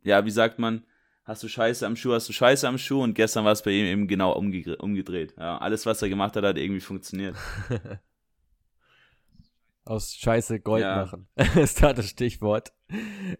ja, 0.03 0.25
wie 0.25 0.31
sagt 0.31 0.59
man, 0.59 0.83
hast 1.23 1.43
du 1.43 1.47
Scheiße 1.47 1.85
am 1.85 1.95
Schuh, 1.95 2.13
hast 2.13 2.27
du 2.27 2.33
Scheiße 2.33 2.67
am 2.67 2.77
Schuh 2.77 3.01
und 3.01 3.13
gestern 3.13 3.45
war 3.45 3.53
es 3.53 3.63
bei 3.63 3.71
ihm 3.71 3.85
eben 3.85 4.07
genau 4.07 4.33
umgedreht. 4.33 5.35
Ja, 5.37 5.57
alles, 5.57 5.85
was 5.85 6.01
er 6.01 6.09
gemacht 6.09 6.35
hat, 6.35 6.43
hat 6.43 6.57
irgendwie 6.57 6.81
funktioniert. 6.81 7.35
Aus 9.85 10.13
Scheiße 10.15 10.59
Gold 10.61 10.83
ja. 10.83 10.95
machen, 10.97 11.27
ist 11.55 11.81
da 11.83 11.93
das 11.93 12.09
Stichwort. 12.09 12.73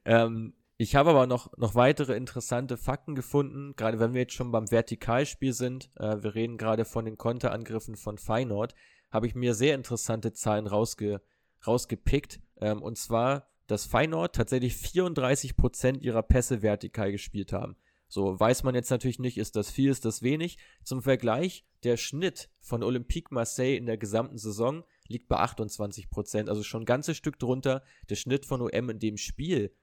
Ähm, 0.06 0.54
ich 0.84 0.96
habe 0.96 1.12
aber 1.12 1.28
noch, 1.28 1.56
noch 1.58 1.76
weitere 1.76 2.16
interessante 2.16 2.78
Fakten 2.78 3.16
gefunden, 3.16 3.74
gerade 3.76 4.00
wenn 4.00 4.14
wir 4.14 4.22
jetzt 4.22 4.34
schon 4.34 4.52
beim 4.52 4.70
Vertikalspiel 4.70 5.54
sind. 5.54 5.90
Äh, 5.96 6.22
wir 6.22 6.36
reden 6.36 6.58
gerade 6.58 6.86
von 6.86 7.06
den 7.06 7.18
Konterangriffen 7.18 7.96
von 7.96 8.18
Feyenoord 8.18 8.76
habe 9.10 9.28
ich 9.28 9.36
mir 9.36 9.54
sehr 9.54 9.76
interessante 9.76 10.34
Zahlen 10.34 10.68
rausge, 10.68 11.22
rausgepickt. 11.66 12.42
Ähm, 12.60 12.82
und 12.82 12.98
zwar, 12.98 13.48
dass 13.68 13.86
Feyenoord 13.86 14.36
tatsächlich 14.36 14.74
34% 14.74 16.00
ihrer 16.00 16.24
Pässe 16.24 16.62
vertikal 16.62 17.12
gespielt 17.12 17.54
haben. 17.54 17.78
So 18.08 18.40
weiß 18.40 18.64
man 18.64 18.76
jetzt 18.76 18.90
natürlich 18.90 19.20
nicht, 19.20 19.38
ist 19.38 19.56
das 19.56 19.72
viel, 19.72 19.90
ist 19.90 20.06
das 20.06 20.22
wenig. 20.22 20.58
Zum 20.84 21.02
Vergleich, 21.02 21.66
der 21.84 21.98
Schnitt 21.98 22.50
von 22.60 22.84
Olympique 22.84 23.34
Marseille 23.34 23.78
in 23.78 23.86
der 23.86 23.98
gesamten 23.98 24.38
Saison 24.38 24.84
liegt 25.08 25.28
bei 25.28 25.38
28%, 25.38 26.50
also 26.50 26.64
schon 26.64 26.84
ein 26.84 26.86
ganzes 26.86 27.18
Stück 27.18 27.40
drunter. 27.40 27.84
Der 28.10 28.16
Schnitt 28.16 28.46
von 28.46 28.62
OM 28.62 28.90
in 28.90 29.00
dem 29.00 29.18
Spiel 29.18 29.74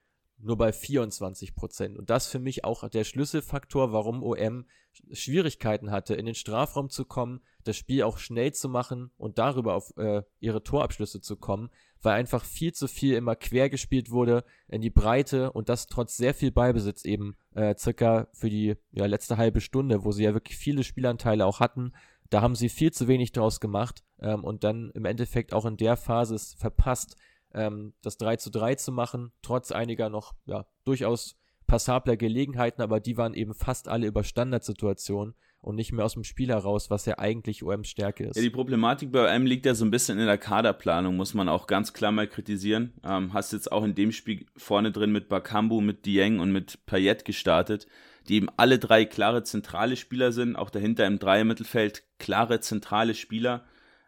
nur 0.43 0.57
bei 0.57 0.71
24 0.71 1.55
Prozent. 1.55 1.97
Und 1.97 2.09
das 2.09 2.27
für 2.27 2.39
mich 2.39 2.63
auch 2.63 2.87
der 2.89 3.03
Schlüsselfaktor, 3.03 3.91
warum 3.91 4.23
OM 4.23 4.65
Schwierigkeiten 5.11 5.91
hatte, 5.91 6.15
in 6.15 6.25
den 6.25 6.35
Strafraum 6.35 6.89
zu 6.89 7.05
kommen, 7.05 7.41
das 7.63 7.77
Spiel 7.77 8.03
auch 8.03 8.17
schnell 8.17 8.53
zu 8.53 8.67
machen 8.67 9.11
und 9.17 9.37
darüber 9.37 9.75
auf 9.75 9.95
äh, 9.97 10.23
ihre 10.39 10.63
Torabschlüsse 10.63 11.21
zu 11.21 11.37
kommen, 11.37 11.69
weil 12.01 12.13
einfach 12.13 12.43
viel 12.43 12.73
zu 12.73 12.87
viel 12.87 13.15
immer 13.15 13.35
quer 13.35 13.69
gespielt 13.69 14.09
wurde 14.09 14.43
in 14.67 14.81
die 14.81 14.89
Breite 14.89 15.51
und 15.51 15.69
das 15.69 15.87
trotz 15.87 16.17
sehr 16.17 16.33
viel 16.33 16.51
Beibesitz 16.51 17.05
eben 17.05 17.37
äh, 17.53 17.75
circa 17.77 18.27
für 18.33 18.49
die 18.49 18.75
ja, 18.91 19.05
letzte 19.05 19.37
halbe 19.37 19.61
Stunde, 19.61 20.03
wo 20.03 20.11
sie 20.11 20.23
ja 20.23 20.33
wirklich 20.33 20.57
viele 20.57 20.83
Spielanteile 20.83 21.45
auch 21.45 21.59
hatten. 21.59 21.93
Da 22.29 22.41
haben 22.41 22.55
sie 22.55 22.69
viel 22.69 22.91
zu 22.91 23.07
wenig 23.07 23.31
draus 23.33 23.59
gemacht 23.59 24.03
ähm, 24.19 24.43
und 24.43 24.63
dann 24.63 24.91
im 24.95 25.05
Endeffekt 25.05 25.53
auch 25.53 25.65
in 25.65 25.77
der 25.77 25.97
Phase 25.97 26.35
es 26.35 26.53
verpasst, 26.53 27.17
ähm, 27.53 27.93
das 28.01 28.17
3 28.17 28.37
zu 28.37 28.49
3 28.49 28.75
zu 28.75 28.91
machen, 28.91 29.31
trotz 29.41 29.71
einiger 29.71 30.09
noch 30.09 30.33
ja, 30.45 30.65
durchaus 30.83 31.35
passabler 31.67 32.17
Gelegenheiten, 32.17 32.81
aber 32.81 32.99
die 32.99 33.17
waren 33.17 33.33
eben 33.33 33.53
fast 33.53 33.87
alle 33.87 34.07
über 34.07 34.23
Standardsituationen 34.23 35.35
und 35.61 35.75
nicht 35.75 35.91
mehr 35.91 36.03
aus 36.03 36.13
dem 36.13 36.23
Spiel 36.23 36.49
heraus, 36.49 36.89
was 36.89 37.05
ja 37.05 37.17
eigentlich 37.19 37.63
OMs 37.63 37.87
Stärke 37.87 38.25
ist. 38.25 38.35
Ja, 38.35 38.41
die 38.41 38.49
Problematik 38.49 39.11
bei 39.11 39.33
OM 39.33 39.45
liegt 39.45 39.65
ja 39.65 39.75
so 39.75 39.85
ein 39.85 39.91
bisschen 39.91 40.19
in 40.19 40.25
der 40.25 40.37
Kaderplanung, 40.37 41.15
muss 41.15 41.33
man 41.33 41.47
auch 41.47 41.67
ganz 41.67 41.93
klar 41.93 42.11
mal 42.11 42.27
kritisieren. 42.27 42.93
Ähm, 43.03 43.33
hast 43.33 43.53
jetzt 43.53 43.71
auch 43.71 43.83
in 43.83 43.95
dem 43.95 44.11
Spiel 44.11 44.47
vorne 44.57 44.91
drin 44.91 45.11
mit 45.11 45.29
Bakambu, 45.29 45.79
mit 45.81 46.05
Dieng 46.05 46.39
und 46.39 46.51
mit 46.51 46.85
Payet 46.87 47.25
gestartet, 47.25 47.87
die 48.27 48.35
eben 48.35 48.49
alle 48.57 48.79
drei 48.79 49.05
klare 49.05 49.43
zentrale 49.43 49.95
Spieler 49.95 50.31
sind, 50.31 50.55
auch 50.55 50.71
dahinter 50.71 51.05
im 51.05 51.19
Dreier-Mittelfeld 51.19 52.03
klare 52.17 52.59
zentrale 52.59 53.13
Spieler. 53.13 53.65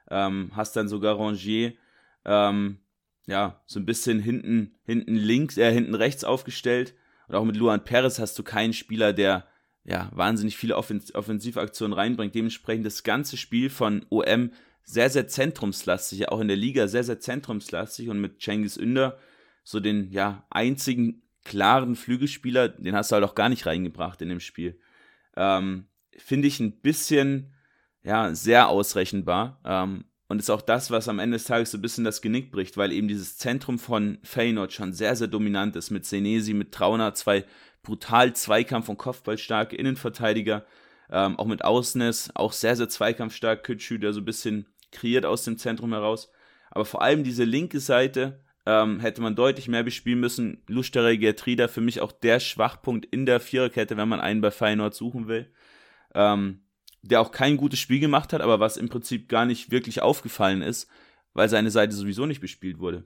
Ähm, 0.09 0.51
hast 0.55 0.75
dann 0.75 0.87
sogar 0.87 1.19
Rangier, 1.19 1.73
ähm, 2.25 2.79
ja, 3.25 3.61
so 3.65 3.79
ein 3.79 3.85
bisschen 3.85 4.19
hinten, 4.19 4.75
hinten 4.85 5.15
links, 5.15 5.57
äh, 5.57 5.71
hinten 5.71 5.95
rechts 5.95 6.23
aufgestellt. 6.23 6.93
Und 7.27 7.35
auch 7.35 7.45
mit 7.45 7.55
Luan 7.55 7.83
Perez 7.83 8.19
hast 8.19 8.37
du 8.37 8.43
keinen 8.43 8.73
Spieler, 8.73 9.13
der 9.13 9.47
ja 9.85 10.09
wahnsinnig 10.13 10.57
viele 10.57 10.75
Offens 10.75 11.13
Offensivaktionen 11.15 11.93
reinbringt. 11.93 12.35
Dementsprechend 12.35 12.85
das 12.85 13.03
ganze 13.03 13.37
Spiel 13.37 13.69
von 13.69 14.05
OM 14.09 14.51
sehr, 14.83 15.09
sehr 15.09 15.27
zentrumslastig, 15.27 16.29
auch 16.29 16.41
in 16.41 16.49
der 16.49 16.57
Liga 16.57 16.87
sehr, 16.87 17.03
sehr 17.03 17.19
zentrumslastig 17.19 18.09
und 18.09 18.19
mit 18.19 18.41
Cengiz 18.41 18.77
Ünder 18.77 19.17
so 19.63 19.79
den 19.79 20.11
ja 20.11 20.45
einzigen 20.49 21.21
klaren 21.45 21.95
Flügelspieler, 21.95 22.69
den 22.69 22.95
hast 22.95 23.11
du 23.11 23.15
halt 23.15 23.25
auch 23.25 23.35
gar 23.35 23.49
nicht 23.49 23.65
reingebracht 23.65 24.21
in 24.21 24.29
dem 24.29 24.39
Spiel. 24.39 24.79
Ähm, 25.35 25.87
Finde 26.17 26.47
ich 26.47 26.59
ein 26.59 26.79
bisschen 26.81 27.53
ja 28.03 28.35
sehr 28.35 28.67
ausrechenbar. 28.67 29.59
Ähm, 29.65 30.05
und 30.27 30.39
ist 30.39 30.49
auch 30.49 30.61
das, 30.61 30.89
was 30.89 31.07
am 31.09 31.19
Ende 31.19 31.37
des 31.37 31.45
Tages 31.45 31.71
so 31.71 31.77
ein 31.77 31.81
bisschen 31.81 32.03
das 32.03 32.21
Genick 32.21 32.51
bricht, 32.51 32.77
weil 32.77 32.91
eben 32.91 33.07
dieses 33.07 33.37
Zentrum 33.37 33.77
von 33.77 34.17
Feyenoord 34.23 34.73
schon 34.73 34.93
sehr, 34.93 35.15
sehr 35.15 35.27
dominant 35.27 35.75
ist. 35.75 35.91
Mit 35.91 36.05
Senesi, 36.05 36.53
mit 36.53 36.71
Trauner, 36.71 37.13
zwei 37.13 37.45
brutal 37.83 38.33
Zweikampf- 38.33 38.89
und 38.89 38.97
Kopfballstarke 38.97 39.75
Innenverteidiger. 39.75 40.65
Ähm, 41.11 41.37
auch 41.37 41.45
mit 41.45 41.63
Ausnes, 41.63 42.31
auch 42.35 42.53
sehr, 42.53 42.75
sehr 42.75 42.89
zweikampfstark. 42.89 43.63
Kütschü, 43.63 43.99
der 43.99 44.13
so 44.13 44.21
ein 44.21 44.25
bisschen 44.25 44.67
kreiert 44.91 45.25
aus 45.25 45.43
dem 45.43 45.57
Zentrum 45.57 45.91
heraus. 45.91 46.31
Aber 46.71 46.85
vor 46.85 47.01
allem 47.01 47.23
diese 47.23 47.43
linke 47.43 47.79
Seite 47.79 48.39
ähm, 48.65 49.01
hätte 49.01 49.21
man 49.21 49.35
deutlich 49.35 49.67
mehr 49.67 49.83
bespielen 49.83 50.19
müssen. 50.19 50.63
Lustere 50.67 51.17
Gertrida 51.17 51.67
für 51.67 51.81
mich 51.81 51.99
auch 52.01 52.11
der 52.13 52.39
Schwachpunkt 52.39 53.05
in 53.05 53.25
der 53.25 53.39
Viererkette, 53.39 53.97
wenn 53.97 54.09
man 54.09 54.21
einen 54.21 54.41
bei 54.41 54.51
Feyenoord 54.51 54.95
suchen 54.95 55.27
will. 55.27 55.51
Ähm, 56.15 56.62
der 57.03 57.21
auch 57.21 57.31
kein 57.31 57.57
gutes 57.57 57.79
Spiel 57.79 57.99
gemacht 57.99 58.33
hat, 58.33 58.41
aber 58.41 58.59
was 58.59 58.77
im 58.77 58.89
Prinzip 58.89 59.29
gar 59.29 59.45
nicht 59.45 59.71
wirklich 59.71 60.01
aufgefallen 60.01 60.61
ist, 60.61 60.89
weil 61.33 61.49
seine 61.49 61.69
Seite 61.69 61.93
sowieso 61.93 62.25
nicht 62.25 62.41
bespielt 62.41 62.79
wurde. 62.79 63.03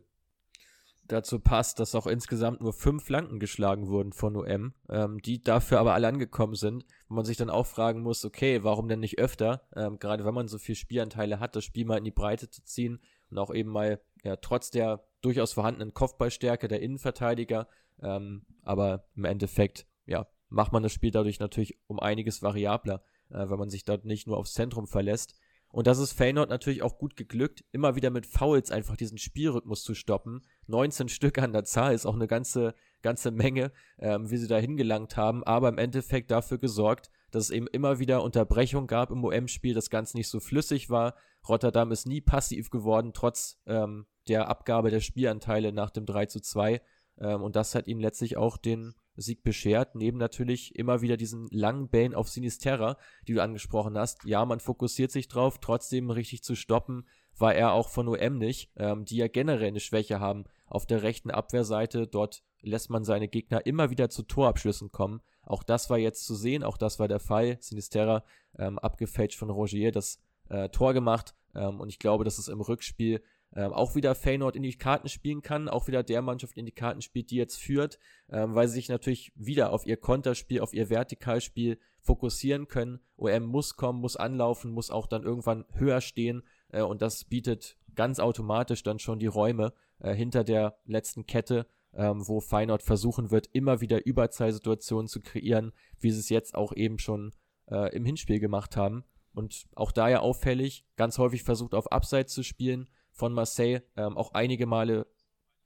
Dazu 1.07 1.39
passt, 1.39 1.79
dass 1.79 1.95
auch 1.95 2.05
insgesamt 2.05 2.59
nur 2.59 2.73
fünf 2.73 3.05
Flanken 3.05 3.39
geschlagen 3.39 3.87
wurden 3.87 4.11
von 4.11 4.35
OM, 4.35 4.73
ähm, 4.89 5.21
die 5.21 5.41
dafür 5.41 5.79
aber 5.79 5.93
alle 5.93 6.07
angekommen 6.07 6.55
sind, 6.55 6.85
wo 7.07 7.15
man 7.15 7.23
sich 7.23 7.37
dann 7.37 7.49
auch 7.49 7.65
fragen 7.65 8.01
muss, 8.01 8.25
okay, 8.25 8.63
warum 8.63 8.89
denn 8.89 8.99
nicht 8.99 9.17
öfter, 9.17 9.61
ähm, 9.75 9.99
gerade 9.99 10.25
wenn 10.25 10.33
man 10.33 10.49
so 10.49 10.57
viel 10.57 10.75
Spielanteile 10.75 11.39
hat, 11.39 11.55
das 11.55 11.63
Spiel 11.63 11.85
mal 11.85 11.97
in 11.97 12.03
die 12.03 12.11
Breite 12.11 12.49
zu 12.49 12.61
ziehen 12.63 12.99
und 13.29 13.37
auch 13.37 13.53
eben 13.53 13.71
mal, 13.71 14.01
ja, 14.23 14.35
trotz 14.35 14.69
der 14.69 15.05
durchaus 15.21 15.53
vorhandenen 15.53 15.93
Kopfballstärke 15.93 16.67
der 16.67 16.81
Innenverteidiger, 16.81 17.69
ähm, 18.01 18.45
aber 18.63 19.05
im 19.15 19.23
Endeffekt, 19.23 19.87
ja, 20.05 20.27
macht 20.49 20.73
man 20.73 20.83
das 20.83 20.91
Spiel 20.91 21.11
dadurch 21.11 21.39
natürlich 21.39 21.77
um 21.87 22.01
einiges 22.01 22.41
variabler, 22.41 23.01
äh, 23.29 23.49
wenn 23.49 23.59
man 23.59 23.69
sich 23.69 23.83
dort 23.83 24.05
nicht 24.05 24.27
nur 24.27 24.37
aufs 24.37 24.53
Zentrum 24.53 24.87
verlässt. 24.87 25.35
Und 25.69 25.85
das 25.85 25.99
ist 25.99 26.13
Feyenoord 26.13 26.49
natürlich 26.49 26.81
auch 26.81 26.97
gut 26.97 27.15
geglückt, 27.15 27.65
immer 27.71 27.95
wieder 27.95 28.09
mit 28.09 28.25
Fouls 28.25 28.71
einfach 28.71 28.95
diesen 28.95 29.17
Spielrhythmus 29.17 29.83
zu 29.83 29.93
stoppen. 29.95 30.41
19 30.67 31.09
Stück 31.09 31.37
an 31.39 31.51
der 31.51 31.65
Zahl 31.65 31.93
ist 31.93 32.05
auch 32.05 32.15
eine 32.15 32.27
ganze, 32.27 32.73
ganze 33.01 33.31
Menge, 33.31 33.71
ähm, 33.99 34.29
wie 34.29 34.37
sie 34.37 34.47
da 34.47 34.57
hingelangt 34.57 35.17
haben, 35.17 35.43
aber 35.43 35.69
im 35.69 35.77
Endeffekt 35.77 36.31
dafür 36.31 36.57
gesorgt, 36.57 37.11
dass 37.31 37.45
es 37.45 37.49
eben 37.49 37.67
immer 37.67 37.99
wieder 37.99 38.23
Unterbrechung 38.23 38.87
gab 38.87 39.11
im 39.11 39.23
OM-Spiel, 39.23 39.73
das 39.73 39.89
Ganze 39.89 40.15
nicht 40.15 40.29
so 40.29 40.39
flüssig 40.39 40.89
war. 40.89 41.15
Rotterdam 41.47 41.91
ist 41.91 42.07
nie 42.07 42.21
passiv 42.21 42.69
geworden, 42.69 43.11
trotz 43.13 43.59
ähm, 43.65 44.05
der 44.29 44.49
Abgabe 44.49 44.89
der 44.89 45.01
Spielanteile 45.01 45.73
nach 45.73 45.89
dem 45.89 46.05
3 46.05 46.27
zu 46.27 46.39
2. 46.39 46.81
Ähm, 47.19 47.41
und 47.41 47.55
das 47.55 47.75
hat 47.75 47.87
ihm 47.87 47.99
letztlich 47.99 48.37
auch 48.37 48.57
den 48.57 48.95
Sieg 49.17 49.43
beschert, 49.43 49.95
neben 49.95 50.17
natürlich 50.17 50.75
immer 50.75 51.01
wieder 51.01 51.17
diesen 51.17 51.47
langen 51.51 51.89
Bane 51.89 52.15
auf 52.15 52.29
Sinisterra, 52.29 52.97
die 53.27 53.33
du 53.33 53.41
angesprochen 53.41 53.97
hast. 53.97 54.23
Ja, 54.25 54.45
man 54.45 54.59
fokussiert 54.59 55.11
sich 55.11 55.27
drauf, 55.27 55.59
trotzdem 55.59 56.09
richtig 56.09 56.43
zu 56.43 56.55
stoppen, 56.55 57.05
war 57.37 57.53
er 57.53 57.73
auch 57.73 57.89
von 57.89 58.07
OM 58.07 58.37
nicht, 58.37 58.71
ähm, 58.77 59.05
die 59.05 59.17
ja 59.17 59.27
generell 59.27 59.67
eine 59.67 59.79
Schwäche 59.79 60.19
haben 60.19 60.45
auf 60.65 60.85
der 60.85 61.03
rechten 61.03 61.31
Abwehrseite. 61.31 62.07
Dort 62.07 62.43
lässt 62.61 62.89
man 62.89 63.03
seine 63.03 63.27
Gegner 63.27 63.65
immer 63.65 63.89
wieder 63.89 64.09
zu 64.09 64.23
Torabschlüssen 64.23 64.91
kommen. 64.91 65.21
Auch 65.43 65.63
das 65.63 65.89
war 65.89 65.97
jetzt 65.97 66.25
zu 66.25 66.35
sehen, 66.35 66.63
auch 66.63 66.77
das 66.77 66.99
war 66.99 67.07
der 67.07 67.19
Fall. 67.19 67.57
Sinisterra 67.59 68.23
ähm, 68.57 68.79
abgefälscht 68.79 69.37
von 69.37 69.49
Rogier 69.49 69.91
das 69.91 70.19
äh, 70.49 70.69
Tor 70.69 70.93
gemacht 70.93 71.35
ähm, 71.55 71.79
und 71.79 71.89
ich 71.89 71.99
glaube, 71.99 72.23
dass 72.23 72.37
es 72.37 72.47
im 72.47 72.61
Rückspiel 72.61 73.21
ähm, 73.55 73.73
auch 73.73 73.95
wieder 73.95 74.15
Feyenoord 74.15 74.55
in 74.55 74.63
die 74.63 74.73
Karten 74.73 75.07
spielen 75.07 75.41
kann, 75.41 75.69
auch 75.69 75.87
wieder 75.87 76.03
der 76.03 76.21
Mannschaft 76.21 76.57
in 76.57 76.65
die 76.65 76.71
Karten 76.71 77.01
spielt, 77.01 77.31
die 77.31 77.37
jetzt 77.37 77.57
führt, 77.57 77.99
ähm, 78.29 78.55
weil 78.55 78.67
sie 78.67 78.75
sich 78.75 78.89
natürlich 78.89 79.31
wieder 79.35 79.71
auf 79.71 79.85
ihr 79.85 79.97
Konterspiel, 79.97 80.61
auf 80.61 80.73
ihr 80.73 80.89
Vertikalspiel 80.89 81.79
fokussieren 81.99 82.67
können. 82.67 82.99
OM 83.17 83.43
muss 83.43 83.75
kommen, 83.75 83.99
muss 83.99 84.15
anlaufen, 84.15 84.71
muss 84.71 84.91
auch 84.91 85.07
dann 85.07 85.23
irgendwann 85.23 85.65
höher 85.73 86.01
stehen 86.01 86.43
äh, 86.69 86.81
und 86.81 87.01
das 87.01 87.25
bietet 87.25 87.77
ganz 87.95 88.19
automatisch 88.19 88.83
dann 88.83 88.99
schon 88.99 89.19
die 89.19 89.27
Räume 89.27 89.73
äh, 89.99 90.13
hinter 90.13 90.43
der 90.43 90.77
letzten 90.85 91.25
Kette, 91.25 91.67
ähm, 91.93 92.27
wo 92.27 92.39
Feyenoord 92.39 92.83
versuchen 92.83 93.31
wird, 93.31 93.49
immer 93.53 93.81
wieder 93.81 94.05
Überzahlsituationen 94.05 95.07
zu 95.07 95.21
kreieren, 95.21 95.73
wie 95.99 96.11
sie 96.11 96.19
es 96.19 96.29
jetzt 96.29 96.55
auch 96.55 96.73
eben 96.73 96.99
schon 96.99 97.33
äh, 97.69 97.93
im 97.95 98.05
Hinspiel 98.05 98.39
gemacht 98.39 98.77
haben. 98.77 99.03
Und 99.33 99.67
auch 99.75 99.91
da 99.91 100.09
ja 100.09 100.19
auffällig, 100.19 100.85
ganz 100.95 101.17
häufig 101.17 101.43
versucht 101.43 101.75
auf 101.75 101.91
Abseits 101.91 102.33
zu 102.33 102.43
spielen, 102.43 102.89
von 103.17 103.33
Marseille 103.33 103.81
ähm, 103.97 104.15
auch 104.15 104.33
einige 104.33 104.65
Male 104.65 105.07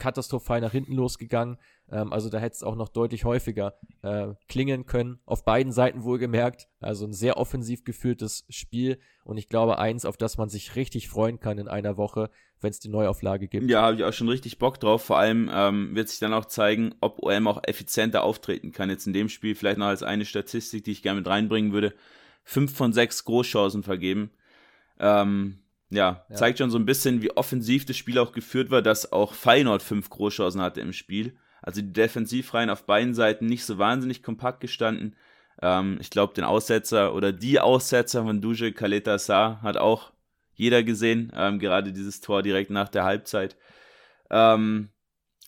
katastrophal 0.01 0.61
nach 0.61 0.71
hinten 0.71 0.95
losgegangen. 0.95 1.57
Ähm, 1.91 2.11
also 2.11 2.29
da 2.29 2.39
hätte 2.39 2.55
es 2.55 2.63
auch 2.63 2.75
noch 2.75 2.89
deutlich 2.89 3.23
häufiger 3.23 3.75
äh, 4.01 4.29
klingen 4.47 4.87
können. 4.87 5.19
Auf 5.25 5.45
beiden 5.45 5.71
Seiten 5.71 6.03
wohlgemerkt. 6.03 6.67
Also 6.79 7.05
ein 7.05 7.13
sehr 7.13 7.37
offensiv 7.37 7.83
geführtes 7.83 8.45
Spiel. 8.49 8.99
Und 9.23 9.37
ich 9.37 9.47
glaube, 9.47 9.77
eins, 9.77 10.05
auf 10.05 10.17
das 10.17 10.37
man 10.37 10.49
sich 10.49 10.75
richtig 10.75 11.07
freuen 11.07 11.39
kann 11.39 11.59
in 11.59 11.67
einer 11.67 11.97
Woche, 11.97 12.31
wenn 12.61 12.71
es 12.71 12.79
die 12.79 12.89
Neuauflage 12.89 13.47
gibt. 13.47 13.69
Ja, 13.69 13.83
habe 13.83 13.95
ich 13.95 14.03
auch 14.03 14.13
schon 14.13 14.27
richtig 14.29 14.57
Bock 14.57 14.79
drauf. 14.79 15.03
Vor 15.03 15.19
allem 15.19 15.51
ähm, 15.53 15.95
wird 15.95 16.09
sich 16.09 16.17
dann 16.17 16.33
auch 16.33 16.45
zeigen, 16.45 16.95
ob 16.99 17.21
OM 17.21 17.47
auch 17.47 17.61
effizienter 17.63 18.23
auftreten 18.23 18.71
kann. 18.71 18.89
Jetzt 18.89 19.05
in 19.05 19.13
dem 19.13 19.29
Spiel 19.29 19.53
vielleicht 19.53 19.77
noch 19.77 19.85
als 19.85 20.01
eine 20.01 20.25
Statistik, 20.25 20.83
die 20.83 20.91
ich 20.91 21.03
gerne 21.03 21.19
mit 21.19 21.29
reinbringen 21.29 21.73
würde. 21.73 21.93
Fünf 22.43 22.75
von 22.75 22.91
sechs 22.91 23.23
Großchancen 23.23 23.83
vergeben. 23.83 24.31
Ähm, 24.99 25.59
ja, 25.91 26.25
ja, 26.29 26.35
zeigt 26.35 26.57
schon 26.57 26.71
so 26.71 26.79
ein 26.79 26.85
bisschen, 26.85 27.21
wie 27.21 27.31
offensiv 27.31 27.85
das 27.85 27.97
Spiel 27.97 28.17
auch 28.17 28.31
geführt 28.31 28.71
war, 28.71 28.81
dass 28.81 29.11
auch 29.11 29.33
Feyenoord 29.33 29.83
fünf 29.83 30.09
Großchancen 30.09 30.61
hatte 30.61 30.81
im 30.81 30.93
Spiel. 30.93 31.37
Also 31.61 31.81
die 31.81 31.93
Defensivreihen 31.93 32.69
auf 32.69 32.85
beiden 32.85 33.13
Seiten 33.13 33.45
nicht 33.45 33.65
so 33.65 33.77
wahnsinnig 33.77 34.23
kompakt 34.23 34.61
gestanden. 34.61 35.15
Ähm, 35.61 35.97
ich 35.99 36.09
glaube, 36.09 36.33
den 36.33 36.45
Aussetzer 36.45 37.13
oder 37.13 37.31
die 37.33 37.59
Aussetzer 37.59 38.23
von 38.23 38.41
Duje 38.41 38.71
Kaleta 38.71 39.19
Sa 39.19 39.59
hat 39.61 39.77
auch 39.77 40.11
jeder 40.55 40.81
gesehen. 40.81 41.31
Ähm, 41.35 41.59
gerade 41.59 41.91
dieses 41.91 42.21
Tor 42.21 42.41
direkt 42.41 42.71
nach 42.71 42.89
der 42.89 43.03
Halbzeit. 43.03 43.57
Ähm, 44.29 44.89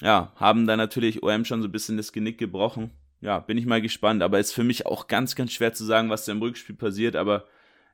ja, 0.02 0.34
haben 0.36 0.68
da 0.68 0.76
natürlich 0.76 1.24
OM 1.24 1.46
schon 1.46 1.62
so 1.62 1.70
ein 1.70 1.72
bisschen 1.72 1.98
das 1.98 2.12
Genick 2.12 2.38
gebrochen. 2.38 2.91
Ja, 3.22 3.39
bin 3.39 3.58
ich 3.58 3.66
mal 3.66 3.82
gespannt. 3.82 4.22
Aber 4.22 4.39
ist 4.39 4.52
für 4.52 4.66
mich 4.66 4.86
auch 4.86 5.08
ganz, 5.08 5.36
ganz 5.36 5.54
schwer 5.54 5.74
zu 5.74 5.86
sagen, 5.86 6.10
was 6.10 6.26
da 6.26 6.34
im 6.34 6.41
Rückspiel 6.41 6.76
passiert. 6.76 7.16
Aber 7.16 7.46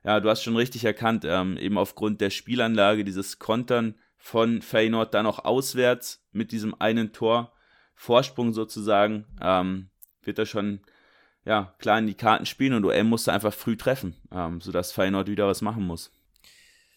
ja, 0.04 0.20
du 0.20 0.28
hast 0.28 0.42
schon 0.42 0.56
richtig 0.56 0.84
erkannt, 0.84 1.24
ähm, 1.26 1.56
eben 1.56 1.78
aufgrund 1.78 2.20
der 2.20 2.30
Spielanlage, 2.30 3.04
dieses 3.04 3.38
Kontern 3.38 3.94
von 4.16 4.62
Feyenoord 4.62 5.14
dann 5.14 5.26
auch 5.26 5.44
auswärts 5.44 6.24
mit 6.32 6.52
diesem 6.52 6.74
einen 6.78 7.12
Tor, 7.12 7.52
Vorsprung 7.94 8.52
sozusagen, 8.52 9.26
ähm, 9.40 9.90
wird 10.22 10.38
er 10.38 10.46
schon 10.46 10.80
ja, 11.44 11.74
klar 11.78 11.98
in 11.98 12.06
die 12.06 12.14
Karten 12.14 12.46
spielen 12.46 12.74
und 12.74 12.84
OM 12.84 13.08
musste 13.08 13.32
einfach 13.32 13.52
früh 13.52 13.76
treffen, 13.76 14.16
ähm, 14.32 14.60
sodass 14.60 14.92
Feyenoord 14.92 15.28
wieder 15.28 15.46
was 15.46 15.62
machen 15.62 15.84
muss. 15.86 16.12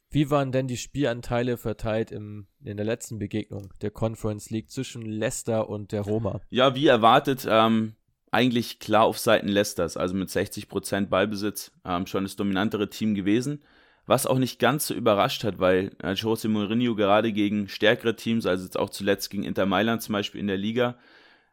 Wie 0.09 0.29
waren 0.29 0.51
denn 0.51 0.67
die 0.67 0.77
Spielanteile 0.77 1.57
verteilt 1.57 2.11
im, 2.11 2.45
in 2.63 2.77
der 2.77 2.85
letzten 2.85 3.17
Begegnung 3.17 3.73
der 3.81 3.89
Conference 3.89 4.51
League 4.51 4.69
zwischen 4.69 5.01
Leicester 5.01 5.67
und 5.67 5.91
der 5.91 6.01
Roma? 6.01 6.41
Ja, 6.49 6.75
wie 6.75 6.85
erwartet, 6.85 7.47
ähm, 7.49 7.95
eigentlich 8.33 8.79
klar 8.79 9.03
auf 9.03 9.19
Seiten 9.19 9.47
Leicesters, 9.47 9.95
also 9.95 10.15
mit 10.15 10.29
60% 10.29 11.05
Ballbesitz 11.05 11.71
ähm, 11.85 12.07
schon 12.07 12.23
das 12.23 12.35
dominantere 12.35 12.89
Team 12.89 13.13
gewesen. 13.13 13.61
Was 14.05 14.25
auch 14.25 14.39
nicht 14.39 14.59
ganz 14.59 14.87
so 14.87 14.93
überrascht 14.93 15.43
hat, 15.43 15.59
weil 15.59 15.91
äh, 16.01 16.13
Jose 16.13 16.49
Mourinho 16.49 16.95
gerade 16.95 17.31
gegen 17.31 17.69
stärkere 17.69 18.15
Teams, 18.15 18.45
also 18.45 18.65
jetzt 18.65 18.77
auch 18.77 18.89
zuletzt 18.89 19.29
gegen 19.29 19.43
Inter 19.43 19.65
Mailand 19.65 20.01
zum 20.01 20.13
Beispiel 20.13 20.41
in 20.41 20.47
der 20.47 20.57
Liga, 20.57 20.97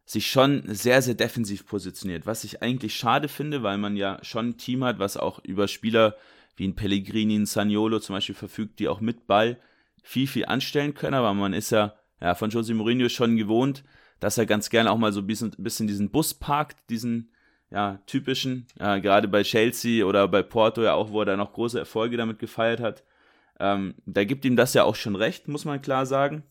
sich 0.04 0.28
schon 0.28 0.62
sehr, 0.66 1.02
sehr 1.02 1.14
defensiv 1.14 1.66
positioniert. 1.66 2.26
Was 2.26 2.42
ich 2.42 2.62
eigentlich 2.62 2.96
schade 2.96 3.28
finde, 3.28 3.62
weil 3.62 3.78
man 3.78 3.94
ja 3.94 4.18
schon 4.22 4.48
ein 4.48 4.56
Team 4.56 4.82
hat, 4.82 4.98
was 4.98 5.16
auch 5.16 5.38
über 5.44 5.68
Spieler 5.68 6.16
wie 6.56 6.66
ein 6.66 6.74
Pellegrini, 6.74 7.36
ein 7.36 7.46
Saniolo 7.46 8.00
zum 8.00 8.16
Beispiel 8.16 8.34
verfügt, 8.34 8.80
die 8.80 8.88
auch 8.88 9.00
mit 9.00 9.26
Ball 9.26 9.58
viel, 10.02 10.26
viel 10.26 10.46
anstellen 10.46 10.94
können. 10.94 11.14
Aber 11.14 11.32
man 11.34 11.52
ist 11.52 11.70
ja, 11.70 11.94
ja 12.20 12.34
von 12.34 12.50
Jose 12.50 12.74
Mourinho 12.74 13.08
schon 13.08 13.36
gewohnt, 13.36 13.84
dass 14.20 14.38
er 14.38 14.46
ganz 14.46 14.70
gerne 14.70 14.90
auch 14.90 14.98
mal 14.98 15.12
so 15.12 15.20
ein 15.20 15.26
bisschen, 15.26 15.50
bisschen 15.58 15.86
diesen 15.86 16.10
Bus 16.10 16.34
parkt, 16.34 16.90
diesen 16.90 17.32
ja, 17.70 18.00
typischen, 18.06 18.66
äh, 18.78 19.00
gerade 19.00 19.28
bei 19.28 19.42
Chelsea 19.42 20.04
oder 20.04 20.28
bei 20.28 20.42
Porto 20.42 20.82
ja 20.82 20.94
auch, 20.94 21.10
wo 21.10 21.20
er 21.20 21.26
da 21.26 21.36
noch 21.36 21.52
große 21.52 21.78
Erfolge 21.78 22.16
damit 22.16 22.38
gefeiert 22.38 22.80
hat. 22.80 23.04
Ähm, 23.58 23.94
da 24.06 24.24
gibt 24.24 24.44
ihm 24.44 24.56
das 24.56 24.74
ja 24.74 24.84
auch 24.84 24.96
schon 24.96 25.16
recht, 25.16 25.48
muss 25.48 25.64
man 25.64 25.82
klar 25.82 26.04
sagen. 26.06 26.42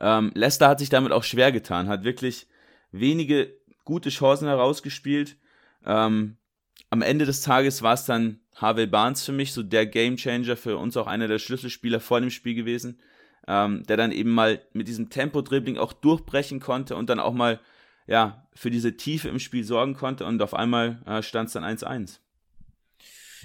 Ähm, 0.00 0.32
Leicester 0.34 0.68
hat 0.68 0.80
sich 0.80 0.88
damit 0.88 1.12
auch 1.12 1.24
schwer 1.24 1.52
getan, 1.52 1.88
hat 1.88 2.04
wirklich 2.04 2.46
wenige 2.90 3.54
gute 3.84 4.10
Chancen 4.10 4.48
herausgespielt. 4.48 5.36
Ähm, 5.84 6.36
am 6.90 7.02
Ende 7.02 7.24
des 7.24 7.42
Tages 7.42 7.82
war 7.82 7.94
es 7.94 8.04
dann 8.04 8.40
Harvey 8.56 8.86
Barnes 8.86 9.24
für 9.24 9.32
mich, 9.32 9.52
so 9.52 9.62
der 9.62 9.86
Gamechanger 9.86 10.56
für 10.56 10.76
uns 10.76 10.96
auch 10.96 11.06
einer 11.06 11.28
der 11.28 11.38
Schlüsselspieler 11.38 12.00
vor 12.00 12.20
dem 12.20 12.30
Spiel 12.30 12.54
gewesen 12.54 12.98
ähm, 13.48 13.82
der 13.84 13.96
dann 13.96 14.12
eben 14.12 14.30
mal 14.30 14.60
mit 14.72 14.88
diesem 14.88 15.10
Tempo-Dribbling 15.10 15.78
auch 15.78 15.92
durchbrechen 15.92 16.60
konnte 16.60 16.96
und 16.96 17.10
dann 17.10 17.20
auch 17.20 17.32
mal 17.32 17.60
ja, 18.06 18.46
für 18.54 18.70
diese 18.70 18.96
Tiefe 18.96 19.28
im 19.28 19.38
Spiel 19.38 19.64
sorgen 19.64 19.94
konnte 19.94 20.26
und 20.26 20.42
auf 20.42 20.54
einmal 20.54 21.00
äh, 21.06 21.22
stand 21.22 21.48
es 21.48 21.52
dann 21.54 21.64
1-1. 21.64 22.18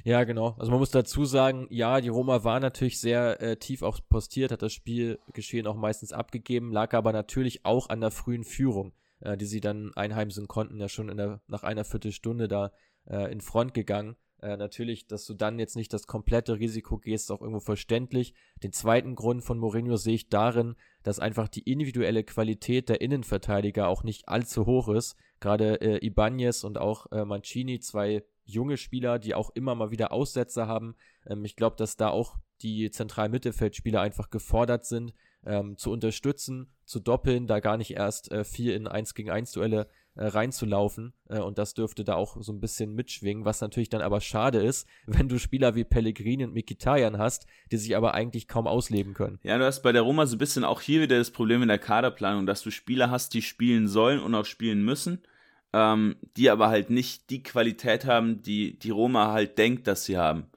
Ja, 0.03 0.23
genau. 0.23 0.55
Also 0.59 0.71
man 0.71 0.79
muss 0.79 0.91
dazu 0.91 1.25
sagen, 1.25 1.67
ja, 1.69 2.01
die 2.01 2.09
Roma 2.09 2.43
war 2.43 2.59
natürlich 2.59 2.99
sehr 2.99 3.41
äh, 3.41 3.57
tief 3.57 3.81
auch 3.81 3.99
postiert, 4.09 4.51
hat 4.51 4.61
das 4.61 4.73
Spielgeschehen 4.73 5.67
auch 5.67 5.75
meistens 5.75 6.13
abgegeben, 6.13 6.71
lag 6.71 6.93
aber 6.93 7.13
natürlich 7.13 7.65
auch 7.65 7.89
an 7.89 8.01
der 8.01 8.11
frühen 8.11 8.43
Führung, 8.43 8.93
äh, 9.21 9.37
die 9.37 9.45
sie 9.45 9.61
dann 9.61 9.91
einheimsen 9.95 10.47
konnten, 10.47 10.79
ja 10.79 10.89
schon 10.89 11.15
der, 11.15 11.41
nach 11.47 11.63
einer 11.63 11.83
Viertelstunde 11.83 12.47
da 12.47 12.71
äh, 13.05 13.31
in 13.31 13.41
Front 13.41 13.73
gegangen. 13.73 14.15
Äh, 14.41 14.55
natürlich, 14.55 15.07
dass 15.07 15.25
du 15.25 15.33
dann 15.33 15.57
jetzt 15.57 15.75
nicht 15.75 15.91
das 15.93 16.05
komplette 16.05 16.59
Risiko 16.59 16.97
gehst, 16.97 17.31
auch 17.31 17.41
irgendwo 17.41 17.59
verständlich. 17.59 18.33
Den 18.61 18.71
zweiten 18.71 19.15
Grund 19.15 19.43
von 19.43 19.57
Mourinho 19.57 19.97
sehe 19.97 20.13
ich 20.13 20.29
darin, 20.29 20.75
dass 21.03 21.19
einfach 21.19 21.47
die 21.47 21.61
individuelle 21.61 22.23
Qualität 22.23 22.89
der 22.89 23.01
Innenverteidiger 23.01 23.88
auch 23.88 24.03
nicht 24.03 24.29
allzu 24.29 24.65
hoch 24.65 24.89
ist. 24.89 25.15
Gerade 25.39 25.81
äh, 25.81 26.05
Ibanez 26.05 26.63
und 26.63 26.77
auch 26.77 27.11
äh, 27.11 27.25
Mancini, 27.25 27.79
zwei 27.79 28.23
junge 28.45 28.77
Spieler, 28.77 29.17
die 29.17 29.33
auch 29.33 29.49
immer 29.55 29.73
mal 29.73 29.91
wieder 29.91 30.11
Aussätze 30.11 30.67
haben. 30.67 30.95
Ähm, 31.25 31.43
ich 31.43 31.55
glaube, 31.55 31.75
dass 31.75 31.97
da 31.97 32.09
auch 32.09 32.38
die 32.61 32.91
Zentralmittelfeldspieler 32.91 34.01
einfach 34.01 34.29
gefordert 34.29 34.85
sind, 34.85 35.13
ähm, 35.45 35.77
zu 35.77 35.91
unterstützen, 35.91 36.71
zu 36.85 36.99
doppeln, 36.99 37.47
da 37.47 37.59
gar 37.59 37.77
nicht 37.77 37.91
erst 37.91 38.31
äh, 38.31 38.43
viel 38.43 38.71
in 38.71 38.88
1 38.88 39.13
gegen 39.13 39.31
1 39.31 39.51
Duelle 39.51 39.89
äh, 40.18 40.26
reinzulaufen. 40.26 41.13
Äh, 41.30 41.39
und 41.39 41.57
das 41.57 41.74
dürfte 41.74 42.03
da 42.03 42.15
auch 42.15 42.38
so 42.39 42.51
ein 42.51 42.59
bisschen 42.59 42.93
mitschwingen, 42.93 43.45
was 43.45 43.61
natürlich 43.61 43.89
dann 43.89 44.01
aber 44.01 44.20
schade 44.20 44.59
ist, 44.59 44.88
wenn 45.05 45.30
du 45.30 45.39
Spieler 45.39 45.76
wie 45.76 45.84
Pellegrini 45.84 46.43
und 46.43 46.53
Mikitarian 46.53 47.18
hast, 47.18 47.45
die 47.72 47.78
sich 47.78 47.95
aber 47.95 48.13
eigentlich 48.13 48.47
kaum 48.47 48.68
ausleben 48.68 49.13
können. 49.13 49.39
Ja, 49.43 49.57
du 49.57 49.65
hast 49.65 49.82
bei 49.84 49.91
der 49.91 50.01
Roma 50.01 50.26
so 50.26 50.36
ein 50.36 50.39
bisschen 50.39 50.63
auch 50.63 50.82
hier 50.82 51.01
wieder 51.01 51.18
das 51.18 51.32
Problem 51.32 51.61
in 51.61 51.68
der 51.68 51.80
Kaderplanung, 51.80 52.45
dass 52.45 52.61
du 52.61 52.72
Spieler 52.72 53.09
hast, 53.11 53.34
die 53.34 53.41
spielen 53.41 53.88
sollen 53.88 54.20
und 54.20 54.36
auch 54.36 54.45
spielen 54.45 54.84
müssen. 54.84 55.22
Ähm, 55.74 56.15
die 56.38 56.49
aber 56.49 56.70
halt 56.70 56.89
nicht 56.89 57.30
die 57.30 57.43
Qualität 57.43 58.05
haben, 58.05 58.41
die 58.41 58.80
die 58.80 58.89
Roma 58.89 59.34
halt 59.34 59.57
denkt, 59.57 59.86
dass 59.86 60.05
sie 60.05 60.18
haben. 60.18 60.47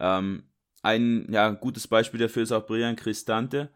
Ähm, 0.00 0.44
ein 0.82 1.26
ja, 1.30 1.50
gutes 1.50 1.88
Beispiel 1.88 2.20
dafür 2.20 2.42
ist 2.42 2.52
auch 2.52 2.64
Brian 2.64 2.96
Cristante, 2.96 3.70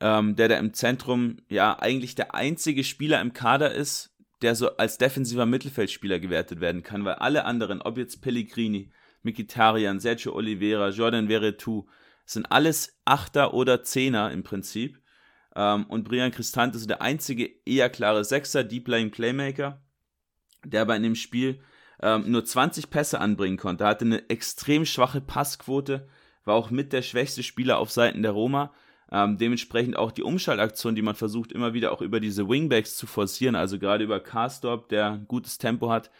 ähm, 0.00 0.36
der 0.36 0.48
da 0.48 0.58
im 0.58 0.74
Zentrum 0.74 1.38
ja 1.48 1.78
eigentlich 1.78 2.16
der 2.16 2.34
einzige 2.34 2.84
Spieler 2.84 3.20
im 3.20 3.32
Kader 3.32 3.72
ist, 3.72 4.15
der 4.42 4.54
so 4.54 4.76
als 4.76 4.98
defensiver 4.98 5.46
Mittelfeldspieler 5.46 6.18
gewertet 6.18 6.60
werden 6.60 6.82
kann, 6.82 7.04
weil 7.04 7.14
alle 7.14 7.44
anderen, 7.44 7.80
ob 7.80 7.98
jetzt 7.98 8.20
Pellegrini, 8.20 8.92
Mikitarian, 9.22 9.98
Sergio 9.98 10.34
Oliveira, 10.34 10.90
Jordan 10.90 11.28
Veretout, 11.28 11.86
sind 12.26 12.50
alles 12.50 12.98
Achter 13.04 13.54
oder 13.54 13.82
Zehner 13.82 14.30
im 14.32 14.42
Prinzip. 14.42 15.00
Ähm, 15.54 15.86
und 15.86 16.04
Brian 16.04 16.32
Cristante 16.32 16.76
ist 16.76 16.90
der 16.90 17.00
einzige 17.00 17.50
eher 17.64 17.88
klare 17.88 18.24
Sechser, 18.24 18.64
Deep 18.64 18.88
Lane 18.88 19.10
Playmaker, 19.10 19.82
der 20.64 20.82
aber 20.82 20.96
in 20.96 21.02
dem 21.02 21.14
Spiel 21.14 21.60
ähm, 22.02 22.30
nur 22.30 22.44
20 22.44 22.90
Pässe 22.90 23.20
anbringen 23.20 23.56
konnte. 23.56 23.84
Er 23.84 23.90
hatte 23.90 24.04
eine 24.04 24.28
extrem 24.28 24.84
schwache 24.84 25.20
Passquote, 25.20 26.08
war 26.44 26.54
auch 26.54 26.70
mit 26.70 26.92
der 26.92 27.02
schwächste 27.02 27.42
Spieler 27.42 27.78
auf 27.78 27.90
Seiten 27.90 28.22
der 28.22 28.32
Roma. 28.32 28.74
Ähm, 29.10 29.38
dementsprechend 29.38 29.96
auch 29.96 30.10
die 30.10 30.22
Umschaltaktion, 30.22 30.94
die 30.96 31.02
man 31.02 31.14
versucht, 31.14 31.52
immer 31.52 31.74
wieder 31.74 31.92
auch 31.92 32.02
über 32.02 32.18
diese 32.18 32.48
Wingbacks 32.48 32.96
zu 32.96 33.06
forcieren, 33.06 33.54
also 33.54 33.78
gerade 33.78 34.02
über 34.04 34.18
Karstorp, 34.18 34.88
der 34.88 35.12
ein 35.12 35.28
gutes 35.28 35.58
Tempo 35.58 35.90
hat, 35.90 36.10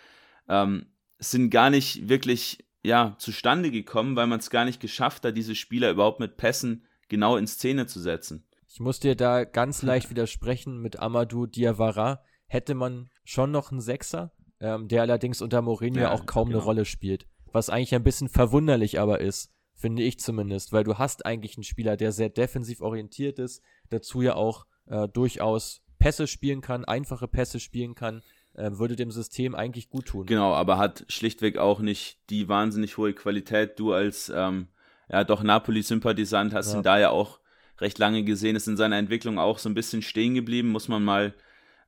ähm, 0.49 0.87
sind 1.19 1.51
gar 1.51 1.71
nicht 1.71 2.09
wirklich 2.09 2.65
ja, 2.85 3.17
zustande 3.19 3.73
gekommen, 3.73 4.15
weil 4.15 4.29
man 4.29 4.39
es 4.39 4.51
gar 4.51 4.65
nicht 4.65 4.81
geschafft 4.81 5.25
hat, 5.25 5.37
diese 5.37 5.57
Spieler 5.57 5.91
überhaupt 5.91 6.21
mit 6.21 6.37
Pässen 6.37 6.85
genau 7.09 7.37
in 7.37 7.49
Szene 7.49 7.87
zu 7.87 8.01
setzen. 8.01 8.47
Ich 8.69 8.81
muss 8.81 9.01
dir 9.01 9.17
da 9.17 9.45
ganz 9.45 9.83
leicht 9.83 10.11
widersprechen 10.11 10.81
mit 10.81 10.99
Amadou 10.99 11.47
Diawara. 11.47 12.23
Hätte 12.47 12.75
man 12.75 13.11
schon 13.25 13.51
noch 13.51 13.73
einen 13.73 13.81
Sechser, 13.81 14.33
ähm, 14.61 14.87
der 14.87 15.03
allerdings 15.03 15.43
unter 15.43 15.63
Mourinho 15.63 16.01
ja, 16.01 16.13
auch 16.13 16.27
kaum 16.27 16.49
genau. 16.49 16.59
eine 16.59 16.65
Rolle 16.65 16.85
spielt. 16.85 17.27
Was 17.53 17.71
eigentlich 17.71 17.95
ein 17.95 18.05
bisschen 18.05 18.29
verwunderlich 18.29 19.01
aber 19.01 19.21
ist, 19.21 19.51
finde 19.77 20.03
ich 20.03 20.19
zumindest, 20.19 20.73
weil 20.73 20.85
du 20.85 20.99
hast 20.99 21.27
eigentlich 21.27 21.57
einen 21.57 21.65
Spieler, 21.65 21.97
der 21.97 22.13
sehr 22.13 22.31
defensiv 22.31 22.81
orientiert 22.81 23.39
ist, 23.39 23.63
dazu 23.91 24.23
ja 24.23 24.35
auch 24.35 24.67
äh, 24.87 25.07
durchaus 25.09 25.83
Pässe 25.99 26.27
spielen 26.27 26.61
kann, 26.61 26.85
einfache 26.85 27.29
Pässe 27.29 27.61
spielen 27.61 27.95
kann, 27.95 28.23
äh, 28.55 28.71
würde 28.73 28.97
dem 28.97 29.11
System 29.11 29.55
eigentlich 29.55 29.89
gut 29.89 30.07
tun. 30.07 30.27
Genau, 30.27 30.53
aber 30.55 30.79
hat 30.79 31.05
schlichtweg 31.09 31.59
auch 31.59 31.81
nicht 31.81 32.19
die 32.31 32.49
wahnsinnig 32.49 32.97
hohe 32.97 33.13
Qualität. 33.13 33.79
Du 33.79 33.93
als 33.93 34.33
ähm, 34.35 34.69
ja 35.11 35.25
doch 35.25 35.43
Napoli-Sympathisant 35.43 36.55
hast 36.55 36.73
ja. 36.73 36.79
ihn 36.79 36.83
da 36.83 36.99
ja 36.99 37.11
auch 37.11 37.39
recht 37.79 37.99
lange 37.99 38.25
gesehen, 38.25 38.57
ist 38.57 38.69
in 38.69 38.77
seiner 38.77 38.97
Entwicklung 38.97 39.39
auch 39.39 39.59
so 39.59 39.69
ein 39.69 39.75
bisschen 39.75 40.01
stehen 40.01 40.35
geblieben, 40.35 40.71
muss 40.71 40.89
man 40.89 41.05
mal 41.05 41.35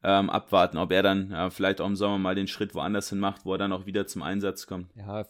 ähm, 0.02 0.30
abwarten, 0.30 0.76
ob 0.76 0.92
er 0.92 1.02
dann 1.02 1.30
ja, 1.30 1.50
vielleicht 1.50 1.80
auch 1.80 1.86
im 1.86 1.96
Sommer 1.96 2.18
mal 2.18 2.34
den 2.34 2.46
Schritt 2.46 2.74
woanders 2.74 3.08
hin 3.08 3.18
macht, 3.18 3.44
wo 3.44 3.52
er 3.52 3.58
dann 3.58 3.72
auch 3.72 3.86
wieder 3.86 4.06
zum 4.06 4.22
Einsatz 4.22 4.66
kommt. 4.66 4.90
Ja, 4.94 5.26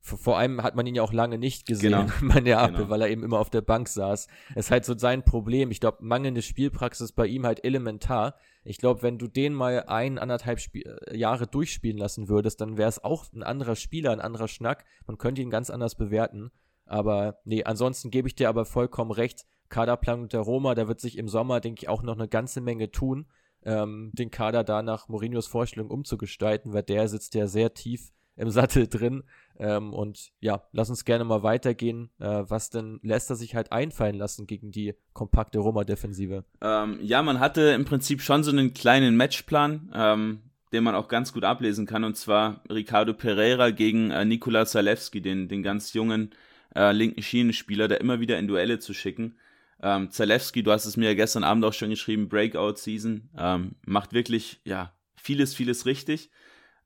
vor 0.00 0.38
allem 0.38 0.62
hat 0.62 0.74
man 0.74 0.86
ihn 0.86 0.94
ja 0.94 1.02
auch 1.02 1.12
lange 1.12 1.38
nicht 1.38 1.66
gesehen 1.66 1.92
genau. 1.92 2.06
bei 2.34 2.40
Neapel, 2.40 2.76
genau. 2.76 2.88
weil 2.88 3.02
er 3.02 3.10
eben 3.10 3.22
immer 3.22 3.38
auf 3.38 3.50
der 3.50 3.60
Bank 3.60 3.88
saß. 3.88 4.28
Es 4.54 4.66
ist 4.66 4.70
halt 4.70 4.84
so 4.84 4.96
sein 4.96 5.24
Problem. 5.24 5.70
Ich 5.70 5.80
glaube, 5.80 5.98
mangelnde 6.00 6.42
Spielpraxis 6.42 7.12
bei 7.12 7.26
ihm 7.26 7.44
halt 7.44 7.64
elementar. 7.64 8.36
Ich 8.64 8.78
glaube, 8.78 9.02
wenn 9.02 9.18
du 9.18 9.28
den 9.28 9.54
mal 9.54 9.84
ein, 9.86 10.18
anderthalb 10.18 10.60
Spiel 10.60 10.98
äh, 11.06 11.16
Jahre 11.16 11.46
durchspielen 11.46 11.98
lassen 11.98 12.28
würdest, 12.28 12.60
dann 12.60 12.76
wäre 12.76 12.88
es 12.88 13.02
auch 13.02 13.32
ein 13.32 13.42
anderer 13.42 13.76
Spieler, 13.76 14.12
ein 14.12 14.20
anderer 14.20 14.48
Schnack. 14.48 14.84
Man 15.06 15.18
könnte 15.18 15.42
ihn 15.42 15.50
ganz 15.50 15.70
anders 15.70 15.94
bewerten. 15.94 16.50
Aber 16.86 17.38
nee, 17.44 17.64
ansonsten 17.64 18.10
gebe 18.10 18.28
ich 18.28 18.34
dir 18.34 18.48
aber 18.48 18.64
vollkommen 18.64 19.10
recht. 19.10 19.46
Kaderplanung 19.68 20.28
der 20.28 20.40
Roma, 20.40 20.74
da 20.74 20.88
wird 20.88 21.00
sich 21.00 21.18
im 21.18 21.28
Sommer, 21.28 21.60
denke 21.60 21.82
ich, 21.82 21.88
auch 21.88 22.02
noch 22.02 22.14
eine 22.14 22.28
ganze 22.28 22.62
Menge 22.62 22.90
tun, 22.90 23.26
ähm, 23.64 24.10
den 24.14 24.30
Kader 24.30 24.64
da 24.64 24.82
nach 24.82 25.08
Mourinhos 25.08 25.46
Vorstellung 25.46 25.90
umzugestalten, 25.90 26.72
weil 26.72 26.82
der 26.82 27.08
sitzt 27.08 27.34
ja 27.34 27.46
sehr 27.46 27.74
tief 27.74 28.12
im 28.36 28.50
Sattel 28.50 28.86
drin. 28.86 29.24
Ähm, 29.58 29.92
und 29.92 30.30
ja, 30.40 30.62
lass 30.72 30.88
uns 30.88 31.04
gerne 31.04 31.24
mal 31.24 31.42
weitergehen, 31.42 32.10
äh, 32.20 32.44
was 32.46 32.70
denn 32.70 33.00
Leicester 33.02 33.34
sich 33.34 33.54
halt 33.54 33.72
einfallen 33.72 34.14
lassen 34.14 34.46
gegen 34.46 34.70
die 34.70 34.94
kompakte 35.12 35.58
Roma-Defensive. 35.58 36.44
Ähm, 36.60 36.98
ja, 37.02 37.22
man 37.22 37.40
hatte 37.40 37.62
im 37.70 37.84
Prinzip 37.84 38.22
schon 38.22 38.44
so 38.44 38.52
einen 38.52 38.72
kleinen 38.72 39.16
Matchplan, 39.16 39.92
ähm, 39.94 40.42
den 40.72 40.84
man 40.84 40.94
auch 40.94 41.08
ganz 41.08 41.32
gut 41.32 41.44
ablesen 41.44 41.86
kann, 41.86 42.04
und 42.04 42.16
zwar 42.16 42.62
Ricardo 42.70 43.14
Pereira 43.14 43.70
gegen 43.70 44.10
äh, 44.10 44.24
Nikola 44.24 44.64
Zalewski, 44.64 45.20
den, 45.20 45.48
den 45.48 45.62
ganz 45.62 45.92
jungen 45.92 46.30
äh, 46.74 46.92
linken 46.92 47.22
Schienenspieler, 47.22 47.88
der 47.88 48.00
immer 48.00 48.20
wieder 48.20 48.38
in 48.38 48.46
Duelle 48.46 48.78
zu 48.78 48.94
schicken. 48.94 49.36
Ähm, 49.82 50.10
Zalewski, 50.10 50.62
du 50.62 50.70
hast 50.70 50.86
es 50.86 50.96
mir 50.96 51.06
ja 51.06 51.14
gestern 51.14 51.44
Abend 51.44 51.64
auch 51.64 51.72
schon 51.72 51.90
geschrieben, 51.90 52.28
Breakout 52.28 52.76
Season, 52.76 53.28
ähm, 53.36 53.76
macht 53.84 54.12
wirklich, 54.12 54.60
ja, 54.64 54.92
vieles, 55.16 55.54
vieles 55.54 55.86
richtig 55.86 56.30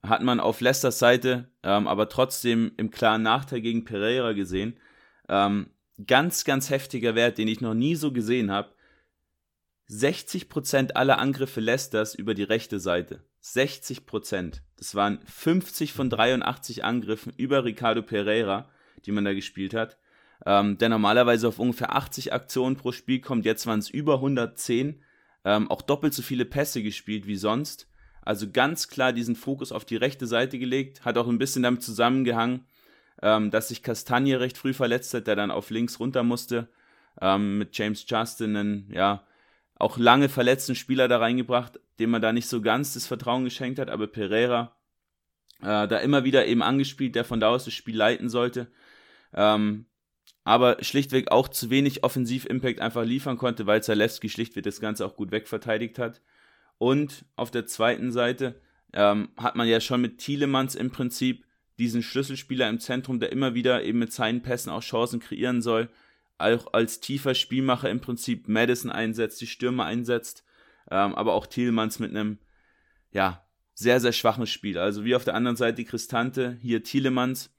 hat 0.03 0.23
man 0.23 0.41
auf 0.41 0.61
Leicesters 0.61 0.99
Seite 0.99 1.53
ähm, 1.63 1.87
aber 1.87 2.09
trotzdem 2.09 2.73
im 2.77 2.91
klaren 2.91 3.23
Nachteil 3.23 3.61
gegen 3.61 3.85
Pereira 3.85 4.33
gesehen. 4.33 4.77
Ähm, 5.29 5.71
ganz, 6.07 6.45
ganz 6.45 6.71
heftiger 6.71 7.15
Wert, 7.15 7.39
den 7.39 7.49
ich 7.49 7.61
noch 7.61 7.75
nie 7.75 7.95
so 7.95 8.13
gesehen 8.13 8.51
habe. 8.51 8.71
60% 9.89 10.93
aller 10.93 11.19
Angriffe 11.19 11.61
Leicesters 11.61 12.15
über 12.15 12.35
die 12.35 12.43
rechte 12.43 12.81
Seite. 12.81 13.23
60%. 13.43 14.61
Das 14.77 14.95
waren 14.95 15.21
50 15.27 15.93
von 15.93 16.11
83 16.11 16.85
Angriffen 16.85 17.33
über 17.37 17.65
Ricardo 17.65 18.03
Pereira, 18.03 18.71
die 19.05 19.13
man 19.13 19.25
da 19.25 19.35
gespielt 19.35 19.75
hat. 19.75 19.99
Ähm, 20.45 20.79
der 20.79 20.89
normalerweise 20.89 21.49
auf 21.49 21.59
ungefähr 21.59 21.95
80 21.95 22.33
Aktionen 22.33 22.77
pro 22.77 22.93
Spiel 22.93 23.21
kommt. 23.21 23.45
Jetzt 23.45 23.67
waren 23.67 23.79
es 23.79 23.91
über 23.91 24.15
110. 24.15 25.03
Ähm, 25.45 25.71
auch 25.71 25.83
doppelt 25.83 26.15
so 26.15 26.23
viele 26.23 26.45
Pässe 26.45 26.83
gespielt 26.83 27.27
wie 27.27 27.37
sonst. 27.37 27.89
Also 28.25 28.51
ganz 28.51 28.89
klar 28.89 29.13
diesen 29.13 29.37
Fokus 29.37 29.73
auf 29.73 29.85
die 29.85 29.97
rechte 29.97 30.27
Seite 30.27 30.59
gelegt, 30.59 31.05
hat 31.05 31.19
auch 31.19 31.29
ein 31.29 31.39
bisschen 31.39 31.63
damit 31.63 31.83
zusammengehangen, 31.83 32.65
ähm, 33.21 33.51
dass 33.51 33.69
sich 33.69 33.83
Castagne 33.83 34.41
recht 34.41 34.57
früh 34.57 34.73
verletzt 34.73 35.13
hat, 35.15 35.27
der 35.27 35.37
dann 35.37 35.51
auf 35.51 35.71
links 35.71 35.99
runter 36.01 36.23
musste, 36.23 36.69
ähm, 37.21 37.59
mit 37.59 37.77
James 37.77 38.05
Justin 38.09 38.57
einen, 38.57 38.91
ja, 38.93 39.27
auch 39.75 39.99
lange 39.99 40.29
verletzten 40.29 40.77
Spieler 40.77 41.09
da 41.09 41.19
reingebracht, 41.19 41.81
dem 41.99 42.11
man 42.11 42.23
da 42.23 42.33
nicht 42.33 42.49
so 42.49 42.63
ganz 42.63 42.95
das 42.95 43.07
Vertrauen 43.07 43.45
geschenkt 43.45 43.81
hat, 43.81 43.91
aber 43.91 44.07
Pereira 44.07 44.77
äh, 45.61 45.89
da 45.89 45.99
immer 45.99 46.25
wieder 46.25 46.47
eben 46.47 46.63
angespielt, 46.63 47.15
der 47.17 47.25
von 47.25 47.41
da 47.41 47.49
aus 47.49 47.65
das 47.65 47.75
Spiel 47.75 47.97
leiten 47.97 48.29
sollte. 48.29 48.69
Ähm, 49.35 49.87
aber 50.45 50.83
schlichtweg 50.83 51.31
auch 51.31 51.49
zu 51.49 51.71
wenig 51.71 52.03
Offensiv-Impact 52.05 52.81
einfach 52.81 53.05
liefern 53.05 53.39
konnte, 53.39 53.67
weil 53.67 53.83
Zalewski 53.83 54.29
schlichtweg 54.29 54.65
das 54.65 54.81
Ganze 54.81 55.07
auch 55.07 55.17
gut 55.17 55.31
wegverteidigt 55.31 55.99
hat. 55.99 56.21
Und 56.83 57.27
auf 57.37 57.53
der 57.53 57.65
zweiten 57.65 58.11
Seite 58.11 58.61
ähm, 58.93 59.29
hat 59.37 59.55
man 59.55 59.69
ja 59.69 59.81
schon 59.81 60.01
mit 60.01 60.19
Thielemanns 60.19 60.75
im 60.75 60.91
Prinzip 60.91 61.47
diesen 61.79 62.03
Schlüsselspieler 62.03 62.69
im 62.69 62.81
Zentrum, 62.81 63.21
der 63.21 63.31
immer 63.31 63.55
wieder 63.55 63.85
eben 63.85 64.01
mit 64.01 64.13
seinen 64.13 64.43
Pässen 64.43 64.73
auch 64.73 64.83
Chancen 64.83 65.21
kreieren 65.21 65.63
soll, 65.63 65.91
auch 66.39 66.73
als 66.73 66.99
tiefer 66.99 67.37
Spielmacher 67.37 67.89
im 67.89 68.01
Prinzip 68.01 68.49
Madison 68.49 68.91
einsetzt, 68.91 69.41
die 69.41 69.47
Stürmer 69.47 69.85
einsetzt, 69.85 70.43
ähm, 70.91 71.15
aber 71.15 71.35
auch 71.35 71.47
Thielemanns 71.47 72.01
mit 72.01 72.11
einem, 72.11 72.41
ja, 73.13 73.47
sehr, 73.75 74.01
sehr 74.01 74.13
schwachen 74.13 74.49
Spiel. 74.49 74.77
Also 74.77 75.05
wie 75.05 75.15
auf 75.15 75.23
der 75.23 75.37
anderen 75.37 75.57
Seite 75.57 75.77
die 75.77 75.85
Cristante, 75.85 76.59
hier 76.61 76.83
Thielemanns, 76.83 77.55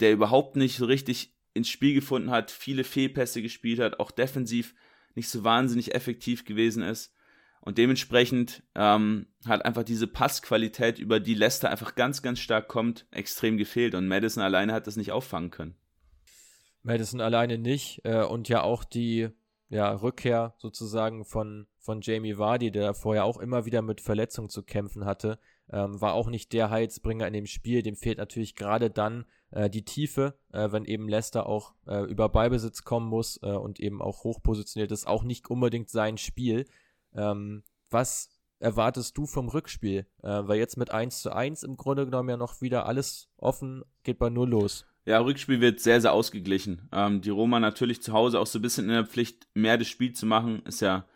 der 0.00 0.10
überhaupt 0.10 0.56
nicht 0.56 0.78
so 0.78 0.86
richtig 0.86 1.32
ins 1.54 1.68
Spiel 1.68 1.94
gefunden 1.94 2.30
hat, 2.30 2.50
viele 2.50 2.82
Fehlpässe 2.82 3.40
gespielt 3.40 3.78
hat, 3.78 4.00
auch 4.00 4.10
defensiv 4.10 4.74
nicht 5.14 5.28
so 5.28 5.44
wahnsinnig 5.44 5.94
effektiv 5.94 6.44
gewesen 6.44 6.82
ist. 6.82 7.14
Und 7.68 7.76
dementsprechend 7.76 8.62
ähm, 8.74 9.26
hat 9.44 9.62
einfach 9.66 9.82
diese 9.82 10.06
Passqualität, 10.06 10.98
über 10.98 11.20
die 11.20 11.34
Leicester 11.34 11.68
einfach 11.68 11.96
ganz, 11.96 12.22
ganz 12.22 12.38
stark 12.38 12.66
kommt, 12.66 13.06
extrem 13.10 13.58
gefehlt. 13.58 13.94
Und 13.94 14.08
Madison 14.08 14.42
alleine 14.42 14.72
hat 14.72 14.86
das 14.86 14.96
nicht 14.96 15.12
auffangen 15.12 15.50
können. 15.50 15.76
Madison 16.82 17.20
alleine 17.20 17.58
nicht. 17.58 18.00
Äh, 18.04 18.22
und 18.22 18.48
ja 18.48 18.62
auch 18.62 18.84
die 18.84 19.28
ja, 19.68 19.92
Rückkehr 19.92 20.54
sozusagen 20.56 21.26
von, 21.26 21.66
von 21.76 22.00
Jamie 22.00 22.38
Vardy, 22.38 22.70
der 22.70 22.94
vorher 22.94 23.26
auch 23.26 23.36
immer 23.36 23.66
wieder 23.66 23.82
mit 23.82 24.00
Verletzungen 24.00 24.48
zu 24.48 24.62
kämpfen 24.62 25.04
hatte, 25.04 25.38
ähm, 25.70 26.00
war 26.00 26.14
auch 26.14 26.30
nicht 26.30 26.54
der 26.54 26.70
Heilsbringer 26.70 27.26
in 27.26 27.34
dem 27.34 27.44
Spiel. 27.44 27.82
Dem 27.82 27.96
fehlt 27.96 28.16
natürlich 28.16 28.54
gerade 28.54 28.88
dann 28.88 29.26
äh, 29.50 29.68
die 29.68 29.84
Tiefe, 29.84 30.38
äh, 30.54 30.72
wenn 30.72 30.86
eben 30.86 31.06
Leicester 31.06 31.46
auch 31.46 31.74
äh, 31.86 32.02
über 32.04 32.30
Ballbesitz 32.30 32.84
kommen 32.84 33.10
muss 33.10 33.38
äh, 33.42 33.50
und 33.50 33.78
eben 33.78 34.00
auch 34.00 34.24
hochpositioniert 34.24 34.90
ist. 34.90 35.06
Auch 35.06 35.22
nicht 35.22 35.50
unbedingt 35.50 35.90
sein 35.90 36.16
Spiel. 36.16 36.64
Ähm, 37.18 37.64
was 37.90 38.30
erwartest 38.60 39.16
du 39.18 39.26
vom 39.26 39.48
Rückspiel? 39.48 40.06
Äh, 40.22 40.28
weil 40.28 40.58
jetzt 40.58 40.76
mit 40.76 40.90
1 40.90 41.22
zu 41.22 41.34
1 41.34 41.62
im 41.62 41.76
Grunde 41.76 42.04
genommen 42.04 42.28
ja 42.28 42.36
noch 42.36 42.60
wieder 42.60 42.86
alles 42.86 43.28
offen, 43.36 43.82
geht 44.04 44.18
bei 44.18 44.30
Null 44.30 44.50
los. 44.50 44.86
Ja, 45.04 45.20
Rückspiel 45.20 45.60
wird 45.60 45.80
sehr, 45.80 46.00
sehr 46.00 46.12
ausgeglichen. 46.12 46.88
Ähm, 46.92 47.22
die 47.22 47.30
Roma 47.30 47.60
natürlich 47.60 48.02
zu 48.02 48.12
Hause 48.12 48.38
auch 48.38 48.46
so 48.46 48.58
ein 48.58 48.62
bisschen 48.62 48.84
in 48.84 48.92
der 48.92 49.06
Pflicht, 49.06 49.48
mehr 49.54 49.78
das 49.78 49.88
Spiel 49.88 50.12
zu 50.12 50.26
machen. 50.26 50.62
Ist 50.66 50.80
ja 50.80 51.06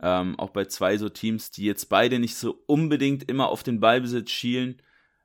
ähm, 0.00 0.38
auch 0.38 0.50
bei 0.50 0.66
zwei 0.66 0.96
so 0.98 1.08
Teams, 1.08 1.50
die 1.50 1.64
jetzt 1.64 1.88
beide 1.88 2.18
nicht 2.18 2.36
so 2.36 2.62
unbedingt 2.66 3.28
immer 3.28 3.48
auf 3.48 3.62
den 3.62 3.80
Ballbesitz 3.80 4.30
schielen, 4.30 4.82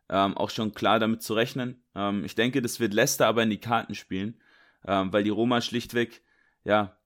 ähm, 0.10 0.38
auch 0.38 0.50
schon 0.50 0.74
klar 0.74 1.00
damit 1.00 1.22
zu 1.22 1.34
rechnen. 1.34 1.84
Ähm, 1.96 2.24
ich 2.24 2.36
denke, 2.36 2.62
das 2.62 2.80
wird 2.80 2.94
Leicester 2.94 3.28
aber 3.28 3.44
in 3.44 3.50
die 3.50 3.60
Karten 3.60 3.94
spielen, 3.94 4.40
ähm, 4.86 5.12
weil 5.12 5.24
die 5.24 5.30
Roma 5.30 5.62
schlichtweg, 5.62 6.22
ja, 6.64 6.98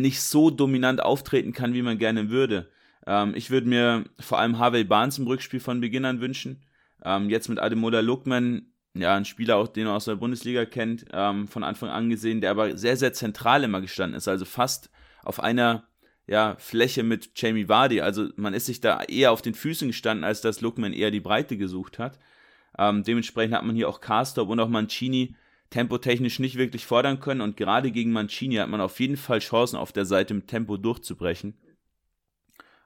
nicht 0.00 0.20
so 0.22 0.50
dominant 0.50 1.02
auftreten 1.02 1.52
kann, 1.52 1.74
wie 1.74 1.82
man 1.82 1.98
gerne 1.98 2.30
würde. 2.30 2.70
Ähm, 3.06 3.34
ich 3.34 3.50
würde 3.50 3.68
mir 3.68 4.04
vor 4.20 4.38
allem 4.38 4.58
Harvey 4.58 4.84
Barnes 4.84 5.18
im 5.18 5.26
Rückspiel 5.26 5.60
von 5.60 5.80
Beginn 5.80 6.04
an 6.04 6.20
wünschen. 6.20 6.62
Ähm, 7.04 7.30
jetzt 7.30 7.48
mit 7.48 7.58
Ademola 7.58 8.00
Lookman, 8.00 8.72
ja, 8.94 9.14
ein 9.14 9.24
Spieler, 9.24 9.56
auch, 9.56 9.68
den 9.68 9.86
er 9.86 9.94
aus 9.94 10.06
der 10.06 10.16
Bundesliga 10.16 10.64
kennt, 10.64 11.06
ähm, 11.12 11.48
von 11.48 11.62
Anfang 11.62 11.90
an 11.90 12.08
gesehen, 12.10 12.40
der 12.40 12.50
aber 12.50 12.76
sehr, 12.76 12.96
sehr 12.96 13.12
zentral 13.12 13.64
immer 13.64 13.80
gestanden 13.80 14.16
ist, 14.16 14.28
also 14.28 14.44
fast 14.44 14.90
auf 15.22 15.40
einer 15.40 15.86
ja, 16.26 16.56
Fläche 16.58 17.02
mit 17.02 17.30
Jamie 17.36 17.68
Vardy. 17.68 18.00
Also 18.00 18.28
man 18.36 18.54
ist 18.54 18.66
sich 18.66 18.80
da 18.80 19.02
eher 19.02 19.32
auf 19.32 19.42
den 19.42 19.54
Füßen 19.54 19.88
gestanden, 19.88 20.24
als 20.24 20.40
dass 20.40 20.60
Lookman 20.60 20.92
eher 20.92 21.10
die 21.10 21.20
Breite 21.20 21.56
gesucht 21.56 21.98
hat. 21.98 22.18
Ähm, 22.78 23.04
dementsprechend 23.04 23.54
hat 23.54 23.64
man 23.64 23.76
hier 23.76 23.88
auch 23.88 24.00
Carstorp 24.00 24.48
und 24.48 24.60
auch 24.60 24.68
Mancini 24.68 25.34
tempotechnisch 25.70 26.38
nicht 26.38 26.56
wirklich 26.56 26.86
fordern 26.86 27.20
können 27.20 27.40
und 27.40 27.56
gerade 27.56 27.90
gegen 27.90 28.12
Mancini 28.12 28.56
hat 28.56 28.68
man 28.68 28.80
auf 28.80 29.00
jeden 29.00 29.16
Fall 29.16 29.40
Chancen, 29.40 29.76
auf 29.76 29.92
der 29.92 30.06
Seite 30.06 30.34
im 30.34 30.46
Tempo 30.46 30.76
durchzubrechen. 30.76 31.54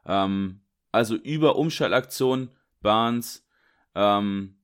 Ähm, 0.07 0.61
also 0.93 1.15
über 1.15 1.57
Umschaltaktion, 1.57 2.51
Barnes, 2.81 3.47
ähm, 3.95 4.57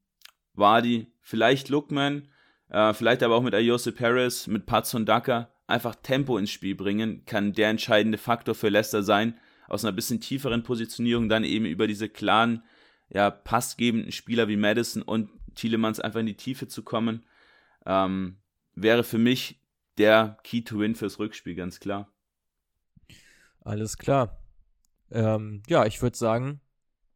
Wadi, 0.55 1.13
vielleicht 1.21 1.69
Lookman, 1.69 2.29
äh, 2.71 2.95
vielleicht 2.95 3.23
aber 3.23 3.37
auch 3.37 3.43
mit 3.43 3.55
Ayose 3.55 3.93
Paris, 3.93 4.47
mit 4.47 4.67
Patson 4.67 5.05
Daka 5.05 5.51
einfach 5.67 5.95
Tempo 5.97 6.39
ins 6.39 6.51
Spiel 6.51 6.75
bringen, 6.75 7.25
kann 7.27 7.53
der 7.53 7.71
entscheidende 7.71 8.19
Faktor 8.19 8.55
für 8.55 8.69
Leicester 8.69 9.03
sein. 9.03 9.39
Aus 9.69 9.85
einer 9.85 9.93
bisschen 9.93 10.21
tieferen 10.21 10.63
Positionierung 10.63 11.29
dann 11.29 11.43
eben 11.43 11.67
über 11.67 11.87
diese 11.89 12.09
klaren, 12.09 12.63
ja, 13.11 13.31
passgebenden 13.31 14.13
Spieler 14.13 14.49
wie 14.49 14.57
Madison 14.57 15.03
und 15.03 15.29
Thielemanns 15.57 16.01
einfach 16.01 16.21
in 16.21 16.27
die 16.27 16.37
Tiefe 16.37 16.69
zu 16.69 16.83
kommen, 16.83 17.25
ähm, 17.87 18.39
wäre 18.75 19.05
für 19.05 19.19
mich 19.19 19.61
der 19.99 20.39
Key 20.43 20.63
to 20.63 20.79
Win 20.79 20.95
fürs 20.95 21.19
Rückspiel, 21.19 21.55
ganz 21.55 21.81
klar. 21.81 22.13
Alles 23.61 23.97
klar. 23.97 24.39
Ähm, 25.11 25.63
ja, 25.69 25.87
ich 25.87 26.03
würde 26.03 26.17
sagen, 26.17 26.61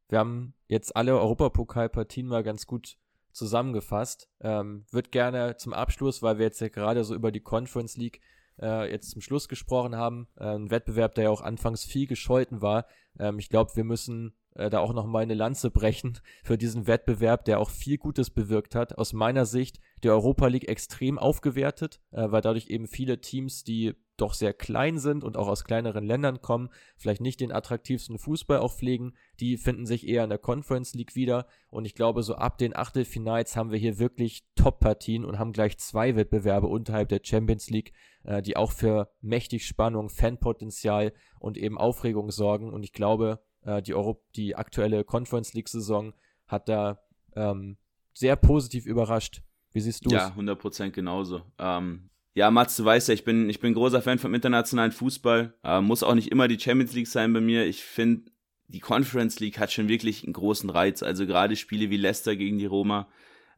wir 0.09 0.19
haben 0.19 0.55
jetzt 0.69 0.97
alle 0.97 1.19
Europapokalpartien 1.19 2.27
mal 2.27 2.43
ganz 2.43 2.67
gut 2.67 2.97
zusammengefasst. 3.33 4.29
Ähm, 4.41 4.85
wird 4.91 5.13
gerne 5.13 5.57
zum 5.57 5.73
Abschluss, 5.73 6.23
weil 6.23 6.39
wir 6.39 6.47
jetzt 6.47 6.61
ja 6.61 6.69
gerade 6.69 7.05
so 7.05 7.15
über 7.15 7.31
die 7.31 7.41
Conference 7.41 7.97
League 7.97 8.21
äh, 8.61 8.91
jetzt 8.91 9.11
zum 9.11 9.23
Schluss 9.23 9.49
gesprochen 9.49 9.97
haben, 9.97 10.29
äh, 10.37 10.55
ein 10.55 10.71
Wettbewerb, 10.71 11.15
der 11.15 11.25
ja 11.25 11.31
auch 11.31 11.43
anfangs 11.43 11.85
viel 11.85 12.07
gescholten 12.07 12.61
war. 12.61 12.87
Ähm, 13.19 13.39
ich 13.39 13.49
glaube, 13.49 13.73
wir 13.75 13.85
müssen 13.85 14.35
äh, 14.55 14.71
da 14.71 14.81
auch 14.81 14.93
nochmal 14.93 15.23
eine 15.23 15.35
Lanze 15.35 15.71
brechen 15.71 16.19
für 16.45 16.59
diesen 16.59 16.87
Wettbewerb, 16.87 17.45
der 17.45 17.61
auch 17.61 17.71
viel 17.71 17.99
Gutes 17.99 18.31
bewirkt 18.31 18.75
hat. 18.75 18.99
Aus 18.99 19.13
meiner 19.13 19.47
Sicht 19.47 19.81
die 20.03 20.11
Europa 20.11 20.47
League 20.47 20.69
extrem 20.69 21.19
aufgewertet, 21.19 22.01
äh, 22.11 22.31
weil 22.31 22.43
dadurch 22.43 22.69
eben 22.69 22.87
viele 22.87 23.21
Teams, 23.21 23.65
die 23.65 23.95
doch 24.21 24.35
sehr 24.35 24.53
klein 24.53 24.99
sind 24.99 25.25
und 25.25 25.37
auch 25.37 25.49
aus 25.49 25.65
kleineren 25.65 26.05
Ländern 26.05 26.43
kommen, 26.43 26.69
vielleicht 26.97 27.21
nicht 27.21 27.41
den 27.41 27.53
attraktivsten 27.53 28.19
Fußball 28.19 28.59
auch 28.59 28.73
pflegen, 28.73 29.15
die 29.41 29.57
finden 29.57 29.87
sich 29.87 30.07
eher 30.07 30.25
in 30.25 30.31
der 30.31 30.39
Conference 30.39 30.95
League 30.95 31.15
wieder. 31.15 31.47
Und 31.71 31.87
ich 31.87 31.95
glaube, 31.95 32.23
so 32.23 32.35
ab 32.35 32.59
den 32.59 32.77
Achtelfinals 32.77 33.57
haben 33.57 33.71
wir 33.71 33.79
hier 33.79 33.99
wirklich 33.99 34.45
Top-Partien 34.57 35.25
und 35.25 35.39
haben 35.39 35.53
gleich 35.53 35.79
zwei 35.79 36.17
Wettbewerbe 36.17 36.67
unterhalb 36.67 37.09
der 37.09 37.21
Champions 37.23 37.71
League, 37.71 37.93
äh, 38.25 38.43
die 38.43 38.57
auch 38.57 38.73
für 38.73 39.11
mächtig 39.21 39.67
Spannung, 39.67 40.11
Fanpotenzial 40.11 41.13
und 41.39 41.57
eben 41.57 41.79
Aufregung 41.79 42.31
sorgen. 42.31 42.73
Und 42.73 42.83
ich 42.83 42.93
glaube, 42.93 43.41
äh, 43.63 43.81
die, 43.83 43.95
Euro 43.95 44.23
die 44.37 44.55
aktuelle 44.55 45.05
Conference 45.05 45.55
League-Saison 45.55 46.13
hat 46.47 46.69
da 46.69 47.03
ähm, 47.37 47.79
sehr 48.13 48.37
positiv 48.37 48.87
überrascht. 48.87 49.43
Wie 49.73 49.81
siehst 49.81 50.05
du 50.05 50.09
es? 50.11 50.15
Ja, 50.15 50.35
100% 50.37 50.91
genauso. 50.91 51.43
Ähm, 51.59 52.11
ja, 52.35 52.51
Mats, 52.51 52.77
du 52.77 52.85
weißt 52.85 53.09
ja, 53.09 53.15
ich 53.15 53.25
bin, 53.25 53.49
ich 53.51 53.61
bin 53.61 53.75
großer 53.75 54.03
Fan 54.03 54.19
vom 54.19 54.35
internationalen 54.35 54.93
Fußball. 54.93 55.55
Äh, 55.65 55.81
muss 55.81 56.03
auch 56.03 56.15
nicht 56.15 56.31
immer 56.31 56.49
die 56.49 56.59
Champions 56.59 56.93
League 56.93 57.09
sein 57.09 57.33
bei 57.33 57.41
mir. 57.41 57.67
Ich 57.67 57.83
finde, 57.83 58.31
die 58.69 58.81
Conference 58.81 59.41
League 59.41 59.59
hat 59.59 59.73
schon 59.73 59.89
wirklich 59.89 60.25
einen 60.25 60.33
großen 60.33 60.71
Reiz. 60.71 61.03
Also 61.03 61.27
gerade 61.27 61.57
Spiele 61.57 61.91
wie 61.91 61.97
Leicester 61.97 62.37
gegen 62.37 62.59
die 62.59 62.67
Roma, 62.67 63.09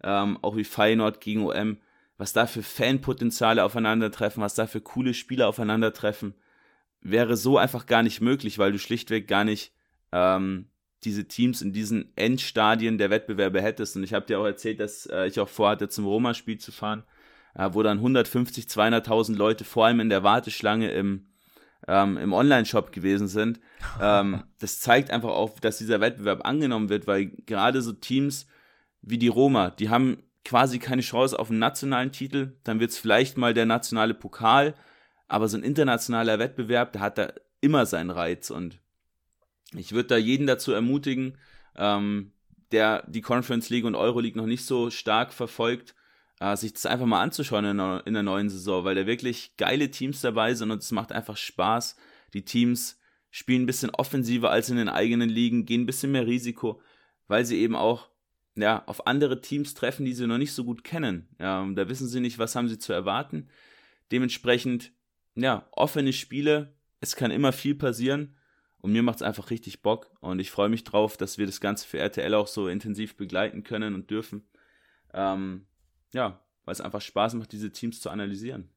ähm, 0.02 0.38
auch 0.42 0.56
wie 0.56 0.64
Feyenoord 0.64 1.20
gegen 1.20 1.44
OM, 1.44 1.78
was 2.16 2.32
da 2.32 2.46
für 2.46 2.62
Fanpotenziale 2.62 3.64
aufeinandertreffen, 3.64 4.42
was 4.42 4.54
da 4.54 4.66
für 4.66 4.80
coole 4.80 5.12
Spieler 5.12 5.48
aufeinandertreffen, 5.48 6.34
wäre 7.00 7.36
so 7.36 7.58
einfach 7.58 7.86
gar 7.86 8.02
nicht 8.02 8.20
möglich, 8.20 8.58
weil 8.58 8.72
du 8.72 8.78
schlichtweg 8.78 9.28
gar 9.28 9.44
nicht 9.44 9.72
ähm, 10.12 10.68
diese 11.04 11.26
Teams 11.26 11.62
in 11.62 11.72
diesen 11.72 12.16
Endstadien 12.16 12.98
der 12.98 13.10
Wettbewerbe 13.10 13.60
hättest. 13.60 13.96
Und 13.96 14.04
ich 14.04 14.14
habe 14.14 14.26
dir 14.26 14.38
auch 14.38 14.44
erzählt, 14.44 14.80
dass 14.80 15.06
äh, 15.06 15.26
ich 15.26 15.40
auch 15.40 15.48
vorhatte, 15.48 15.88
zum 15.88 16.06
Roma-Spiel 16.06 16.58
zu 16.58 16.72
fahren, 16.72 17.02
äh, 17.54 17.68
wo 17.72 17.82
dann 17.82 17.98
150, 17.98 18.66
200.000 18.66 19.36
Leute 19.36 19.64
vor 19.64 19.86
allem 19.86 20.00
in 20.00 20.10
der 20.10 20.22
Warteschlange 20.22 20.90
im, 20.92 21.26
ähm, 21.88 22.16
im 22.16 22.32
Online-Shop 22.32 22.92
gewesen 22.92 23.28
sind. 23.28 23.60
Ähm, 24.00 24.44
das 24.60 24.80
zeigt 24.80 25.10
einfach 25.10 25.30
auch, 25.30 25.58
dass 25.58 25.78
dieser 25.78 26.00
Wettbewerb 26.00 26.46
angenommen 26.46 26.88
wird, 26.88 27.06
weil 27.06 27.26
gerade 27.46 27.82
so 27.82 27.92
Teams 27.92 28.46
wie 29.02 29.18
die 29.18 29.28
Roma, 29.28 29.70
die 29.70 29.90
haben 29.90 30.22
quasi 30.44 30.78
keine 30.78 31.02
Chance 31.02 31.38
auf 31.38 31.50
einen 31.50 31.58
nationalen 31.58 32.12
Titel. 32.12 32.52
Dann 32.64 32.80
wird 32.80 32.90
es 32.90 32.98
vielleicht 32.98 33.36
mal 33.36 33.54
der 33.54 33.66
nationale 33.66 34.14
Pokal, 34.14 34.74
aber 35.26 35.48
so 35.48 35.56
ein 35.56 35.64
internationaler 35.64 36.38
Wettbewerb, 36.38 36.92
der 36.92 37.00
hat 37.00 37.18
da 37.18 37.32
immer 37.60 37.86
seinen 37.86 38.10
Reiz 38.10 38.50
und 38.50 38.81
ich 39.74 39.92
würde 39.92 40.08
da 40.08 40.16
jeden 40.16 40.46
dazu 40.46 40.72
ermutigen, 40.72 41.38
ähm, 41.76 42.32
der 42.70 43.04
die 43.08 43.20
Conference 43.20 43.70
League 43.70 43.84
und 43.84 43.94
Euroleague 43.94 44.40
noch 44.40 44.46
nicht 44.46 44.64
so 44.64 44.90
stark 44.90 45.32
verfolgt, 45.32 45.94
äh, 46.40 46.56
sich 46.56 46.72
das 46.72 46.86
einfach 46.86 47.06
mal 47.06 47.22
anzuschauen 47.22 47.64
in 47.64 47.78
der, 47.78 48.02
in 48.06 48.14
der 48.14 48.22
neuen 48.22 48.48
Saison, 48.48 48.84
weil 48.84 48.94
da 48.94 49.06
wirklich 49.06 49.56
geile 49.56 49.90
Teams 49.90 50.20
dabei 50.20 50.54
sind 50.54 50.70
und 50.70 50.82
es 50.82 50.92
macht 50.92 51.12
einfach 51.12 51.36
Spaß. 51.36 51.96
Die 52.34 52.44
Teams 52.44 52.98
spielen 53.30 53.62
ein 53.62 53.66
bisschen 53.66 53.90
offensiver 53.90 54.50
als 54.50 54.70
in 54.70 54.76
den 54.76 54.88
eigenen 54.88 55.28
Ligen, 55.28 55.64
gehen 55.64 55.82
ein 55.82 55.86
bisschen 55.86 56.12
mehr 56.12 56.26
Risiko, 56.26 56.80
weil 57.28 57.44
sie 57.44 57.58
eben 57.58 57.76
auch 57.76 58.08
ja, 58.54 58.82
auf 58.86 59.06
andere 59.06 59.40
Teams 59.40 59.72
treffen, 59.74 60.04
die 60.04 60.12
sie 60.12 60.26
noch 60.26 60.38
nicht 60.38 60.52
so 60.52 60.64
gut 60.64 60.84
kennen. 60.84 61.28
Ja, 61.38 61.66
da 61.74 61.88
wissen 61.88 62.08
sie 62.08 62.20
nicht, 62.20 62.38
was 62.38 62.54
haben 62.54 62.68
sie 62.68 62.78
zu 62.78 62.92
erwarten. 62.92 63.48
Dementsprechend, 64.10 64.92
ja, 65.34 65.66
offene 65.72 66.12
Spiele, 66.12 66.74
es 67.00 67.16
kann 67.16 67.30
immer 67.30 67.52
viel 67.52 67.74
passieren 67.74 68.36
und 68.82 68.92
mir 68.92 69.02
macht 69.02 69.16
es 69.16 69.22
einfach 69.22 69.50
richtig 69.50 69.80
Bock 69.80 70.10
und 70.20 70.40
ich 70.40 70.50
freue 70.50 70.68
mich 70.68 70.84
drauf, 70.84 71.16
dass 71.16 71.38
wir 71.38 71.46
das 71.46 71.60
Ganze 71.60 71.86
für 71.86 71.98
RTL 71.98 72.34
auch 72.34 72.48
so 72.48 72.68
intensiv 72.68 73.16
begleiten 73.16 73.62
können 73.62 73.94
und 73.94 74.10
dürfen. 74.10 74.44
Ähm, 75.14 75.66
ja, 76.12 76.40
weil 76.64 76.72
es 76.72 76.80
einfach 76.80 77.00
Spaß 77.00 77.34
macht, 77.34 77.52
diese 77.52 77.70
Teams 77.70 78.00
zu 78.00 78.10
analysieren. 78.10 78.68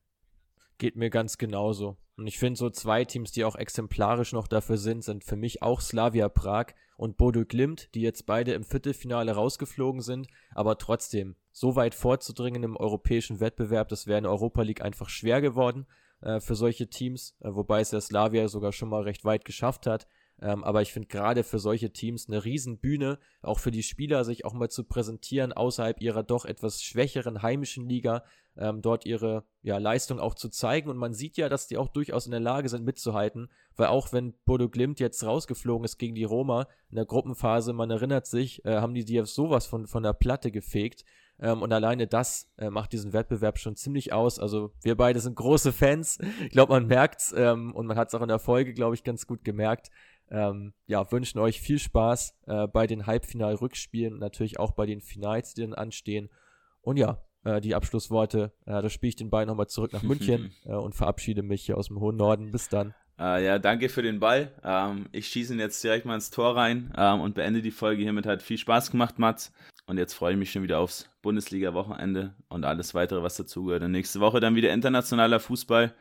Geht 0.78 0.96
mir 0.96 1.10
ganz 1.10 1.38
genauso. 1.38 1.98
Und 2.18 2.28
ich 2.28 2.38
finde 2.38 2.58
so 2.58 2.70
zwei 2.70 3.04
Teams, 3.04 3.32
die 3.32 3.46
auch 3.46 3.56
exemplarisch 3.56 4.32
noch 4.32 4.48
dafür 4.48 4.78
sind, 4.78 5.04
sind 5.04 5.24
für 5.24 5.36
mich 5.36 5.64
auch 5.64 5.82
Slavia 5.82 6.30
Prag 6.30 6.68
und 6.98 7.18
Bodo 7.18 7.44
Glimt, 7.44 7.94
die 7.96 8.02
jetzt 8.02 8.26
beide 8.26 8.54
im 8.54 8.64
Viertelfinale 8.64 9.32
rausgeflogen 9.32 10.02
sind, 10.02 10.28
aber 10.54 10.78
trotzdem 10.78 11.36
so 11.52 11.76
weit 11.76 11.96
vorzudringen 11.96 12.64
im 12.64 12.78
europäischen 12.78 13.40
Wettbewerb, 13.40 13.90
das 13.90 14.06
wäre 14.06 14.20
in 14.20 14.24
der 14.24 14.32
Europa 14.32 14.62
League 14.62 14.82
einfach 14.82 15.10
schwer 15.10 15.42
geworden 15.42 15.88
äh, 16.26 16.40
für 16.40 16.56
solche 16.56 16.88
Teams, 16.88 17.36
äh, 17.40 17.54
wobei 17.54 17.82
es 17.82 17.92
der 17.92 18.02
Slavia 18.02 18.48
sogar 18.48 18.72
schon 18.72 18.90
mal 18.90 19.04
recht 19.04 19.24
weit 19.24 19.46
geschafft 19.46 19.86
hat. 19.86 20.08
Ähm, 20.42 20.66
aber 20.66 20.82
ich 20.82 20.92
finde 20.92 21.08
gerade 21.08 21.44
für 21.44 21.60
solche 21.60 21.94
Teams 21.94 22.28
eine 22.28 22.44
Riesenbühne, 22.44 23.20
auch 23.42 23.60
für 23.60 23.72
die 23.72 23.84
Spieler, 23.84 24.26
sich 24.26 24.44
auch 24.44 24.54
mal 24.54 24.70
zu 24.70 24.84
präsentieren 24.84 25.54
außerhalb 25.54 26.02
ihrer 26.02 26.24
doch 26.24 26.44
etwas 26.44 26.84
schwächeren 26.84 27.42
heimischen 27.42 27.88
Liga, 27.88 28.26
ähm, 28.58 28.82
dort 28.82 29.06
ihre 29.06 29.46
ja, 29.62 29.78
Leistung 29.78 30.20
auch 30.20 30.36
zu 30.36 30.50
zeigen. 30.50 30.90
Und 30.90 30.98
man 30.98 31.14
sieht 31.14 31.38
ja, 31.38 31.48
dass 31.48 31.68
die 31.68 31.78
auch 31.78 31.88
durchaus 31.88 32.26
in 32.26 32.32
der 32.32 32.42
Lage 32.42 32.68
sind 32.68 32.84
mitzuhalten, 32.84 33.50
weil 33.78 33.88
auch 33.88 34.12
wenn 34.12 34.34
Bodo 34.46 34.68
Glimt 34.68 35.00
jetzt 35.00 35.24
rausgeflogen 35.24 35.86
ist 35.86 35.98
gegen 35.98 36.16
die 36.16 36.24
Roma 36.26 36.68
in 36.90 36.96
der 36.96 37.06
Gruppenphase, 37.06 37.72
man 37.72 37.92
erinnert 37.92 38.26
sich, 38.26 38.66
äh, 38.66 38.78
haben 38.78 38.94
die 38.94 39.06
die 39.06 39.24
sowas 39.26 39.66
von, 39.68 39.88
von 39.88 40.04
der 40.04 40.14
Platte 40.14 40.52
gefegt. 40.52 41.06
Ähm, 41.40 41.62
und 41.62 41.74
alleine 41.74 42.08
das 42.08 42.50
äh, 42.58 42.70
macht 42.70 42.94
diesen 42.94 43.14
Wettbewerb 43.14 43.60
schon 43.60 43.76
ziemlich 43.76 44.14
aus. 44.14 44.40
Also 44.40 44.72
wir 44.82 44.96
beide 44.96 45.20
sind 45.20 45.36
große 45.36 45.74
Fans. 45.74 46.18
Ich 46.44 46.52
glaube, 46.52 46.74
man 46.74 46.88
merkt's 46.88 47.34
ähm, 47.36 47.74
und 47.74 47.88
man 47.88 47.98
hat 47.98 48.08
es 48.08 48.16
auch 48.16 48.22
in 48.22 48.30
der 48.30 48.40
Folge, 48.40 48.74
glaube 48.74 48.96
ich, 48.96 49.04
ganz 49.04 49.28
gut 49.28 49.44
gemerkt. 49.44 49.90
Ähm, 50.32 50.74
ja, 50.88 51.12
wünschen 51.12 51.40
euch 51.40 51.62
viel 51.62 51.78
Spaß 51.78 52.36
äh, 52.48 52.68
bei 52.68 52.88
den 52.88 53.06
Halbfinal-Rückspielen 53.06 54.14
und 54.14 54.20
natürlich 54.20 54.60
auch 54.60 54.72
bei 54.72 54.86
den 54.86 55.02
Finals, 55.02 55.54
die 55.54 55.62
dann 55.62 55.74
anstehen. 55.74 56.30
Und 56.82 56.98
ja, 56.98 57.22
äh, 57.44 57.62
die 57.62 57.76
Abschlussworte, 57.76 58.52
äh, 58.66 58.82
da 58.82 58.90
spiele 58.90 59.10
ich 59.10 59.16
den 59.16 59.30
Ball 59.30 59.46
nochmal 59.46 59.68
zurück 59.68 59.94
nach 59.94 60.04
München 60.04 60.52
äh, 60.66 60.74
und 60.74 60.96
verabschiede 60.96 61.44
mich 61.44 61.66
hier 61.66 61.78
aus 61.78 61.88
dem 61.88 62.00
hohen 62.00 62.18
Norden. 62.18 62.52
Bis 62.52 62.70
dann. 62.70 62.96
Äh, 63.20 63.46
ja, 63.46 63.60
danke 63.60 63.88
für 63.88 64.02
den 64.02 64.20
Ball. 64.20 64.52
Ähm, 64.64 65.08
ich 65.12 65.28
schieße 65.28 65.54
ihn 65.54 65.60
jetzt 65.60 65.84
direkt 65.84 66.06
mal 66.06 66.16
ins 66.16 66.32
Tor 66.32 66.56
rein 66.56 66.94
ähm, 66.98 67.22
und 67.22 67.36
beende 67.36 67.62
die 67.62 67.72
Folge 67.72 68.02
hiermit. 68.02 68.26
Hat 68.26 68.42
viel 68.42 68.58
Spaß 68.58 68.92
gemacht, 68.92 69.20
Mats. 69.20 69.54
Und 69.88 69.98
jetzt 69.98 70.14
freue 70.14 70.34
ich 70.34 70.40
mich 70.40 70.52
schon 70.52 70.64
wieder 70.64 70.80
aufs 70.80 71.10
Bundesliga-Wochenende 71.22 72.34
und 72.50 72.66
alles 72.66 72.94
weitere, 72.96 73.22
was 73.22 73.38
dazugehört. 73.38 73.84
Und 73.84 73.92
nächste 73.92 74.20
Woche 74.20 74.40
dann 74.40 74.56
wieder 74.56 74.74
internationaler 74.74 75.40
Fußball. 75.40 75.94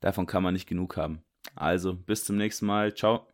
Davon 0.00 0.26
kann 0.26 0.42
man 0.42 0.54
nicht 0.54 0.68
genug 0.68 0.96
haben. 0.96 1.22
Also, 1.54 1.94
bis 1.94 2.24
zum 2.24 2.36
nächsten 2.36 2.66
Mal. 2.66 2.94
Ciao. 2.94 3.26